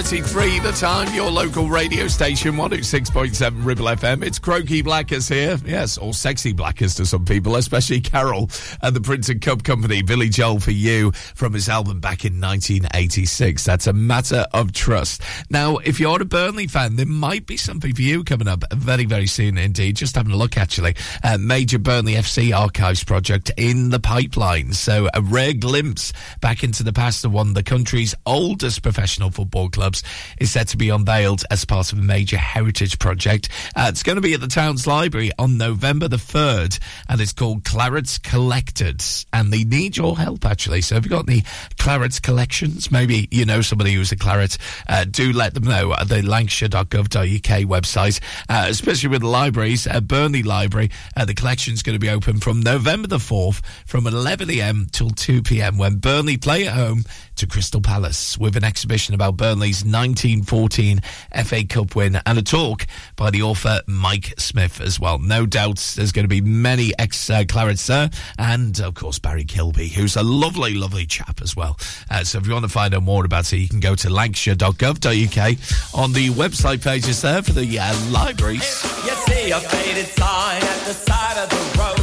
8.33 0.00 0.62
the 0.62 0.72
time, 0.72 1.14
your 1.14 1.30
local 1.30 1.68
radio 1.68 2.08
station, 2.08 2.54
106.7 2.54 3.66
Ribble 3.66 3.84
FM. 3.84 4.24
It's 4.24 4.38
Croaky 4.38 4.80
Blackers 4.80 5.28
here. 5.28 5.58
Yes, 5.66 5.98
or 5.98 6.14
Sexy 6.14 6.54
Blackers 6.54 6.94
to 6.94 7.04
some 7.04 7.26
people, 7.26 7.54
especially 7.56 8.00
Carol 8.00 8.48
and 8.80 8.96
the 8.96 9.02
Prince 9.02 9.28
and 9.28 9.42
Cup 9.42 9.62
Company, 9.62 10.00
Billy 10.00 10.30
Joel 10.30 10.58
for 10.58 10.70
You, 10.70 11.12
from 11.12 11.52
his 11.52 11.68
album 11.68 12.00
back 12.00 12.24
in 12.24 12.40
1986. 12.40 13.62
That's 13.62 13.86
a 13.86 13.92
matter 13.92 14.46
of 14.54 14.72
trust. 14.72 15.20
Now, 15.50 15.76
if 15.76 16.00
you're 16.00 16.22
a 16.22 16.24
Burnley 16.24 16.66
fan, 16.66 16.96
there 16.96 17.04
might 17.04 17.44
be 17.44 17.58
something 17.58 17.94
for 17.94 18.00
you 18.00 18.24
coming 18.24 18.48
up 18.48 18.64
very, 18.90 19.04
very 19.04 19.28
soon 19.28 19.56
indeed. 19.56 19.94
Just 19.94 20.16
having 20.16 20.32
a 20.32 20.36
look, 20.36 20.56
actually. 20.56 20.96
Uh, 21.22 21.38
major 21.38 21.78
Burnley 21.78 22.14
FC 22.14 22.52
archives 22.52 23.04
project 23.04 23.48
in 23.56 23.90
the 23.90 24.00
pipeline. 24.00 24.72
So, 24.72 25.08
a 25.14 25.22
rare 25.22 25.52
glimpse 25.52 26.12
back 26.40 26.64
into 26.64 26.82
the 26.82 26.92
past 26.92 27.24
of 27.24 27.32
one 27.32 27.46
of 27.46 27.54
the 27.54 27.62
country's 27.62 28.16
oldest 28.26 28.82
professional 28.82 29.30
football 29.30 29.68
clubs 29.68 30.02
is 30.40 30.50
set 30.50 30.66
to 30.68 30.76
be 30.76 30.88
unveiled 30.88 31.44
as 31.52 31.64
part 31.64 31.92
of 31.92 32.00
a 32.00 32.02
major 32.02 32.36
heritage 32.36 32.98
project. 32.98 33.48
Uh, 33.76 33.86
it's 33.90 34.02
going 34.02 34.16
to 34.16 34.22
be 34.22 34.34
at 34.34 34.40
the 34.40 34.48
town's 34.48 34.88
library 34.88 35.30
on 35.38 35.56
November 35.56 36.08
the 36.08 36.16
3rd, 36.16 36.80
and 37.08 37.20
it's 37.20 37.32
called 37.32 37.62
Clarets 37.62 38.20
Collected 38.20 39.00
and 39.40 39.52
they 39.52 39.64
need 39.64 39.96
your 39.96 40.18
help, 40.18 40.44
actually. 40.44 40.82
So 40.82 40.96
if 40.96 41.04
you've 41.04 41.10
got 41.10 41.28
any 41.28 41.44
Claret 41.78 42.20
collections, 42.22 42.90
maybe 42.90 43.26
you 43.30 43.46
know 43.46 43.62
somebody 43.62 43.94
who's 43.94 44.12
a 44.12 44.16
claret, 44.16 44.58
uh, 44.88 45.04
do 45.04 45.32
let 45.32 45.54
them 45.54 45.64
know 45.64 45.94
at 45.94 46.08
the 46.08 46.22
lancashire.gov.uk 46.22 47.60
website, 47.66 48.20
uh, 48.48 48.66
especially 48.68 49.08
with 49.08 49.22
the 49.22 49.28
libraries. 49.28 49.86
Uh, 49.86 50.00
Burnley 50.00 50.42
Library, 50.42 50.90
uh, 51.16 51.24
the 51.24 51.34
collection's 51.34 51.82
going 51.82 51.94
to 51.94 52.00
be 52.00 52.10
open 52.10 52.38
from 52.38 52.60
November 52.60 53.08
the 53.08 53.16
4th 53.16 53.64
from 53.86 54.04
11am 54.04 54.90
till 54.90 55.10
2pm 55.10 55.78
when 55.78 55.96
Burnley 55.96 56.36
play 56.36 56.66
at 56.66 56.74
home 56.74 57.04
to 57.36 57.46
Crystal 57.46 57.80
Palace 57.80 58.36
with 58.36 58.56
an 58.56 58.64
exhibition 58.64 59.14
about 59.14 59.38
Burnley's 59.38 59.82
1914 59.82 61.00
FA 61.44 61.64
Cup 61.64 61.96
win 61.96 62.20
and 62.26 62.38
a 62.38 62.42
talk 62.42 62.86
by 63.16 63.30
the 63.30 63.40
author 63.40 63.80
Mike 63.86 64.34
Smith 64.38 64.80
as 64.80 65.00
well. 65.00 65.18
No 65.18 65.46
doubts 65.46 65.94
there's 65.94 66.12
going 66.12 66.24
to 66.24 66.28
be 66.28 66.42
many 66.42 66.92
ex 66.98 67.30
uh, 67.30 67.44
clarets 67.44 67.86
there 67.86 68.10
and, 68.38 68.78
of 68.80 68.94
course, 68.94 69.18
Barry 69.30 69.44
Kilby, 69.44 69.86
who's 69.86 70.16
a 70.16 70.24
lovely, 70.24 70.74
lovely 70.74 71.06
chap 71.06 71.40
as 71.40 71.54
well. 71.54 71.78
Uh, 72.10 72.24
so 72.24 72.38
if 72.38 72.48
you 72.48 72.52
want 72.52 72.64
to 72.64 72.68
find 72.68 72.92
out 72.96 73.04
more 73.04 73.24
about 73.24 73.52
it, 73.52 73.58
you 73.58 73.68
can 73.68 73.78
go 73.78 73.94
to 73.94 74.10
lancashire.gov.uk 74.10 75.94
on 75.94 76.12
the 76.12 76.30
website 76.30 76.82
pages 76.82 77.22
there 77.22 77.40
for 77.40 77.52
the 77.52 77.78
uh, 77.78 78.10
libraries. 78.10 78.82
You 79.04 79.12
see 79.32 79.52
a 79.52 79.60
faded 79.60 80.06
sign 80.06 80.60
at 80.64 80.84
the 80.84 80.94
side 80.94 81.38
of 81.38 81.48
the 81.48 81.78
road. 81.78 81.99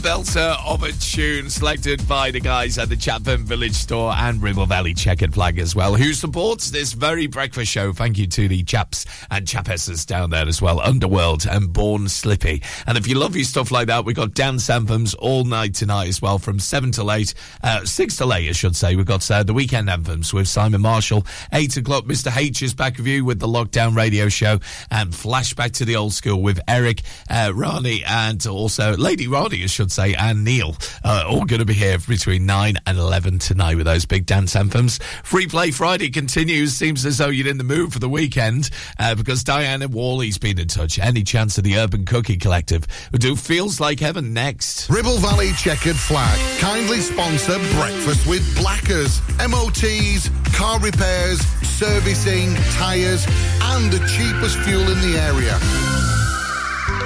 gebeld 0.00 0.59
a 0.84 0.92
tune 0.92 1.50
selected 1.50 2.06
by 2.08 2.30
the 2.30 2.40
guys 2.40 2.78
at 2.78 2.88
the 2.88 2.96
Chatburn 2.96 3.40
Village 3.40 3.74
Store 3.74 4.12
and 4.12 4.42
Ribble 4.42 4.66
Valley 4.66 4.94
Chequered 4.94 5.34
Flag 5.34 5.58
as 5.58 5.74
well, 5.74 5.94
who 5.94 6.14
supports 6.14 6.70
this 6.70 6.92
very 6.92 7.26
breakfast 7.26 7.70
show. 7.70 7.92
Thank 7.92 8.16
you 8.18 8.26
to 8.28 8.48
the 8.48 8.62
chaps 8.62 9.04
and 9.30 9.46
chapesses 9.46 10.06
down 10.06 10.30
there 10.30 10.46
as 10.46 10.62
well, 10.62 10.80
Underworld 10.80 11.44
and 11.44 11.72
Born 11.72 12.08
Slippy. 12.08 12.62
And 12.86 12.96
if 12.96 13.06
you 13.06 13.16
love 13.16 13.36
your 13.36 13.44
stuff 13.44 13.70
like 13.70 13.88
that, 13.88 14.04
we've 14.04 14.16
got 14.16 14.32
dance 14.32 14.70
anthems 14.70 15.12
all 15.14 15.44
night 15.44 15.74
tonight 15.74 16.08
as 16.08 16.22
well, 16.22 16.38
from 16.38 16.58
7 16.58 16.92
till 16.92 17.12
8, 17.12 17.34
uh, 17.62 17.84
6 17.84 18.16
till 18.16 18.32
8, 18.32 18.48
I 18.48 18.52
should 18.52 18.76
say. 18.76 18.96
We've 18.96 19.04
got 19.04 19.28
uh, 19.30 19.42
the 19.42 19.54
weekend 19.54 19.90
anthems 19.90 20.32
with 20.32 20.48
Simon 20.48 20.80
Marshall. 20.80 21.26
8 21.52 21.76
o'clock, 21.76 22.04
Mr. 22.04 22.34
H 22.34 22.62
is 22.62 22.74
back 22.74 22.96
with 22.96 23.06
you 23.06 23.24
with 23.24 23.40
the 23.40 23.48
Lockdown 23.48 23.96
Radio 23.96 24.28
Show 24.28 24.60
and 24.90 25.12
flashback 25.12 25.72
to 25.72 25.84
the 25.84 25.96
old 25.96 26.14
school 26.14 26.40
with 26.40 26.60
Eric, 26.68 27.02
uh, 27.28 27.52
Rani, 27.54 28.02
and 28.04 28.46
also 28.46 28.96
Lady 28.96 29.26
Rani, 29.26 29.64
I 29.64 29.66
should 29.66 29.92
say, 29.92 30.14
and 30.14 30.44
Neil. 30.44 30.69
Uh, 31.04 31.24
all 31.28 31.44
going 31.44 31.60
to 31.60 31.64
be 31.64 31.74
here 31.74 31.98
between 31.98 32.46
9 32.46 32.76
and 32.86 32.98
11 32.98 33.38
tonight 33.38 33.76
with 33.76 33.86
those 33.86 34.06
big 34.06 34.26
dance 34.26 34.56
anthems. 34.56 34.98
Free 35.24 35.46
Play 35.46 35.70
Friday 35.70 36.10
continues. 36.10 36.74
Seems 36.74 37.04
as 37.04 37.18
though 37.18 37.28
you're 37.28 37.48
in 37.48 37.58
the 37.58 37.64
mood 37.64 37.92
for 37.92 37.98
the 37.98 38.08
weekend 38.08 38.70
uh, 38.98 39.14
because 39.14 39.44
Diana 39.44 39.88
Worley's 39.88 40.38
been 40.38 40.58
in 40.58 40.68
touch. 40.68 40.98
Any 40.98 41.22
chance 41.22 41.58
of 41.58 41.64
the 41.64 41.76
Urban 41.76 42.04
Cookie 42.04 42.36
Collective 42.36 42.86
who 43.10 43.18
do 43.18 43.36
Feels 43.36 43.80
Like 43.80 44.00
Heaven 44.00 44.32
next? 44.32 44.88
Ribble 44.88 45.18
Valley 45.18 45.52
Chequered 45.52 45.96
Flag 45.96 46.38
kindly 46.60 47.00
sponsor 47.00 47.58
Breakfast 47.74 48.26
with 48.26 48.56
Blackers. 48.56 49.20
MOTs, 49.38 50.30
car 50.54 50.78
repairs, 50.80 51.40
servicing, 51.62 52.54
tyres, 52.72 53.26
and 53.62 53.90
the 53.92 53.98
cheapest 54.06 54.58
fuel 54.58 54.82
in 54.90 55.00
the 55.00 55.18
area. 55.18 55.99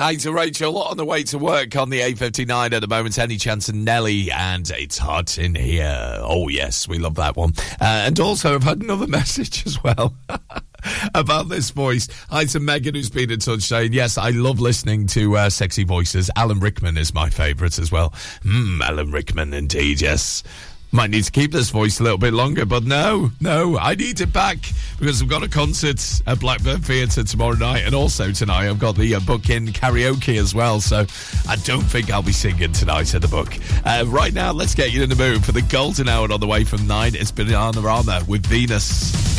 Hi 0.00 0.14
to 0.14 0.32
Rachel 0.32 0.78
on 0.78 0.96
the 0.96 1.04
way 1.04 1.24
to 1.24 1.38
work 1.38 1.74
on 1.74 1.90
the 1.90 1.98
A59 1.98 2.72
at 2.72 2.80
the 2.80 2.86
moment. 2.86 3.18
Any 3.18 3.36
chance 3.36 3.68
and 3.68 3.84
Nelly, 3.84 4.30
and 4.30 4.70
it's 4.70 4.96
hot 4.96 5.38
in 5.38 5.56
here. 5.56 6.20
Oh, 6.22 6.46
yes, 6.46 6.86
we 6.86 6.98
love 6.98 7.16
that 7.16 7.34
one. 7.34 7.54
Uh, 7.80 8.06
and 8.06 8.20
also, 8.20 8.54
I've 8.54 8.62
had 8.62 8.80
another 8.80 9.06
message 9.08 9.66
as 9.66 9.82
well. 9.82 10.14
about 11.16 11.48
this 11.48 11.70
voice. 11.70 12.06
Hi 12.30 12.44
to 12.44 12.60
Megan, 12.60 12.94
who's 12.94 13.10
been 13.10 13.32
in 13.32 13.40
touch 13.40 13.62
saying, 13.62 13.92
Yes, 13.92 14.16
I 14.16 14.30
love 14.30 14.60
listening 14.60 15.08
to 15.08 15.36
uh, 15.36 15.50
sexy 15.50 15.82
voices. 15.82 16.30
Alan 16.36 16.60
Rickman 16.60 16.96
is 16.96 17.12
my 17.12 17.28
favourite 17.28 17.76
as 17.80 17.90
well. 17.90 18.14
Hmm, 18.44 18.80
Alan 18.80 19.10
Rickman, 19.10 19.52
indeed, 19.52 20.00
yes 20.00 20.44
might 20.90 21.10
need 21.10 21.24
to 21.24 21.30
keep 21.30 21.52
this 21.52 21.70
voice 21.70 22.00
a 22.00 22.02
little 22.02 22.18
bit 22.18 22.32
longer, 22.32 22.64
but 22.64 22.84
no, 22.84 23.30
no, 23.40 23.78
I 23.78 23.94
need 23.94 24.20
it 24.20 24.32
back 24.32 24.58
because 24.98 25.20
I've 25.20 25.28
got 25.28 25.42
a 25.42 25.48
concert 25.48 26.22
at 26.26 26.40
Blackburn 26.40 26.80
Theatre 26.80 27.24
tomorrow 27.24 27.56
night, 27.56 27.84
and 27.84 27.94
also 27.94 28.32
tonight 28.32 28.68
I've 28.68 28.78
got 28.78 28.96
the 28.96 29.14
uh, 29.14 29.20
book 29.20 29.50
in 29.50 29.66
karaoke 29.66 30.38
as 30.38 30.54
well. 30.54 30.80
So 30.80 31.04
I 31.48 31.56
don't 31.56 31.82
think 31.82 32.10
I'll 32.10 32.22
be 32.22 32.32
singing 32.32 32.72
tonight 32.72 33.14
at 33.14 33.22
the 33.22 33.28
book. 33.28 33.54
Uh, 33.84 34.04
right 34.06 34.32
now, 34.32 34.52
let's 34.52 34.74
get 34.74 34.92
you 34.92 35.02
in 35.02 35.08
the 35.08 35.16
mood 35.16 35.44
for 35.44 35.52
the 35.52 35.62
golden 35.62 36.08
hour 36.08 36.32
on 36.32 36.40
the 36.40 36.46
way 36.46 36.64
from 36.64 36.86
nine. 36.86 37.14
It's 37.14 37.32
Bananarama 37.32 38.26
with 38.26 38.46
Venus. 38.46 39.38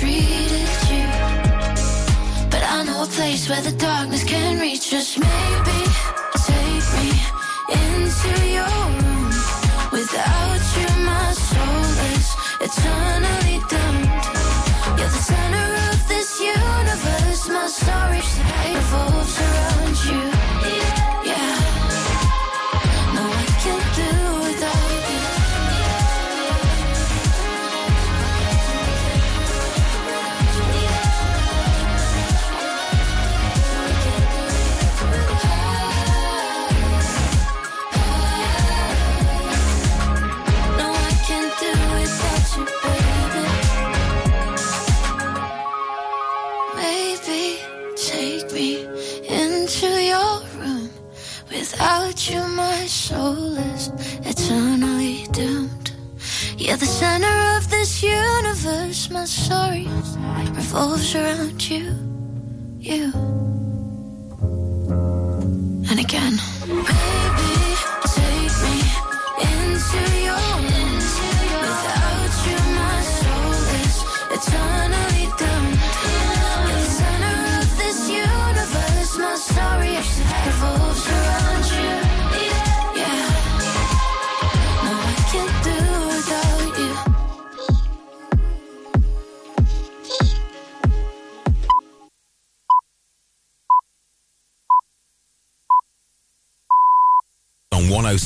Treated 0.00 0.70
you. 0.92 1.08
But 2.52 2.62
I 2.76 2.82
know 2.86 3.02
a 3.02 3.10
place 3.18 3.48
where 3.50 3.60
the 3.60 3.72
darkness 3.72 4.24
can 4.24 4.58
reach 4.58 4.94
us. 4.94 5.18
Maybe 5.18 5.80
take 6.48 6.86
me 6.96 7.08
into 7.80 8.32
your 8.56 8.76
room. 9.04 9.28
Without 9.92 10.62
you, 10.76 10.88
my 11.10 11.28
soul 11.48 11.88
is 12.16 12.28
eternally 12.66 13.58
doomed. 13.72 14.24
You're 14.98 15.12
the 15.16 15.22
center 15.32 15.68
of 15.90 15.98
this 16.08 16.30
universe. 16.40 17.42
My 17.56 17.66
story 17.80 18.22
revolves 18.74 19.36
around 19.38 19.59
You're 56.70 56.76
the 56.76 56.86
center 56.86 57.56
of 57.56 57.68
this 57.68 58.00
universe. 58.00 59.10
My 59.10 59.24
story 59.24 59.88
revolves 60.54 61.16
around 61.16 61.68
you, 61.68 61.96
you. 62.78 63.10
And 65.90 65.98
again. 65.98 66.38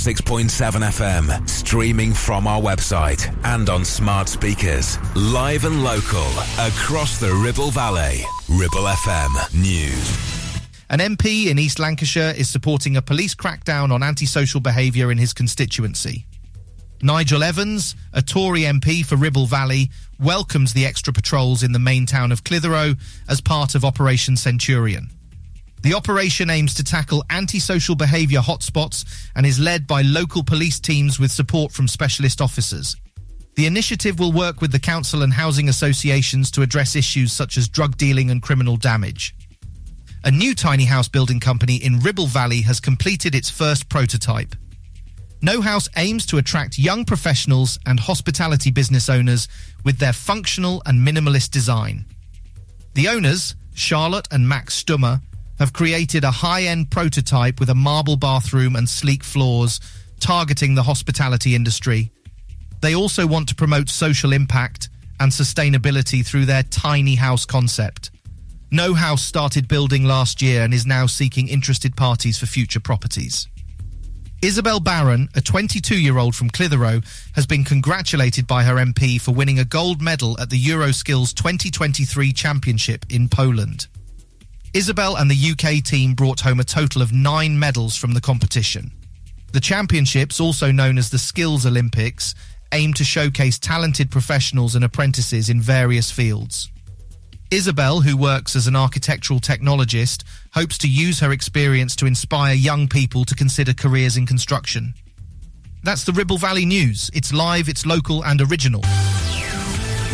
106.7 0.04 0.50
FM, 0.82 1.48
streaming 1.48 2.12
from 2.12 2.46
our 2.46 2.60
website 2.60 3.34
and 3.42 3.70
on 3.70 3.86
smart 3.86 4.28
speakers. 4.28 4.98
Live 5.16 5.64
and 5.64 5.82
local, 5.82 6.26
across 6.58 7.18
the 7.18 7.32
Ribble 7.42 7.70
Valley. 7.70 8.20
Ribble 8.50 8.84
FM 8.84 9.54
News. 9.54 10.60
An 10.90 10.98
MP 10.98 11.46
in 11.46 11.58
East 11.58 11.78
Lancashire 11.78 12.34
is 12.36 12.50
supporting 12.50 12.98
a 12.98 13.02
police 13.02 13.34
crackdown 13.34 13.90
on 13.92 14.02
antisocial 14.02 14.60
behaviour 14.60 15.10
in 15.10 15.16
his 15.16 15.32
constituency. 15.32 16.26
Nigel 17.00 17.42
Evans, 17.42 17.96
a 18.12 18.20
Tory 18.20 18.60
MP 18.60 19.06
for 19.06 19.16
Ribble 19.16 19.46
Valley, 19.46 19.90
welcomes 20.20 20.74
the 20.74 20.84
extra 20.84 21.14
patrols 21.14 21.62
in 21.62 21.72
the 21.72 21.78
main 21.78 22.04
town 22.04 22.30
of 22.30 22.44
Clitheroe 22.44 22.94
as 23.26 23.40
part 23.40 23.74
of 23.74 23.86
Operation 23.86 24.36
Centurion. 24.36 25.08
The 25.84 25.92
operation 25.92 26.48
aims 26.48 26.72
to 26.74 26.82
tackle 26.82 27.22
antisocial 27.28 27.94
behaviour 27.94 28.40
hotspots 28.40 29.04
and 29.36 29.44
is 29.44 29.60
led 29.60 29.86
by 29.86 30.00
local 30.00 30.42
police 30.42 30.80
teams 30.80 31.20
with 31.20 31.30
support 31.30 31.72
from 31.72 31.88
specialist 31.88 32.40
officers. 32.40 32.96
The 33.56 33.66
initiative 33.66 34.18
will 34.18 34.32
work 34.32 34.62
with 34.62 34.72
the 34.72 34.78
council 34.78 35.22
and 35.22 35.30
housing 35.30 35.68
associations 35.68 36.50
to 36.52 36.62
address 36.62 36.96
issues 36.96 37.34
such 37.34 37.58
as 37.58 37.68
drug 37.68 37.98
dealing 37.98 38.30
and 38.30 38.40
criminal 38.40 38.78
damage. 38.78 39.34
A 40.24 40.30
new 40.30 40.54
tiny 40.54 40.86
house 40.86 41.06
building 41.06 41.38
company 41.38 41.76
in 41.76 42.00
Ribble 42.00 42.28
Valley 42.28 42.62
has 42.62 42.80
completed 42.80 43.34
its 43.34 43.50
first 43.50 43.90
prototype. 43.90 44.56
No 45.42 45.60
House 45.60 45.90
aims 45.98 46.24
to 46.26 46.38
attract 46.38 46.78
young 46.78 47.04
professionals 47.04 47.78
and 47.84 48.00
hospitality 48.00 48.70
business 48.70 49.10
owners 49.10 49.48
with 49.84 49.98
their 49.98 50.14
functional 50.14 50.82
and 50.86 51.06
minimalist 51.06 51.50
design. 51.50 52.06
The 52.94 53.08
owners, 53.08 53.54
Charlotte 53.74 54.28
and 54.30 54.48
Max 54.48 54.72
Stummer, 54.72 55.20
have 55.58 55.72
created 55.72 56.24
a 56.24 56.30
high-end 56.30 56.90
prototype 56.90 57.60
with 57.60 57.70
a 57.70 57.74
marble 57.74 58.16
bathroom 58.16 58.76
and 58.76 58.88
sleek 58.88 59.22
floors, 59.22 59.80
targeting 60.20 60.74
the 60.74 60.82
hospitality 60.82 61.54
industry. 61.54 62.10
They 62.80 62.94
also 62.94 63.26
want 63.26 63.48
to 63.48 63.54
promote 63.54 63.88
social 63.88 64.32
impact 64.32 64.88
and 65.20 65.30
sustainability 65.30 66.26
through 66.26 66.44
their 66.44 66.62
tiny 66.64 67.14
house 67.14 67.44
concept. 67.44 68.10
No 68.70 68.94
House 68.94 69.22
started 69.22 69.68
building 69.68 70.04
last 70.04 70.42
year 70.42 70.62
and 70.62 70.74
is 70.74 70.84
now 70.84 71.06
seeking 71.06 71.48
interested 71.48 71.96
parties 71.96 72.38
for 72.38 72.46
future 72.46 72.80
properties. 72.80 73.46
Isabel 74.42 74.80
Barron, 74.80 75.28
a 75.34 75.40
22 75.40 75.98
year 75.98 76.18
old 76.18 76.34
from 76.34 76.50
Clitheroe, 76.50 77.00
has 77.34 77.46
been 77.46 77.64
congratulated 77.64 78.46
by 78.46 78.64
her 78.64 78.74
MP 78.74 79.20
for 79.20 79.32
winning 79.32 79.58
a 79.58 79.64
gold 79.64 80.02
medal 80.02 80.38
at 80.40 80.50
the 80.50 80.62
Euroskills 80.62 81.32
2023 81.32 82.32
Championship 82.32 83.06
in 83.08 83.28
Poland. 83.28 83.86
Isabel 84.74 85.14
and 85.16 85.30
the 85.30 85.52
UK 85.52 85.84
team 85.84 86.14
brought 86.14 86.40
home 86.40 86.58
a 86.58 86.64
total 86.64 87.00
of 87.00 87.12
nine 87.12 87.56
medals 87.56 87.96
from 87.96 88.12
the 88.12 88.20
competition. 88.20 88.90
The 89.52 89.60
championships, 89.60 90.40
also 90.40 90.72
known 90.72 90.98
as 90.98 91.10
the 91.10 91.18
Skills 91.18 91.64
Olympics, 91.64 92.34
aim 92.72 92.92
to 92.94 93.04
showcase 93.04 93.56
talented 93.56 94.10
professionals 94.10 94.74
and 94.74 94.84
apprentices 94.84 95.48
in 95.48 95.60
various 95.60 96.10
fields. 96.10 96.72
Isabel, 97.52 98.00
who 98.00 98.16
works 98.16 98.56
as 98.56 98.66
an 98.66 98.74
architectural 98.74 99.38
technologist, 99.38 100.24
hopes 100.54 100.76
to 100.78 100.88
use 100.88 101.20
her 101.20 101.30
experience 101.30 101.94
to 101.96 102.06
inspire 102.06 102.54
young 102.54 102.88
people 102.88 103.24
to 103.26 103.36
consider 103.36 103.74
careers 103.74 104.16
in 104.16 104.26
construction. 104.26 104.92
That's 105.84 106.02
the 106.02 106.12
Ribble 106.12 106.38
Valley 106.38 106.64
News. 106.64 107.10
It's 107.14 107.32
live, 107.32 107.68
it's 107.68 107.86
local, 107.86 108.24
and 108.24 108.40
original. 108.40 108.80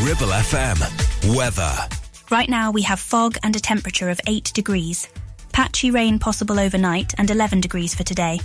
Ribble 0.02 0.32
FM. 0.32 1.34
Weather. 1.34 1.99
Right 2.30 2.48
now 2.48 2.70
we 2.70 2.82
have 2.82 3.00
fog 3.00 3.36
and 3.42 3.56
a 3.56 3.60
temperature 3.60 4.08
of 4.08 4.20
8 4.24 4.52
degrees. 4.54 5.08
Patchy 5.52 5.90
rain 5.90 6.20
possible 6.20 6.60
overnight 6.60 7.12
and 7.18 7.28
11 7.28 7.60
degrees 7.60 7.92
for 7.92 8.04
today. 8.04 8.38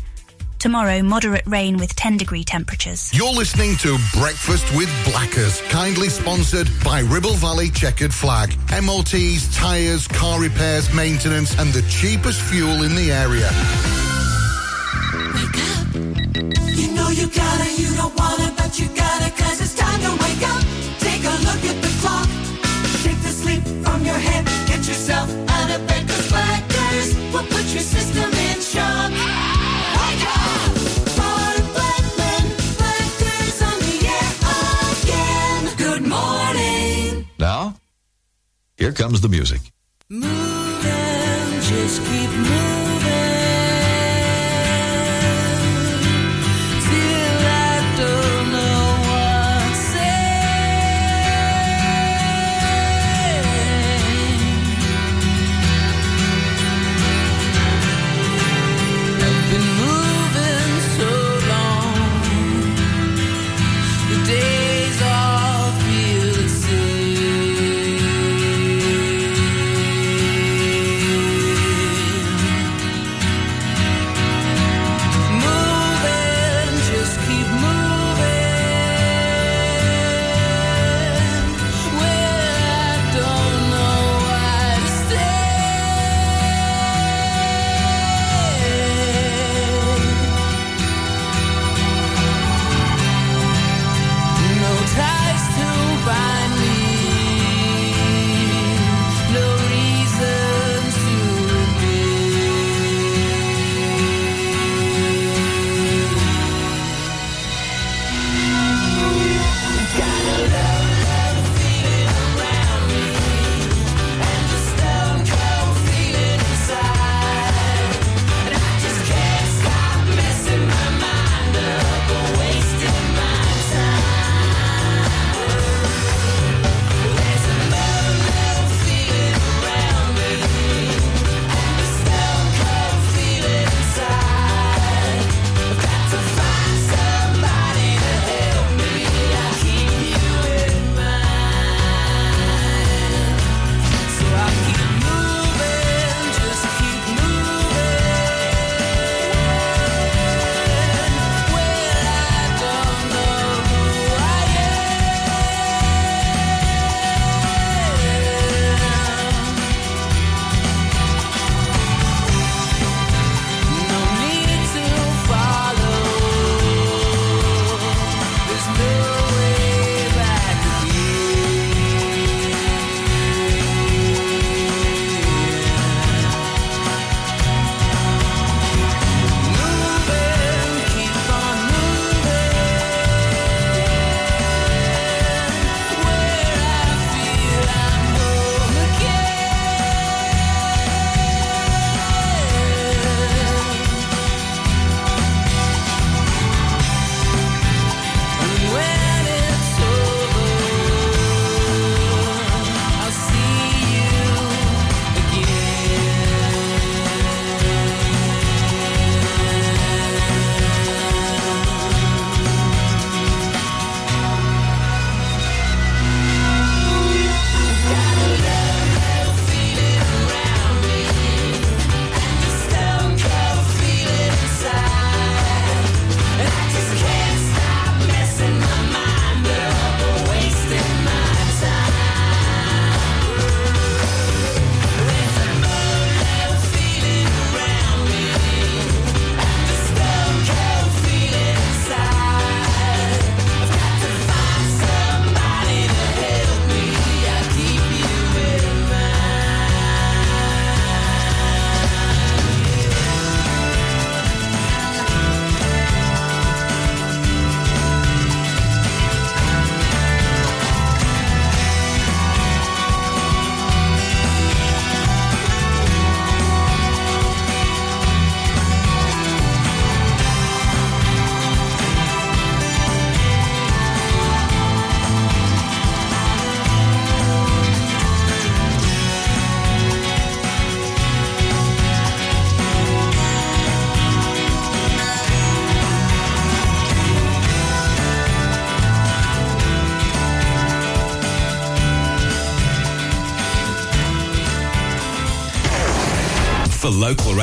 Tomorrow, 0.57 1.03
moderate 1.03 1.45
rain 1.45 1.77
with 1.77 1.95
10 1.95 2.17
degree 2.17 2.43
temperatures. 2.43 3.11
You're 3.13 3.31
listening 3.31 3.75
to 3.77 3.95
Breakfast 4.15 4.65
with 4.75 4.89
Blackers, 5.05 5.61
kindly 5.69 6.09
sponsored 6.09 6.67
by 6.83 7.01
Ribble 7.01 7.35
Valley 7.35 7.69
Chequered 7.69 8.11
Flag. 8.11 8.55
MOTs, 8.71 9.55
tyres, 9.55 10.07
car 10.07 10.41
repairs, 10.41 10.91
maintenance, 10.91 11.55
and 11.59 11.71
the 11.71 11.83
cheapest 11.83 12.41
fuel 12.41 12.81
in 12.81 12.95
the 12.95 13.11
area. 13.11 13.51
Wake 15.35 15.61
up. 15.77 16.75
You 16.75 16.91
know 16.95 17.09
you 17.09 17.27
gotta, 17.27 17.71
you 17.79 17.95
don't 17.95 18.17
wanna, 18.17 18.51
but 18.57 18.79
you 18.79 18.87
gotta, 18.87 19.29
cause 19.43 19.61
it's 19.61 19.75
time 19.75 19.99
to 20.01 20.11
wake 20.23 20.41
up. 20.49 20.63
Take 21.01 21.23
a 21.23 21.37
look 21.45 21.63
at 21.69 21.84
your 24.15 24.31
head. 24.31 24.45
Get 24.67 24.87
yourself 24.87 25.29
out 25.49 25.69
of 25.75 25.87
bed, 25.87 26.07
cause 26.07 26.29
Blackers 26.29 27.15
will 27.33 27.47
put 27.55 27.65
your 27.75 27.85
system 27.95 28.31
in 28.47 28.57
shock. 28.61 29.11
Wake 29.97 30.25
up! 30.39 30.71
Ron 31.19 31.57
Blackman, 31.75 32.45
Blackers 32.79 33.57
on 33.69 33.77
the 33.87 33.95
air 34.15 34.31
again. 34.93 35.61
Good 35.77 36.03
morning. 36.07 37.27
Now, 37.39 37.75
here 38.77 38.93
comes 38.93 39.21
the 39.21 39.29
music. 39.29 39.61
Moving, 40.09 40.64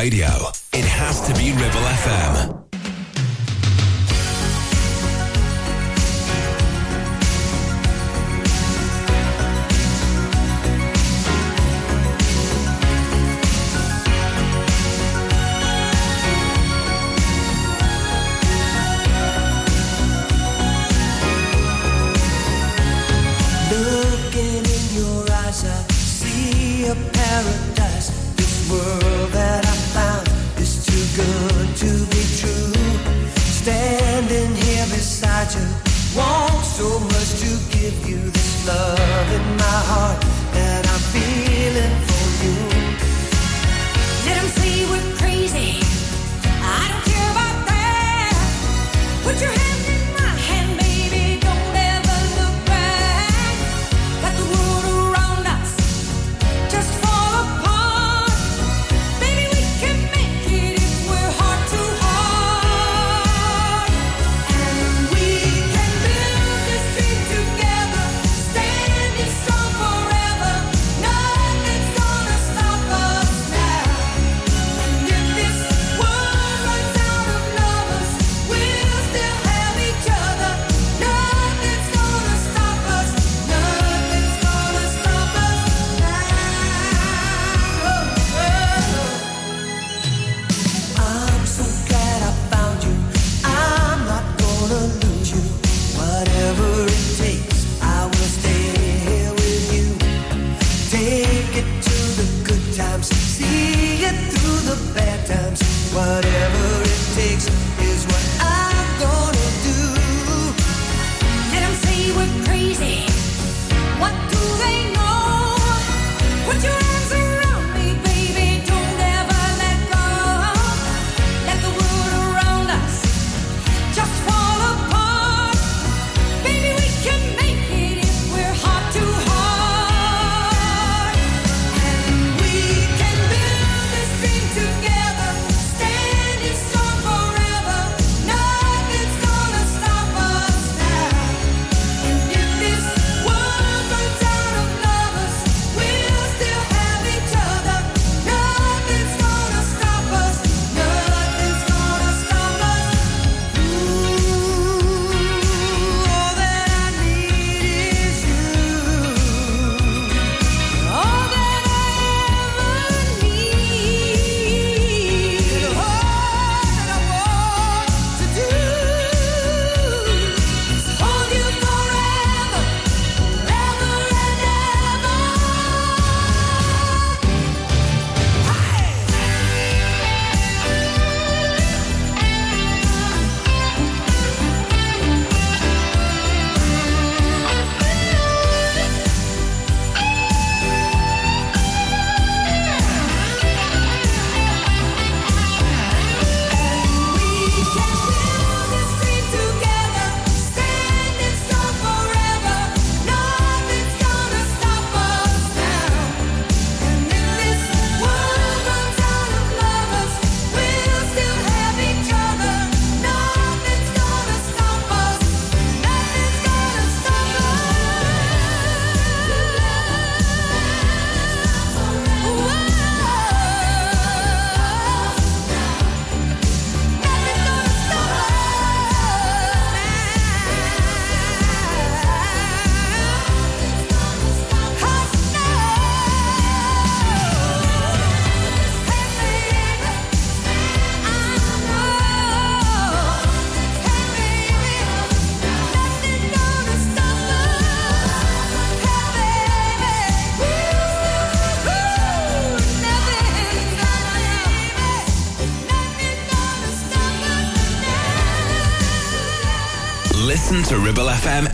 Radio. 0.03 0.42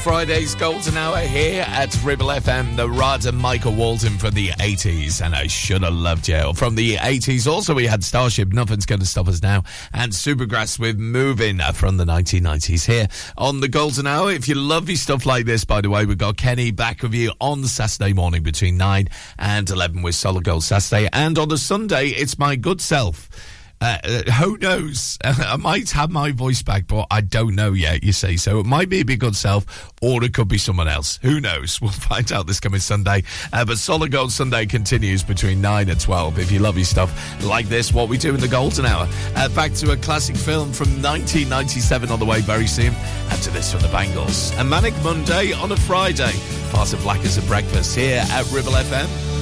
Friday's 0.00 0.54
Golden 0.54 0.96
Hour 0.96 1.18
here 1.18 1.62
at 1.68 1.94
Ribble 2.02 2.28
FM. 2.28 2.74
Narada 2.74 3.32
Michael 3.32 3.74
Walden 3.74 4.16
from 4.16 4.32
the 4.32 4.48
80s, 4.48 5.20
and 5.22 5.36
I 5.36 5.46
should 5.46 5.82
have 5.82 5.92
loved 5.92 6.26
you. 6.26 6.54
From 6.54 6.74
the 6.74 6.96
80s, 6.96 7.46
also 7.46 7.74
we 7.74 7.86
had 7.86 8.02
Starship, 8.02 8.48
Nothing's 8.48 8.86
Gonna 8.86 9.04
Stop 9.04 9.28
Us 9.28 9.42
Now, 9.42 9.62
and 9.92 10.12
Supergrass 10.12 10.78
with 10.78 10.98
Moving 10.98 11.58
from 11.74 11.98
the 11.98 12.06
1990s 12.06 12.86
here 12.86 13.08
on 13.36 13.60
the 13.60 13.68
Golden 13.68 14.06
Hour. 14.06 14.32
If 14.32 14.48
you 14.48 14.54
love 14.54 14.88
your 14.88 14.96
stuff 14.96 15.26
like 15.26 15.44
this, 15.44 15.66
by 15.66 15.82
the 15.82 15.90
way, 15.90 16.06
we've 16.06 16.16
got 16.16 16.38
Kenny 16.38 16.70
back 16.70 17.02
with 17.02 17.12
you 17.12 17.32
on 17.38 17.64
Saturday 17.64 18.14
morning 18.14 18.42
between 18.42 18.78
9 18.78 19.06
and 19.38 19.68
11 19.68 20.00
with 20.00 20.14
Solid 20.14 20.44
Gold 20.44 20.64
Saturday, 20.64 21.10
and 21.12 21.38
on 21.38 21.50
the 21.50 21.58
Sunday, 21.58 22.08
it's 22.08 22.38
my 22.38 22.56
good 22.56 22.80
self. 22.80 23.28
Uh, 23.80 23.98
who 24.32 24.58
knows? 24.58 25.16
I 25.24 25.56
might 25.56 25.90
have 25.92 26.10
my 26.10 26.32
voice 26.32 26.62
back, 26.62 26.86
but 26.86 27.06
I 27.10 27.22
don't 27.22 27.54
know 27.54 27.72
yet, 27.72 28.04
you 28.04 28.12
see. 28.12 28.36
So 28.36 28.60
it 28.60 28.66
might 28.66 28.90
be 28.90 29.00
a 29.00 29.04
good 29.04 29.34
self, 29.34 29.90
or 30.02 30.22
it 30.22 30.34
could 30.34 30.48
be 30.48 30.58
someone 30.58 30.88
else. 30.88 31.18
Who 31.22 31.40
knows? 31.40 31.80
We'll 31.90 31.90
find 31.90 32.30
out 32.30 32.46
this 32.46 32.60
coming 32.60 32.80
Sunday. 32.80 33.24
Uh, 33.52 33.64
but 33.64 33.78
Solid 33.78 34.12
Gold 34.12 34.32
Sunday 34.32 34.66
continues 34.66 35.22
between 35.22 35.60
9 35.62 35.88
and 35.88 35.98
12. 35.98 36.38
If 36.38 36.52
you 36.52 36.58
love 36.58 36.76
your 36.76 36.84
stuff 36.84 37.42
like 37.42 37.68
this, 37.68 37.92
what 37.92 38.08
we 38.08 38.18
do 38.18 38.34
in 38.34 38.40
the 38.40 38.48
Golden 38.48 38.84
Hour. 38.84 39.08
Uh, 39.34 39.48
back 39.50 39.72
to 39.74 39.92
a 39.92 39.96
classic 39.96 40.36
film 40.36 40.72
from 40.72 40.88
1997 41.02 42.10
on 42.10 42.18
the 42.18 42.26
way 42.26 42.42
very 42.42 42.66
soon. 42.66 42.94
To 43.40 43.50
this 43.50 43.72
from 43.72 43.80
the 43.80 43.88
Bangles. 43.88 44.52
A 44.58 44.64
Manic 44.64 44.92
Monday 45.02 45.52
on 45.54 45.72
a 45.72 45.76
Friday. 45.76 46.32
Part 46.72 46.92
of 46.92 47.00
Black 47.02 47.20
as 47.24 47.38
a 47.38 47.42
Breakfast 47.42 47.96
here 47.96 48.22
at 48.28 48.50
Ribble 48.52 48.72
FM. 48.72 49.39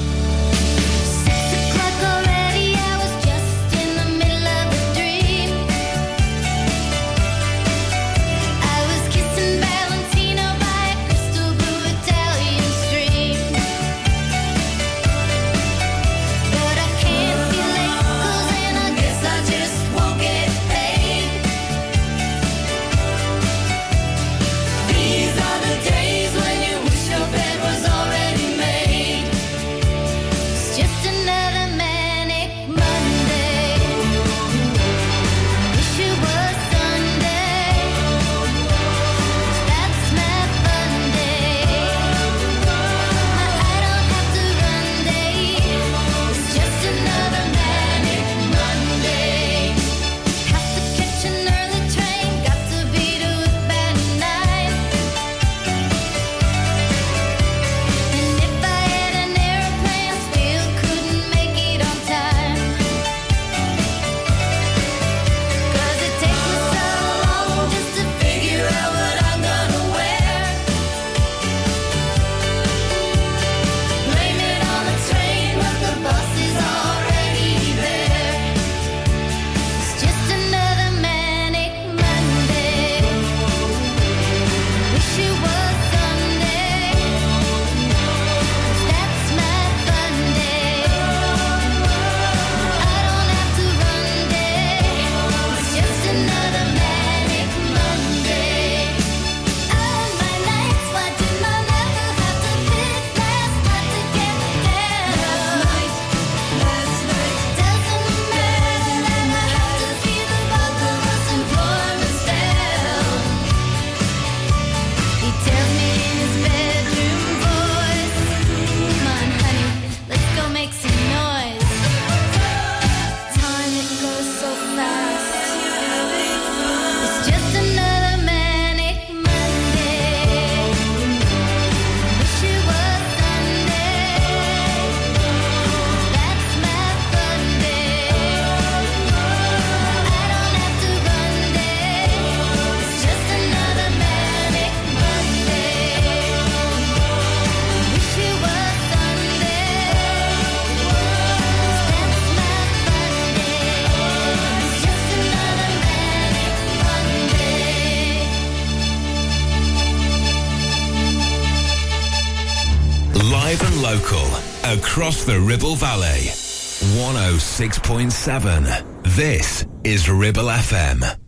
106.7. 167.59 169.03
This 169.17 169.67
is 169.83 170.09
Ribble 170.09 170.45
FM. 170.45 171.28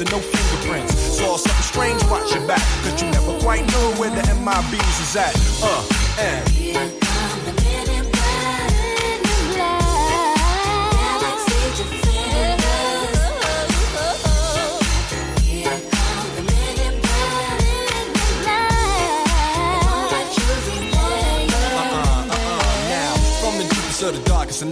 And 0.00 0.10
no 0.12 0.18
fingerprints. 0.20 0.94
Saw 0.94 1.36
something 1.36 1.62
strange, 1.62 2.02
watch 2.04 2.32
your 2.32 2.46
back, 2.46 2.62
cause 2.82 3.02
you 3.02 3.10
never 3.10 3.36
quite 3.40 3.66
know 3.72 3.94
where 3.96 4.10
the 4.10 4.22
MIBs 4.22 5.00
is 5.00 5.16
at. 5.16 5.34
Uh, 5.62 5.97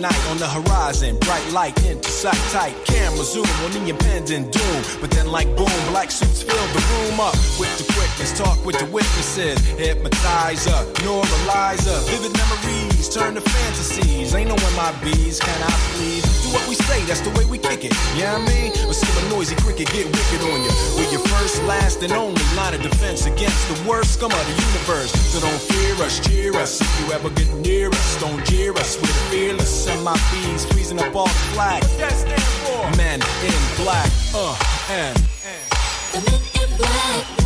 night 0.07 0.27
on 0.31 0.39
the 0.39 0.49
horizon. 0.49 1.19
Bright 1.21 1.47
light 1.53 1.77
into 1.85 2.11
sight 2.11 2.43
tight. 2.53 2.75
Camera 2.85 3.25
zoom 3.25 3.47
on 3.65 3.71
the 3.73 3.83
impending 3.89 4.51
doom. 4.51 4.81
But 5.01 5.11
then, 5.11 5.27
like 5.31 5.49
boom, 5.57 5.79
black 5.91 6.11
suits 6.11 6.43
fill 6.43 6.67
the 6.77 6.83
room 6.93 7.21
up 7.21 7.37
with 7.59 7.73
the 7.79 7.87
quickness. 8.07 8.39
Talk 8.39 8.65
with 8.65 8.79
the 8.79 8.87
witnesses. 8.87 9.59
Hypnotizer, 9.79 10.79
normalizer. 11.03 11.99
Vivid 12.09 12.33
memories 12.37 13.09
turn 13.09 13.35
to 13.35 13.41
fantasies. 13.41 14.35
Ain't 14.35 14.49
knowing 14.49 14.77
my 14.77 14.93
bees. 15.03 15.41
Can 15.41 15.63
I 15.63 15.73
please 15.95 16.23
do 16.43 16.53
what 16.53 16.67
we 16.69 16.75
say? 16.75 17.03
That's 17.05 17.21
the 17.21 17.31
way 17.31 17.45
we 17.45 17.59
kick 17.59 17.85
it. 17.85 17.93
Yeah, 18.17 18.37
I 18.37 18.39
mean, 18.39 18.73
or 18.87 18.95
see 18.95 19.11
a 19.27 19.31
noisy 19.31 19.57
cricket 19.57 19.89
get 19.93 20.07
wicked 20.07 20.41
on 20.43 20.63
you. 20.63 20.71
We're 20.97 21.11
your 21.11 21.25
first, 21.27 21.63
last, 21.65 22.03
and 22.03 22.13
only 22.13 22.43
line 22.55 22.75
of 22.75 22.83
defense 22.83 23.27
against 23.27 23.63
the 23.69 23.89
worst 23.89 24.15
scum 24.15 24.33
of 24.33 24.45
the 24.47 24.55
universe. 24.55 25.13
So 25.13 25.41
don't 25.41 25.61
fear 25.61 25.95
us, 26.05 26.21
cheer 26.27 26.55
us. 26.57 26.81
If 26.81 27.01
you 27.01 27.13
ever 27.13 27.31
get 27.31 27.53
near 27.55 27.89
us, 27.89 28.21
don't 28.21 28.45
jeer 28.47 28.73
us. 28.75 29.01
We're 29.01 29.21
fearless. 29.31 29.89
And 29.89 30.03
my 30.05 30.19
bees 30.31 30.65
freezing 30.67 31.01
up 31.01 31.15
all 31.15 31.27
the 31.27 31.47
flag. 31.55 31.83
What 31.99 32.13
stand 32.13 32.43
for? 32.65 32.97
Men 32.97 33.21
in 33.45 33.61
black. 33.83 34.11
Uh, 34.35 34.57
and. 34.91 35.17
The 36.13 36.21
men 36.31 36.71
in 36.71 36.77
black. 36.79 37.46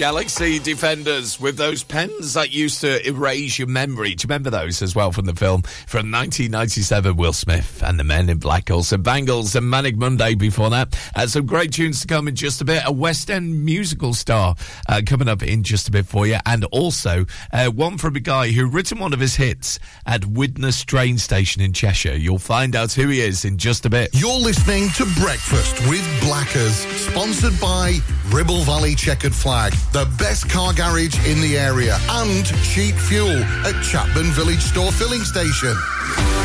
Galaxy 0.00 0.58
Defenders 0.58 1.38
with 1.38 1.58
those 1.58 1.84
pens 1.84 2.32
that 2.32 2.50
used 2.50 2.80
to 2.80 3.06
erase 3.06 3.58
your 3.58 3.68
memory. 3.68 4.14
Do 4.14 4.24
you 4.24 4.28
remember 4.28 4.48
those 4.48 4.80
as 4.80 4.96
well 4.96 5.12
from 5.12 5.26
the 5.26 5.34
film 5.34 5.60
from 5.60 6.10
1997? 6.10 7.16
Will 7.16 7.34
Smith 7.34 7.82
and 7.84 7.98
the 7.98 8.04
Men 8.04 8.30
in 8.30 8.38
Black, 8.38 8.70
also 8.70 8.96
Bangles 8.96 9.54
and 9.54 9.68
Manic 9.68 9.98
Monday 9.98 10.34
before 10.34 10.70
that. 10.70 10.98
Uh, 11.14 11.26
some 11.26 11.44
great 11.44 11.74
tunes 11.74 12.00
to 12.00 12.06
come 12.06 12.28
in 12.28 12.34
just 12.34 12.62
a 12.62 12.64
bit. 12.64 12.82
A 12.86 12.90
West 12.90 13.30
End 13.30 13.62
musical 13.62 14.14
star 14.14 14.54
uh, 14.88 15.02
coming 15.04 15.28
up 15.28 15.42
in 15.42 15.62
just 15.62 15.88
a 15.88 15.90
bit 15.90 16.06
for 16.06 16.26
you, 16.26 16.38
and 16.46 16.64
also 16.72 17.26
uh, 17.52 17.66
one 17.66 17.98
from 17.98 18.16
a 18.16 18.20
guy 18.20 18.52
who 18.52 18.70
written 18.70 19.00
one 19.00 19.12
of 19.12 19.20
his 19.20 19.36
hits 19.36 19.78
at 20.06 20.24
Widnes 20.24 20.82
train 20.82 21.18
station 21.18 21.60
in 21.60 21.74
Cheshire. 21.74 22.16
You'll 22.16 22.38
find 22.38 22.74
out 22.74 22.90
who 22.92 23.08
he 23.08 23.20
is 23.20 23.44
in 23.44 23.58
just 23.58 23.84
a 23.84 23.90
bit. 23.90 24.08
You're 24.14 24.32
listening 24.32 24.88
to 24.96 25.04
Breakfast 25.20 25.78
with 25.90 26.20
Blackers, 26.22 26.86
sponsored 26.96 27.60
by 27.60 27.98
Ribble 28.30 28.62
Valley 28.62 28.94
Chequered 28.94 29.34
Flag, 29.34 29.74
the 29.92 30.06
best 30.18 30.48
car 30.48 30.72
garage 30.72 31.16
in 31.26 31.40
the 31.40 31.58
area, 31.58 31.96
and 32.10 32.46
cheap 32.62 32.94
fuel 32.94 33.42
at 33.66 33.74
Chatburn 33.82 34.30
Village 34.32 34.62
Store 34.62 34.92
Filling 34.92 35.22
Station. 35.22 35.76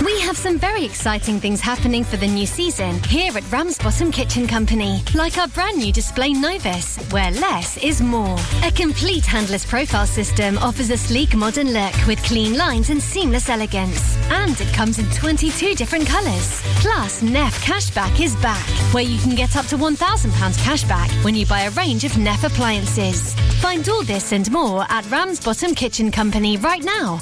We 0.04 0.20
have 0.22 0.38
some 0.38 0.60
very 0.60 0.84
exciting 0.84 1.40
things 1.40 1.62
happening 1.62 2.04
for 2.04 2.18
the 2.18 2.28
new 2.28 2.46
season 2.46 3.02
here 3.04 3.36
at 3.38 3.50
Ramsbottom 3.52 4.12
Kitchen 4.12 4.46
Company, 4.48 5.02
like 5.14 5.38
our 5.38 5.48
brand 5.48 5.78
new 5.78 5.94
display 5.94 6.34
Novus, 6.34 6.98
where 7.12 7.32
less 7.32 7.78
is 7.78 8.02
more. 8.02 8.38
A 8.64 8.72
complete 8.72 9.26
handless 9.26 9.66
profile 9.66 10.06
system 10.06 10.58
offers 10.58 10.90
a 10.90 10.98
sleek 10.98 11.36
modern 11.36 11.72
look 11.72 11.94
with 12.08 12.22
clean 12.24 12.58
lines 12.58 12.90
and 12.90 13.02
seamless 13.02 13.50
elegance. 13.50 14.18
And 14.30 14.60
it 14.60 14.74
comes 14.74 15.00
in 15.00 15.10
22 15.12 15.76
different 15.76 16.08
colours. 16.08 16.62
Plus, 16.82 17.22
Neff 17.22 17.64
Cashback 17.64 18.20
is 18.20 18.36
back, 18.38 18.68
where 18.94 19.04
you 19.04 19.20
can 19.20 19.36
get 19.36 19.56
up 19.56 19.66
to 19.68 19.78
£1,000 19.78 19.96
cashback 20.58 21.24
when 21.24 21.36
you 21.36 21.46
buy 21.46 21.62
a 21.62 21.72
range 21.72 22.04
of 22.04 22.18
Neff 22.18 22.44
appliances. 22.44 23.35
Find 23.62 23.88
all 23.90 24.04
this 24.04 24.32
and 24.32 24.50
more 24.52 24.86
at 24.90 25.10
Ramsbottom 25.10 25.76
Kitchen 25.76 26.12
Company 26.12 26.58
right 26.58 26.84
now. 26.84 27.22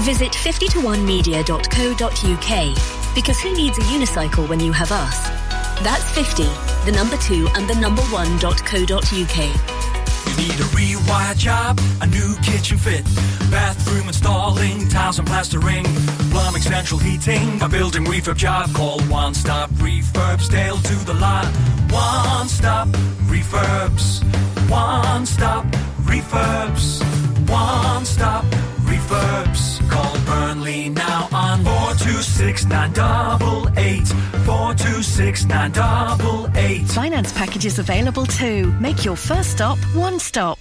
Visit 0.00 0.32
50to1media.co.uk 0.32 3.14
because 3.14 3.40
who 3.40 3.54
needs 3.56 3.78
a 3.78 3.82
unicycle 3.82 4.48
when 4.48 4.58
you 4.60 4.72
have 4.72 4.90
us? 4.92 5.28
That's 5.82 6.08
50, 6.10 6.44
the 6.84 6.92
number 6.92 7.16
2 7.16 7.48
and 7.54 7.66
the 7.68 7.74
number 7.76 8.02
1.co.uk. 8.02 9.36
You 10.26 10.36
need 10.36 10.60
a 10.60 10.64
rewired 10.76 11.38
job, 11.38 11.80
a 12.02 12.06
new 12.06 12.34
kitchen 12.42 12.76
fit, 12.76 13.04
bathroom 13.50 14.08
installing, 14.08 14.86
tiles 14.88 15.18
and 15.18 15.26
plastering, 15.26 15.84
plumbing, 16.30 16.60
central 16.62 17.00
heating, 17.00 17.62
a 17.62 17.68
building 17.68 18.04
refurb 18.04 18.36
job. 18.36 18.74
Call 18.74 19.00
One 19.02 19.32
Stop 19.34 19.70
Refurbs, 19.70 20.50
Dale 20.50 20.76
to 20.76 20.94
the 21.06 21.14
lot. 21.14 21.46
One 21.90 22.48
Stop 22.48 22.88
Refurbs. 23.28 24.22
One 24.68 25.24
Stop 25.24 25.64
Refurbs. 26.04 27.00
One 27.48 28.04
Stop 28.04 28.44
suburbs. 29.06 29.80
Call 29.88 30.18
Burnley 30.24 30.88
now 30.90 31.28
on 31.32 31.64
426988. 31.64 34.08
426988. 34.44 36.88
Finance 36.88 37.32
packages 37.32 37.78
available 37.78 38.26
too. 38.26 38.72
Make 38.80 39.04
your 39.04 39.14
first 39.16 39.52
stop 39.52 39.78
one 39.94 40.18
stop. 40.18 40.58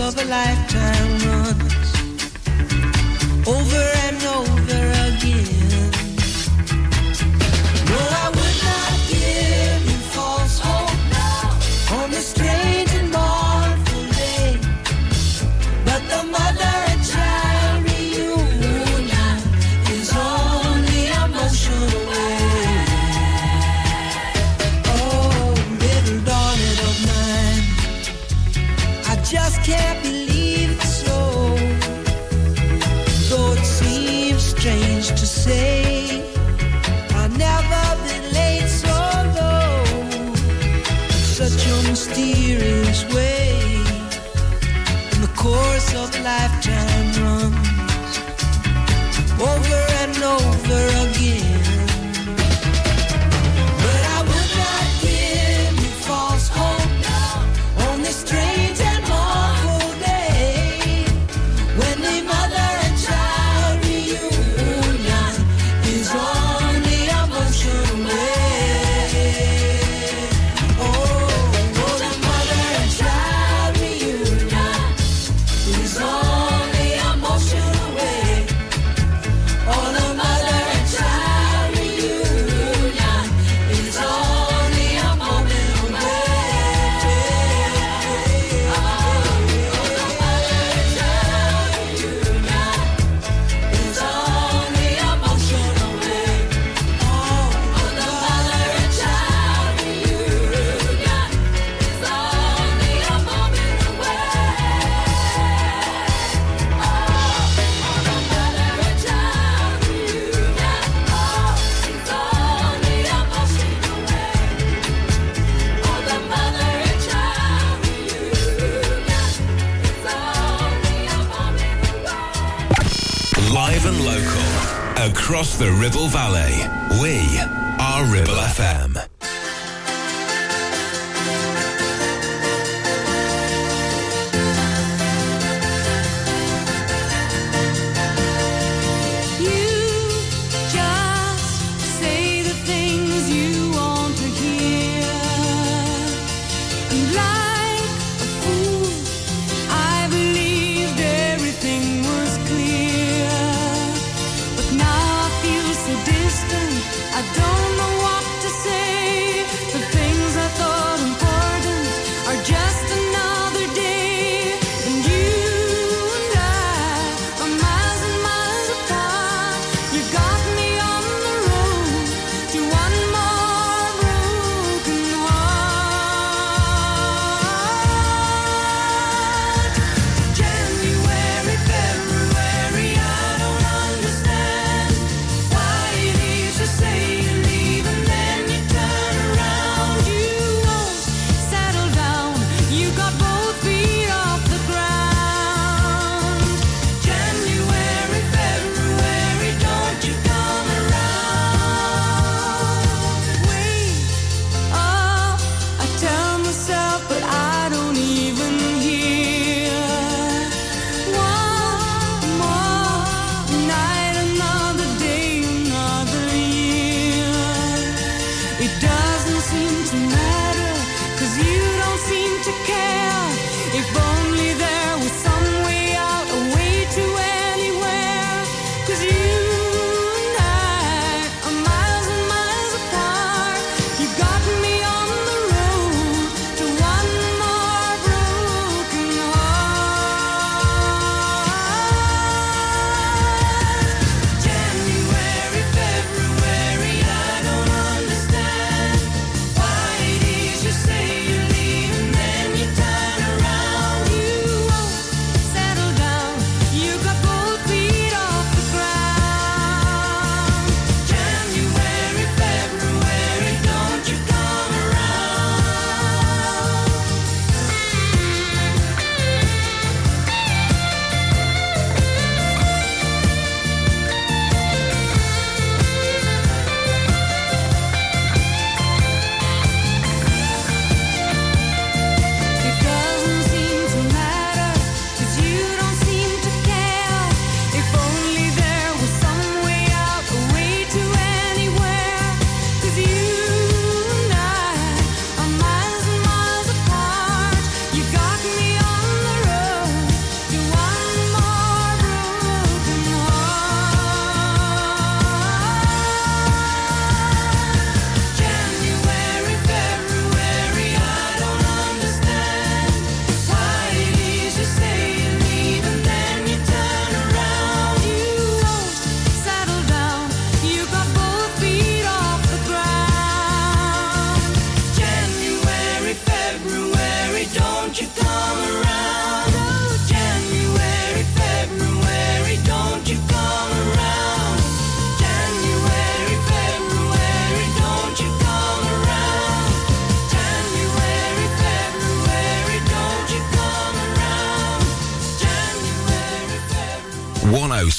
of 0.00 0.16
a 0.16 0.24
lifetime 0.26 1.18
run 1.26 1.77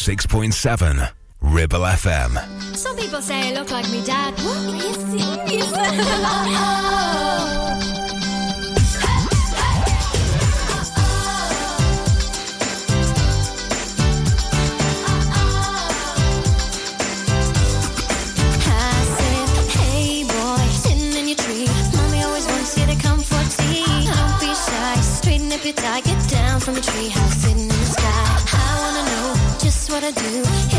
106.7 0.09 1.11
Ribble 1.41 1.81
FM. 1.81 2.75
Some 2.75 2.95
people 2.97 3.21
say 3.21 3.49
I 3.49 3.53
look 3.53 3.69
like 3.69 3.88
my 3.89 4.01
dad. 4.01 4.33
What? 4.39 4.57
Are 4.57 4.75
you 4.75 4.93
serious? 4.95 5.71
I 5.71 5.85
said, 19.15 19.69
hey 19.77 20.23
boy, 20.23 20.65
sitting 20.71 21.13
in 21.19 21.27
your 21.27 21.38
tree. 21.38 21.67
Mommy 21.95 22.23
always 22.23 22.47
wants 22.47 22.75
you 22.79 22.88
to 22.88 22.95
come 22.95 23.19
for 23.19 23.43
tea. 23.61 23.85
Don't 24.05 24.39
be 24.39 24.55
shy, 24.55 25.01
straighten 25.01 25.51
up 25.53 25.63
your 25.63 25.73
tie, 25.73 26.01
get 26.01 26.29
down 26.29 26.59
from 26.59 26.77
a 26.77 26.81
tree 26.81 27.09
house 27.09 27.35
sitting 27.35 27.68
what 30.01 30.05
I 30.05 30.11
do. 30.11 30.78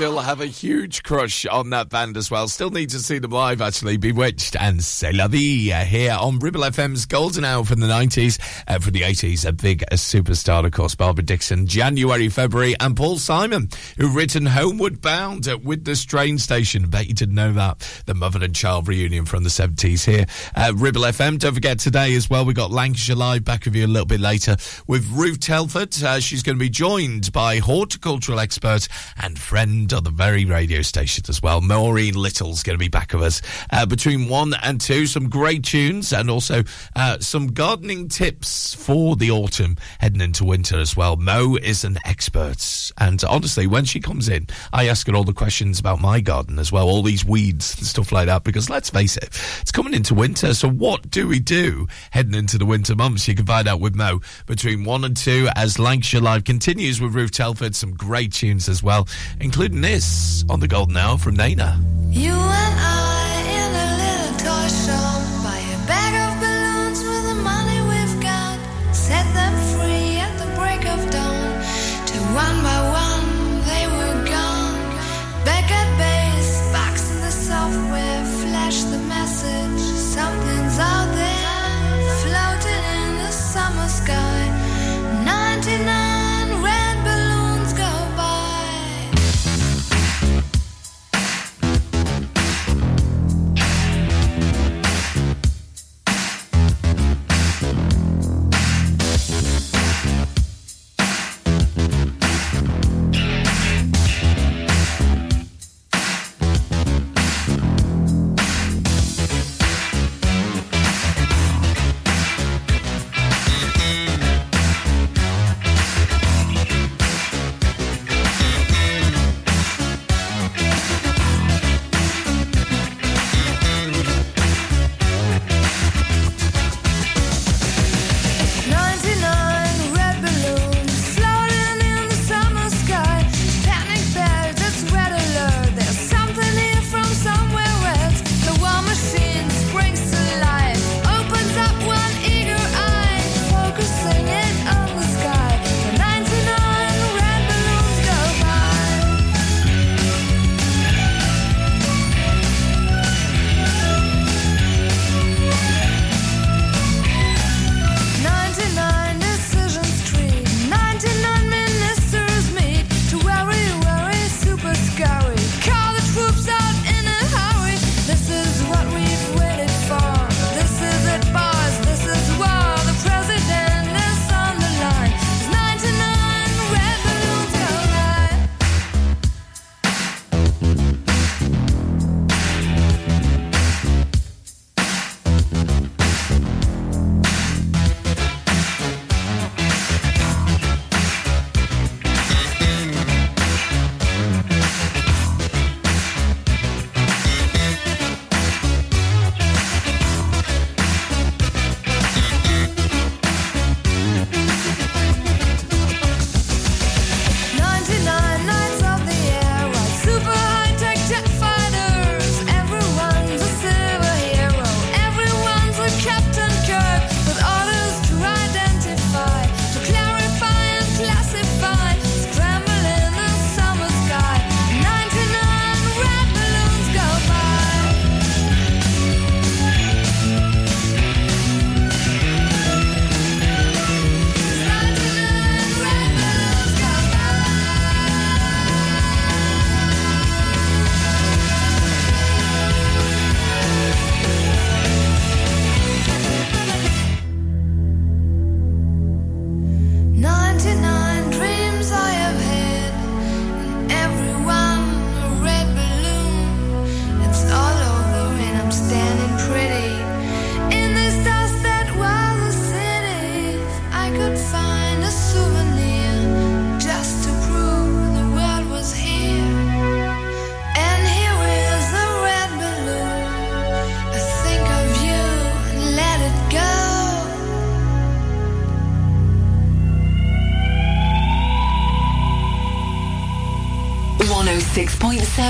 Still 0.00 0.20
have 0.20 0.40
a 0.40 0.46
huge 0.46 1.02
crush 1.02 1.44
on 1.44 1.68
that 1.68 1.90
band 1.90 2.16
as 2.16 2.30
well. 2.30 2.48
Still 2.48 2.70
need 2.70 2.88
to 2.88 3.00
see 3.00 3.18
them 3.18 3.32
live, 3.32 3.60
actually. 3.60 3.98
Bewitched 3.98 4.56
and 4.56 4.82
C'est 4.82 5.12
la 5.12 5.28
vie 5.28 5.70
uh, 5.74 5.84
here 5.84 6.16
on 6.18 6.38
Ribble 6.38 6.62
FM's 6.62 7.04
Golden 7.04 7.44
Hour 7.44 7.66
from 7.66 7.80
the 7.80 7.86
90s. 7.86 8.40
Uh, 8.66 8.78
from 8.78 8.94
the 8.94 9.02
80s, 9.02 9.46
a 9.46 9.52
big 9.52 9.82
uh, 9.82 9.96
superstar, 9.96 10.64
of 10.64 10.72
course, 10.72 10.94
Barbara 10.94 11.22
Dickson, 11.22 11.66
January, 11.66 12.30
February, 12.30 12.74
and 12.80 12.96
Paul 12.96 13.18
Simon, 13.18 13.68
who 13.98 14.08
written 14.08 14.46
Homeward 14.46 15.02
Bound 15.02 15.46
uh, 15.46 15.58
with 15.62 15.84
the 15.84 15.94
Strain 15.94 16.38
Station. 16.38 16.88
Bet 16.88 17.06
you 17.06 17.12
didn't 17.12 17.34
know 17.34 17.52
that. 17.52 18.02
The 18.06 18.14
mother 18.14 18.42
and 18.42 18.54
child 18.54 18.88
reunion 18.88 19.26
from 19.26 19.42
the 19.42 19.50
70s 19.50 20.06
here. 20.06 20.24
Uh, 20.56 20.72
Ribble 20.74 21.02
FM. 21.02 21.38
Don't 21.38 21.52
forget 21.52 21.78
today 21.78 22.14
as 22.14 22.30
well, 22.30 22.46
we 22.46 22.54
got 22.54 22.70
Lancashire 22.70 23.16
Live 23.16 23.44
back 23.44 23.66
with 23.66 23.76
you 23.76 23.84
a 23.84 23.86
little 23.86 24.06
bit 24.06 24.20
later 24.20 24.56
with 24.86 25.06
Ruth 25.12 25.40
Telford. 25.40 26.02
Uh, 26.02 26.20
she's 26.20 26.42
going 26.42 26.56
to 26.56 26.60
be 26.60 26.70
joined 26.70 27.30
by 27.34 27.58
horticultural 27.58 28.40
expert 28.40 28.88
and 29.22 29.38
friend 29.38 29.89
the 29.98 30.10
very 30.10 30.44
radio 30.44 30.82
station 30.82 31.24
as 31.28 31.42
well. 31.42 31.60
Maureen 31.60 32.14
Little's 32.14 32.62
going 32.62 32.78
to 32.78 32.78
be 32.78 32.88
back 32.88 33.12
with 33.12 33.22
us 33.22 33.42
uh, 33.72 33.86
between 33.86 34.28
one 34.28 34.54
and 34.62 34.80
two. 34.80 35.06
Some 35.06 35.28
great 35.28 35.64
tunes 35.64 36.12
and 36.12 36.30
also 36.30 36.62
uh, 36.94 37.18
some 37.18 37.48
gardening 37.48 38.08
tips 38.08 38.74
for 38.74 39.16
the 39.16 39.30
autumn 39.30 39.76
heading 39.98 40.20
into 40.20 40.44
winter 40.44 40.78
as 40.78 40.96
well. 40.96 41.16
Mo 41.16 41.56
is 41.56 41.82
an 41.84 41.98
expert. 42.04 42.92
And 42.98 43.22
honestly, 43.24 43.66
when 43.66 43.84
she 43.84 43.98
comes 44.00 44.28
in, 44.28 44.46
I 44.72 44.88
ask 44.88 45.06
her 45.06 45.14
all 45.14 45.24
the 45.24 45.32
questions 45.32 45.80
about 45.80 46.00
my 46.00 46.20
garden 46.20 46.58
as 46.58 46.70
well, 46.70 46.88
all 46.88 47.02
these 47.02 47.24
weeds 47.24 47.76
and 47.78 47.86
stuff 47.86 48.12
like 48.12 48.26
that, 48.26 48.44
because 48.44 48.68
let's 48.68 48.90
face 48.90 49.16
it, 49.16 49.30
it's 49.60 49.72
coming 49.72 49.94
into 49.94 50.14
winter. 50.14 50.54
So 50.54 50.68
what 50.68 51.10
do 51.10 51.26
we 51.26 51.40
do 51.40 51.88
heading 52.10 52.34
into 52.34 52.58
the 52.58 52.66
winter 52.66 52.94
months? 52.94 53.26
You 53.26 53.34
can 53.34 53.46
find 53.46 53.66
out 53.66 53.80
with 53.80 53.94
Mo 53.94 54.20
between 54.46 54.84
one 54.84 55.04
and 55.04 55.16
two 55.16 55.48
as 55.56 55.78
Lancashire 55.78 56.20
Live 56.20 56.44
continues 56.44 57.00
with 57.00 57.14
Ruth 57.14 57.32
Telford. 57.32 57.74
Some 57.74 57.94
great 57.94 58.32
tunes 58.32 58.68
as 58.68 58.82
well, 58.82 59.08
including 59.40 59.69
this 59.70 60.44
on 60.48 60.60
the 60.60 60.68
Golden 60.68 60.96
Hour 60.96 61.18
from 61.18 61.36
Nana. 61.36 61.80
You 62.10 62.32
and 62.32 62.80
I 62.80 63.29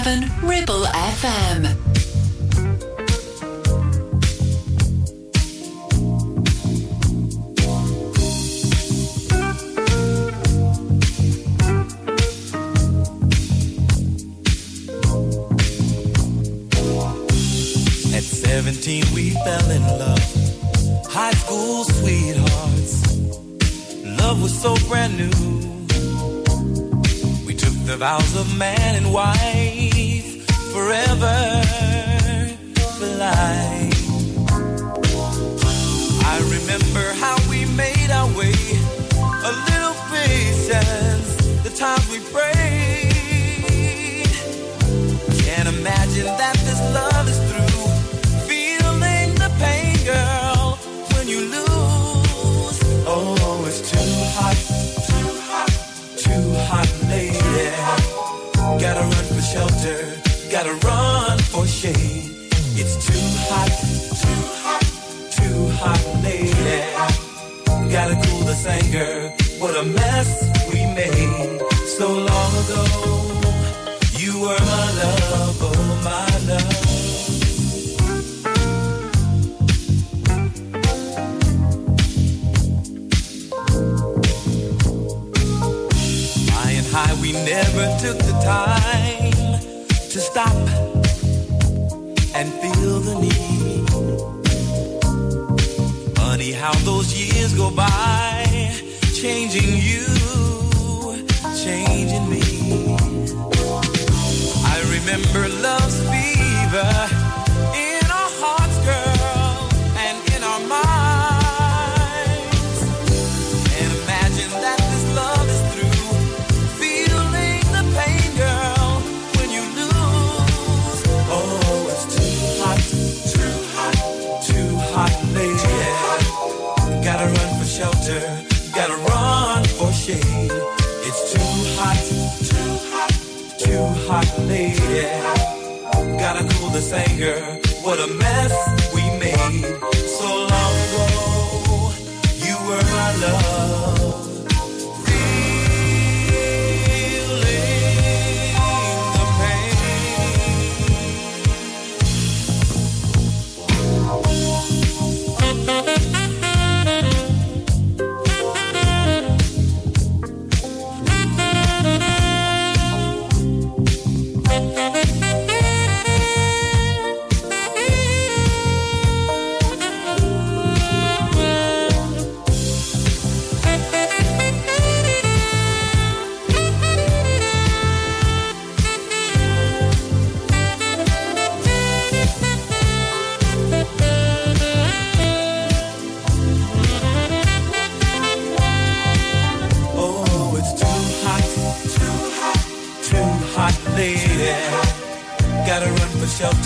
106.7 0.03 0.30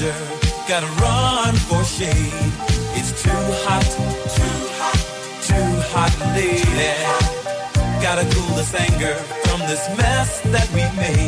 shelter, 0.05 0.69
gotta 0.69 0.87
run 1.01 1.55
for 1.55 1.85
shade. 1.85 2.33
It's 2.97 3.23
too 3.23 3.31
hot, 3.65 3.85
too 4.37 4.57
hot, 4.79 4.99
too 5.43 5.71
hot, 5.93 6.15
lady. 6.35 6.65
Gotta 8.03 8.25
cool 8.35 8.57
this 8.57 8.75
anger 8.75 9.15
from 9.45 9.61
this 9.61 9.89
mess 9.97 10.41
that 10.53 10.69
we 10.73 10.83
made. 11.01 11.24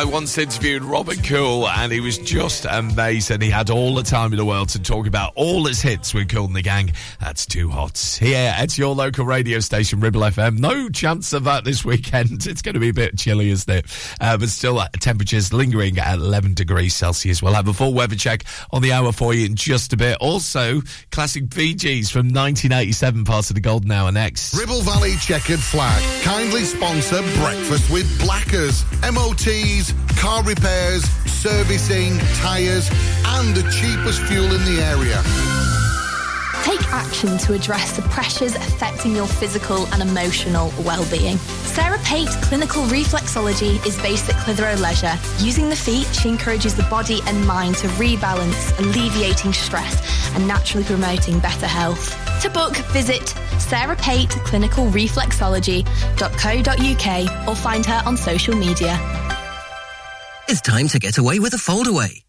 I 0.00 0.04
once 0.04 0.38
interviewed 0.38 0.82
Robert 0.82 1.22
Kool 1.22 1.68
and 1.68 1.92
he 1.92 2.00
was 2.00 2.16
just 2.16 2.64
amazing. 2.64 3.42
He 3.42 3.50
had 3.50 3.68
all 3.68 3.94
the 3.94 4.02
time 4.02 4.32
in 4.32 4.38
the 4.38 4.46
world 4.46 4.70
to 4.70 4.80
talk 4.80 5.06
about 5.06 5.34
all 5.36 5.66
his 5.66 5.82
hits 5.82 6.14
with 6.14 6.30
Kool 6.30 6.46
and 6.46 6.56
the 6.56 6.62
Gang. 6.62 6.94
That's 7.20 7.44
too 7.44 7.68
hot. 7.68 7.98
Here 8.18 8.50
at 8.56 8.78
your 8.78 8.94
local 8.94 9.26
radio 9.26 9.60
station, 9.60 10.00
Ribble 10.00 10.22
FM. 10.22 10.58
No 10.58 10.88
chance 10.88 11.34
of 11.34 11.44
that 11.44 11.64
this 11.64 11.84
weekend. 11.84 12.46
It's 12.50 12.62
going 12.62 12.74
to 12.74 12.80
be 12.80 12.88
a 12.88 12.94
bit 12.94 13.18
chilly, 13.18 13.50
isn't 13.50 13.70
it? 13.70 14.14
Uh, 14.18 14.38
but 14.38 14.48
still, 14.48 14.78
uh, 14.78 14.88
temperatures 15.00 15.52
lingering 15.52 15.98
at 15.98 16.14
11 16.14 16.54
degrees 16.54 16.94
Celsius. 16.94 17.42
We'll 17.42 17.52
have 17.52 17.68
a 17.68 17.74
full 17.74 17.92
weather 17.92 18.16
check 18.16 18.44
on 18.72 18.80
the 18.80 18.92
hour 18.92 19.12
for 19.12 19.34
you 19.34 19.44
in 19.44 19.54
just 19.54 19.92
a 19.92 19.98
bit. 19.98 20.16
Also, 20.18 20.80
classic 21.12 21.50
Gees 21.50 22.10
from 22.10 22.28
1987, 22.28 23.24
part 23.24 23.50
of 23.50 23.54
the 23.54 23.60
Golden 23.60 23.92
Hour 23.92 24.12
next. 24.12 24.54
Ribble 24.54 24.80
Valley 24.80 25.16
Chequered 25.16 25.60
Flag 25.60 26.02
kindly 26.22 26.64
sponsor 26.64 27.20
Breakfast 27.38 27.90
with 27.90 28.18
Blackers, 28.20 28.84
MOTs, 29.02 29.89
car 30.16 30.42
repairs, 30.44 31.04
servicing, 31.26 32.18
tyres, 32.36 32.88
and 33.26 33.54
the 33.54 33.62
cheapest 33.70 34.22
fuel 34.22 34.44
in 34.44 34.64
the 34.64 34.80
area. 34.82 35.22
Take 36.62 36.82
action 36.92 37.38
to 37.38 37.54
address 37.54 37.96
the 37.96 38.02
pressures 38.02 38.54
affecting 38.54 39.16
your 39.16 39.26
physical 39.26 39.86
and 39.94 40.02
emotional 40.02 40.70
well-being. 40.84 41.38
Sarah 41.38 41.98
Pate 42.04 42.28
Clinical 42.42 42.82
Reflexology 42.84 43.84
is 43.86 43.96
based 44.02 44.28
at 44.28 44.34
Clitheroe 44.44 44.76
Leisure. 44.76 45.18
Using 45.38 45.70
the 45.70 45.76
feet, 45.76 46.06
she 46.08 46.28
encourages 46.28 46.76
the 46.76 46.82
body 46.84 47.20
and 47.26 47.46
mind 47.46 47.76
to 47.76 47.86
rebalance, 47.88 48.78
alleviating 48.78 49.54
stress 49.54 50.02
and 50.34 50.46
naturally 50.46 50.84
promoting 50.84 51.38
better 51.38 51.66
health. 51.66 52.14
To 52.42 52.50
book, 52.50 52.76
visit 52.92 53.34
Sarah 53.58 53.96
Pate 53.96 54.28
Clinical 54.28 54.84
Reflexology.co.uk 54.86 57.48
or 57.48 57.56
find 57.56 57.86
her 57.86 58.02
on 58.04 58.18
social 58.18 58.54
media. 58.54 58.98
It's 60.50 60.60
time 60.60 60.88
to 60.88 60.98
get 60.98 61.16
away 61.16 61.38
with 61.38 61.54
a 61.54 61.58
foldaway. 61.58 62.24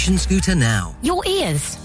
scooter 0.00 0.54
now. 0.54 0.96
Your 1.02 1.22
ears. 1.26 1.76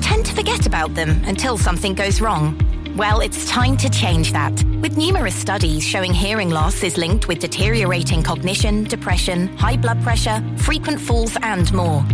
Tend 0.00 0.24
to 0.24 0.32
forget 0.32 0.66
about 0.66 0.94
them 0.94 1.20
until 1.24 1.58
something 1.58 1.94
goes 1.94 2.20
wrong. 2.20 2.56
Well, 2.96 3.20
it's 3.20 3.48
time 3.50 3.76
to 3.78 3.90
change 3.90 4.32
that. 4.32 4.52
With 4.80 4.96
numerous 4.96 5.34
studies 5.34 5.82
showing 5.82 6.14
hearing 6.14 6.50
loss 6.50 6.84
is 6.84 6.96
linked 6.96 7.26
with 7.26 7.40
deteriorating 7.40 8.22
cognition, 8.22 8.84
depression, 8.84 9.56
high 9.56 9.76
blood 9.76 10.00
pressure, 10.02 10.40
frequent 10.58 11.00
falls, 11.00 11.36
and 11.42 11.72
more. 11.72 12.04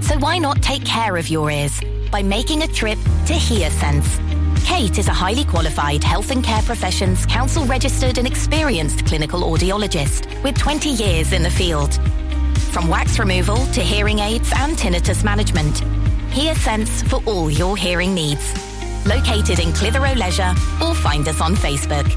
So 0.00 0.18
why 0.18 0.38
not 0.38 0.62
take 0.62 0.84
care 0.86 1.18
of 1.18 1.28
your 1.28 1.50
ears 1.50 1.78
by 2.10 2.22
making 2.22 2.62
a 2.62 2.66
trip 2.66 2.98
to 3.26 3.34
HearSense? 3.34 4.64
Kate 4.64 4.98
is 4.98 5.08
a 5.08 5.12
highly 5.12 5.44
qualified 5.44 6.02
health 6.02 6.30
and 6.30 6.42
care 6.42 6.62
professions, 6.62 7.26
council 7.26 7.66
registered 7.66 8.16
and 8.16 8.26
experienced 8.26 9.04
clinical 9.04 9.42
audiologist 9.42 10.42
with 10.42 10.56
20 10.56 10.88
years 10.88 11.32
in 11.32 11.42
the 11.42 11.50
field. 11.50 12.00
From 12.72 12.88
wax 12.88 13.18
removal 13.18 13.66
to 13.66 13.82
hearing 13.82 14.20
aids 14.20 14.50
and 14.56 14.74
tinnitus 14.78 15.22
management, 15.22 15.82
HearSense 16.30 17.06
for 17.06 17.22
all 17.26 17.50
your 17.50 17.76
hearing 17.76 18.14
needs. 18.14 18.54
Located 19.04 19.58
in 19.58 19.74
Clitheroe 19.74 20.14
Leisure 20.14 20.54
or 20.82 20.94
find 20.94 21.28
us 21.28 21.42
on 21.42 21.54
Facebook. 21.54 22.08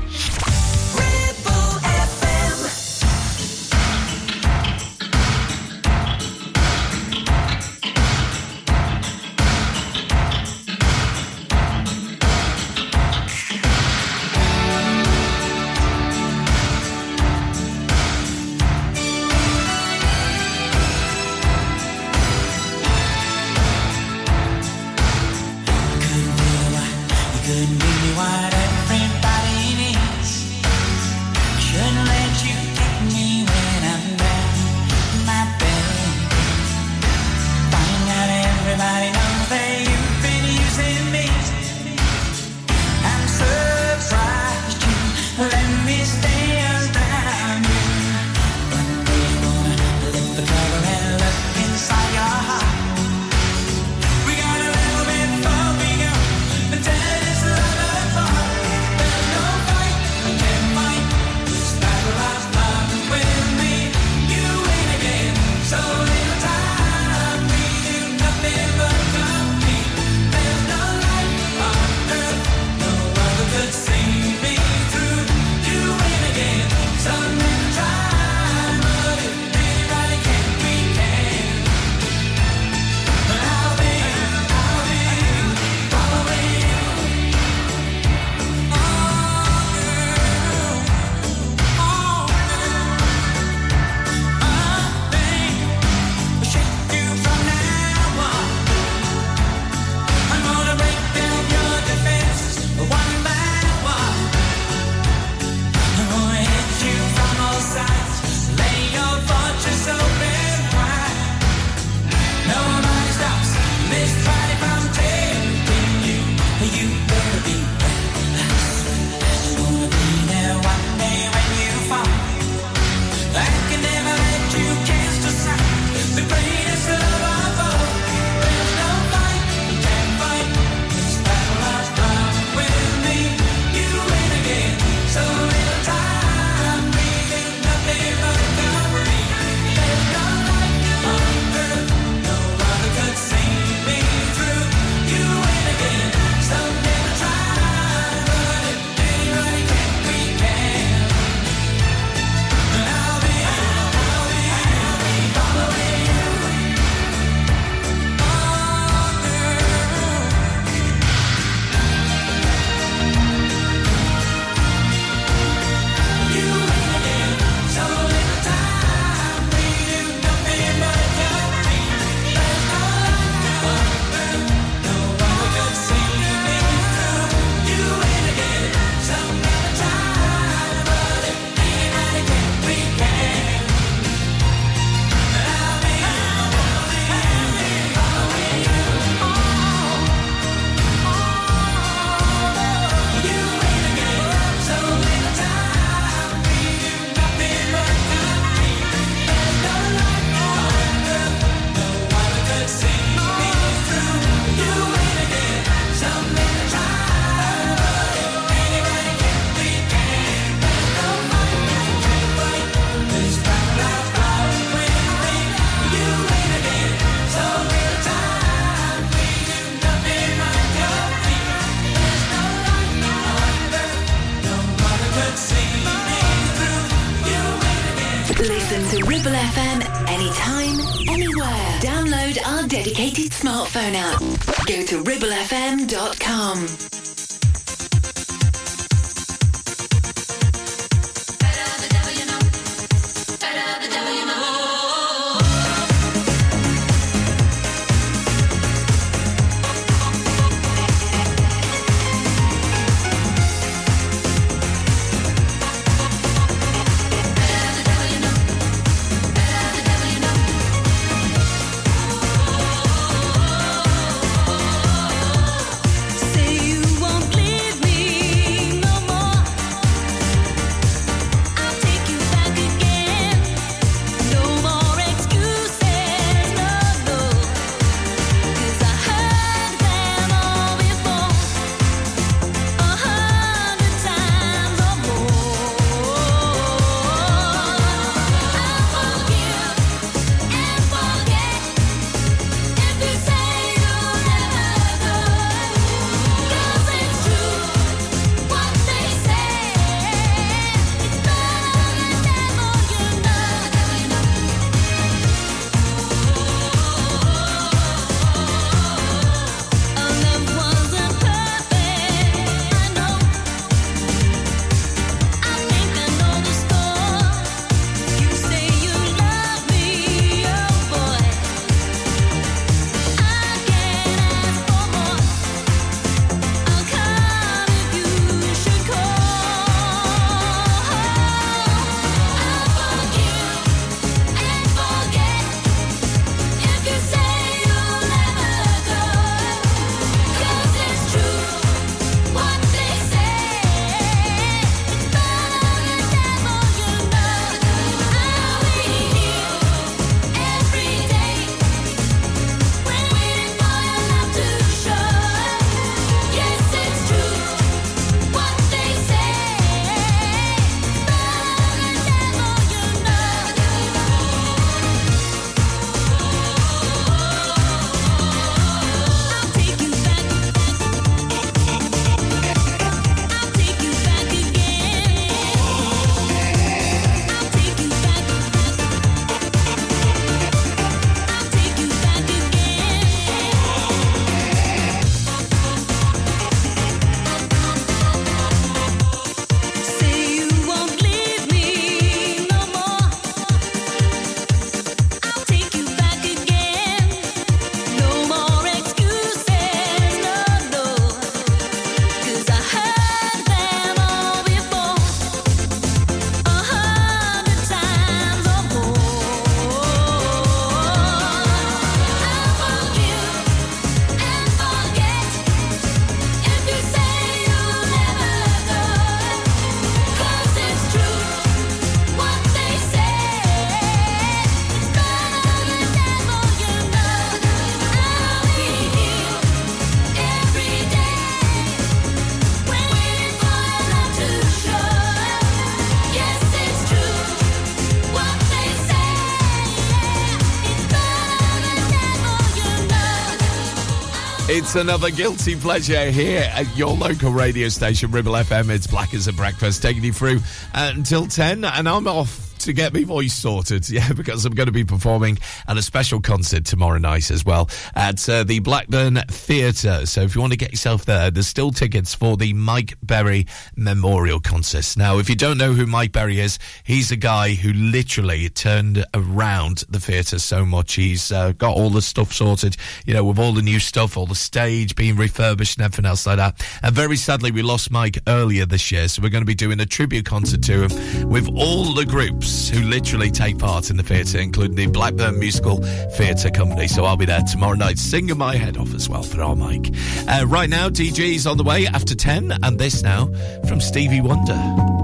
Another 444.75 445.09
guilty 445.09 445.55
pleasure 445.55 446.11
here 446.11 446.49
at 446.53 446.75
your 446.75 446.93
local 446.93 447.31
radio 447.31 447.69
station, 447.69 448.11
Ribble 448.11 448.33
FM. 448.33 448.69
It's 448.69 448.87
Black 448.87 449.13
as 449.13 449.27
a 449.27 449.33
Breakfast, 449.33 449.81
taking 449.81 450.03
you 450.03 450.11
through 450.11 450.41
uh, 450.73 450.91
until 450.93 451.27
10, 451.27 451.63
and 451.63 451.87
I'm 451.87 452.07
off 452.07 452.44
to 452.65 452.73
get 452.73 452.93
my 452.93 453.03
voice 453.03 453.33
sorted, 453.33 453.87
yeah, 453.91 454.11
because 454.13 454.45
I'm 454.45 454.53
going 454.53 454.65
to 454.65 454.71
be 454.71 454.83
performing 454.83 455.37
at 455.67 455.77
a 455.77 455.81
special 455.81 456.19
concert 456.19 456.65
tomorrow 456.65 456.97
night 456.97 457.29
as 457.29 457.45
well 457.45 457.69
at 457.95 458.27
uh, 458.27 458.43
the 458.43 458.59
Blackburn 458.59 459.21
Theatre. 459.27 460.05
So 460.05 460.21
if 460.21 460.35
you 460.35 460.41
want 460.41 460.53
to 460.53 460.57
get 460.57 460.71
yourself 460.71 461.05
there, 461.05 461.29
there's 461.29 461.47
still 461.47 461.71
tickets 461.71 462.15
for 462.15 462.37
the 462.37 462.53
Mike 462.53 462.95
Berry 463.03 463.45
Memorial 463.75 464.39
Concert. 464.39 464.95
Now, 464.97 465.19
if 465.19 465.29
you 465.29 465.35
don't 465.35 465.57
know 465.57 465.73
who 465.73 465.85
Mike 465.85 466.11
Berry 466.11 466.39
is, 466.39 466.57
he's 466.83 467.11
a 467.11 467.15
guy 467.15 467.53
who 467.53 467.71
literally 467.73 468.49
turned 468.49 469.05
around 469.13 469.83
the 469.89 469.99
theatre 469.99 470.39
so 470.39 470.65
much. 470.65 470.93
He's 470.93 471.31
uh, 471.31 471.51
got 471.51 471.75
all 471.75 471.91
the 471.91 472.01
stuff 472.01 472.33
sorted, 472.33 472.77
you 473.05 473.13
know, 473.13 473.23
with 473.23 473.37
all 473.37 473.53
the 473.53 473.61
new 473.61 473.79
stuff, 473.79 474.17
all 474.17 474.25
the 474.25 474.33
stage 474.35 474.95
being 474.95 475.17
refurbished 475.17 475.77
and 475.77 475.85
everything 475.85 476.05
else 476.05 476.25
like 476.25 476.37
that. 476.37 476.65
And 476.81 476.95
very 476.95 477.15
sadly, 477.15 477.51
we 477.51 477.61
lost 477.61 477.91
Mike 477.91 478.17
earlier 478.27 478.65
this 478.65 478.91
year, 478.91 479.07
so 479.07 479.21
we're 479.21 479.29
going 479.29 479.43
to 479.43 479.45
be 479.45 479.55
doing 479.55 479.79
a 479.79 479.85
tribute 479.85 480.25
concert 480.25 480.63
to 480.63 480.87
him 480.87 481.29
with 481.29 481.47
all 481.55 481.93
the 481.93 482.05
groups 482.05 482.54
who 482.69 482.81
literally 482.81 483.29
take 483.29 483.57
part 483.57 483.89
in 483.89 483.97
the 483.97 484.03
theatre, 484.03 484.39
including 484.39 484.75
the 484.75 484.87
Blackburn 484.87 485.39
Musical 485.39 485.77
Theatre 486.17 486.49
Company. 486.49 486.87
So 486.87 487.05
I'll 487.05 487.17
be 487.17 487.25
there 487.25 487.41
tomorrow 487.41 487.75
night 487.75 487.99
singing 487.99 488.37
my 488.37 488.55
head 488.55 488.77
off 488.77 488.93
as 488.93 489.09
well 489.09 489.23
for 489.23 489.41
our 489.41 489.55
Mike. 489.55 489.91
Uh, 490.27 490.45
right 490.47 490.69
now, 490.69 490.89
DJ's 490.89 491.45
on 491.45 491.57
the 491.57 491.63
way 491.63 491.87
after 491.87 492.15
10, 492.15 492.53
and 492.63 492.79
this 492.79 493.03
now 493.03 493.27
from 493.67 493.81
Stevie 493.81 494.21
Wonder. 494.21 494.94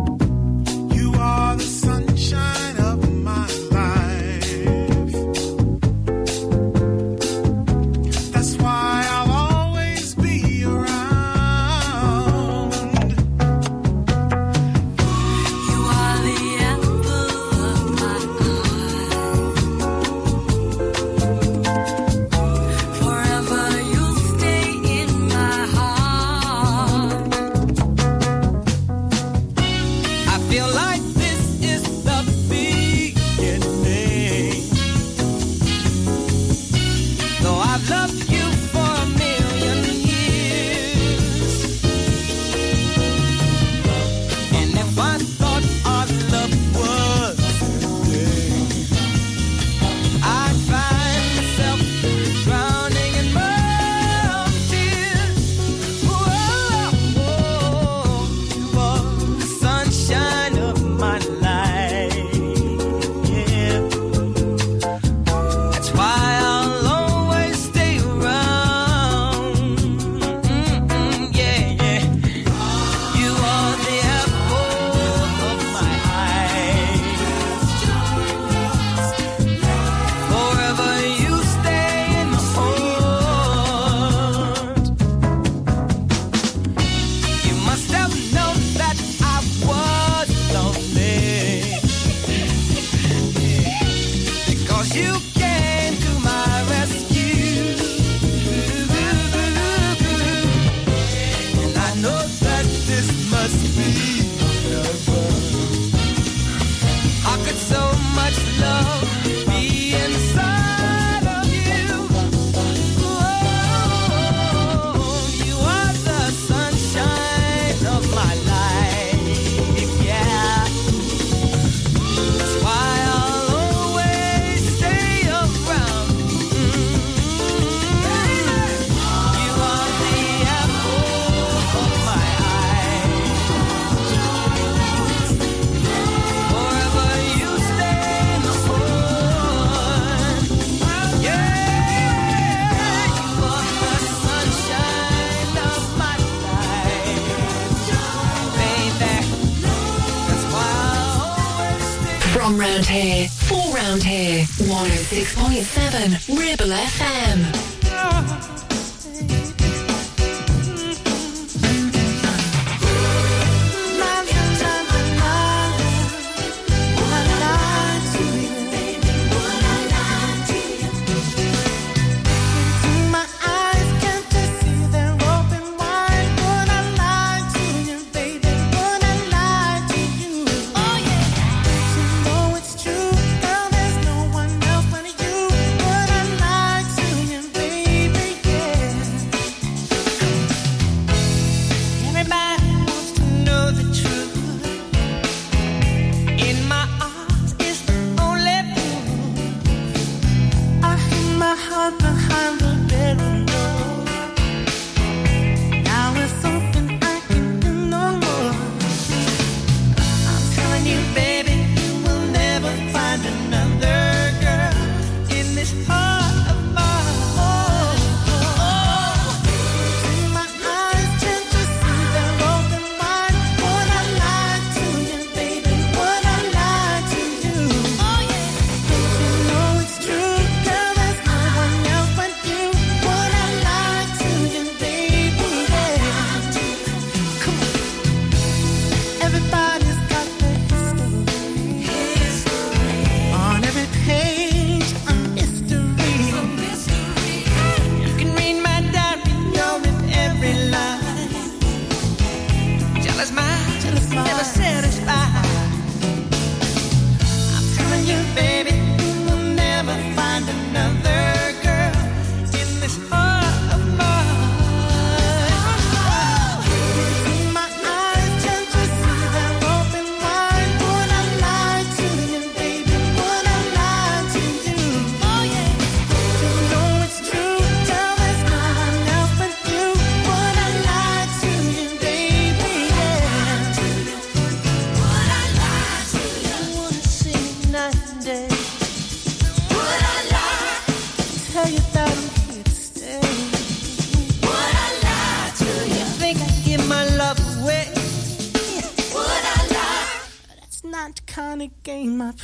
106.7 155.71 156.20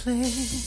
That's 0.08 0.67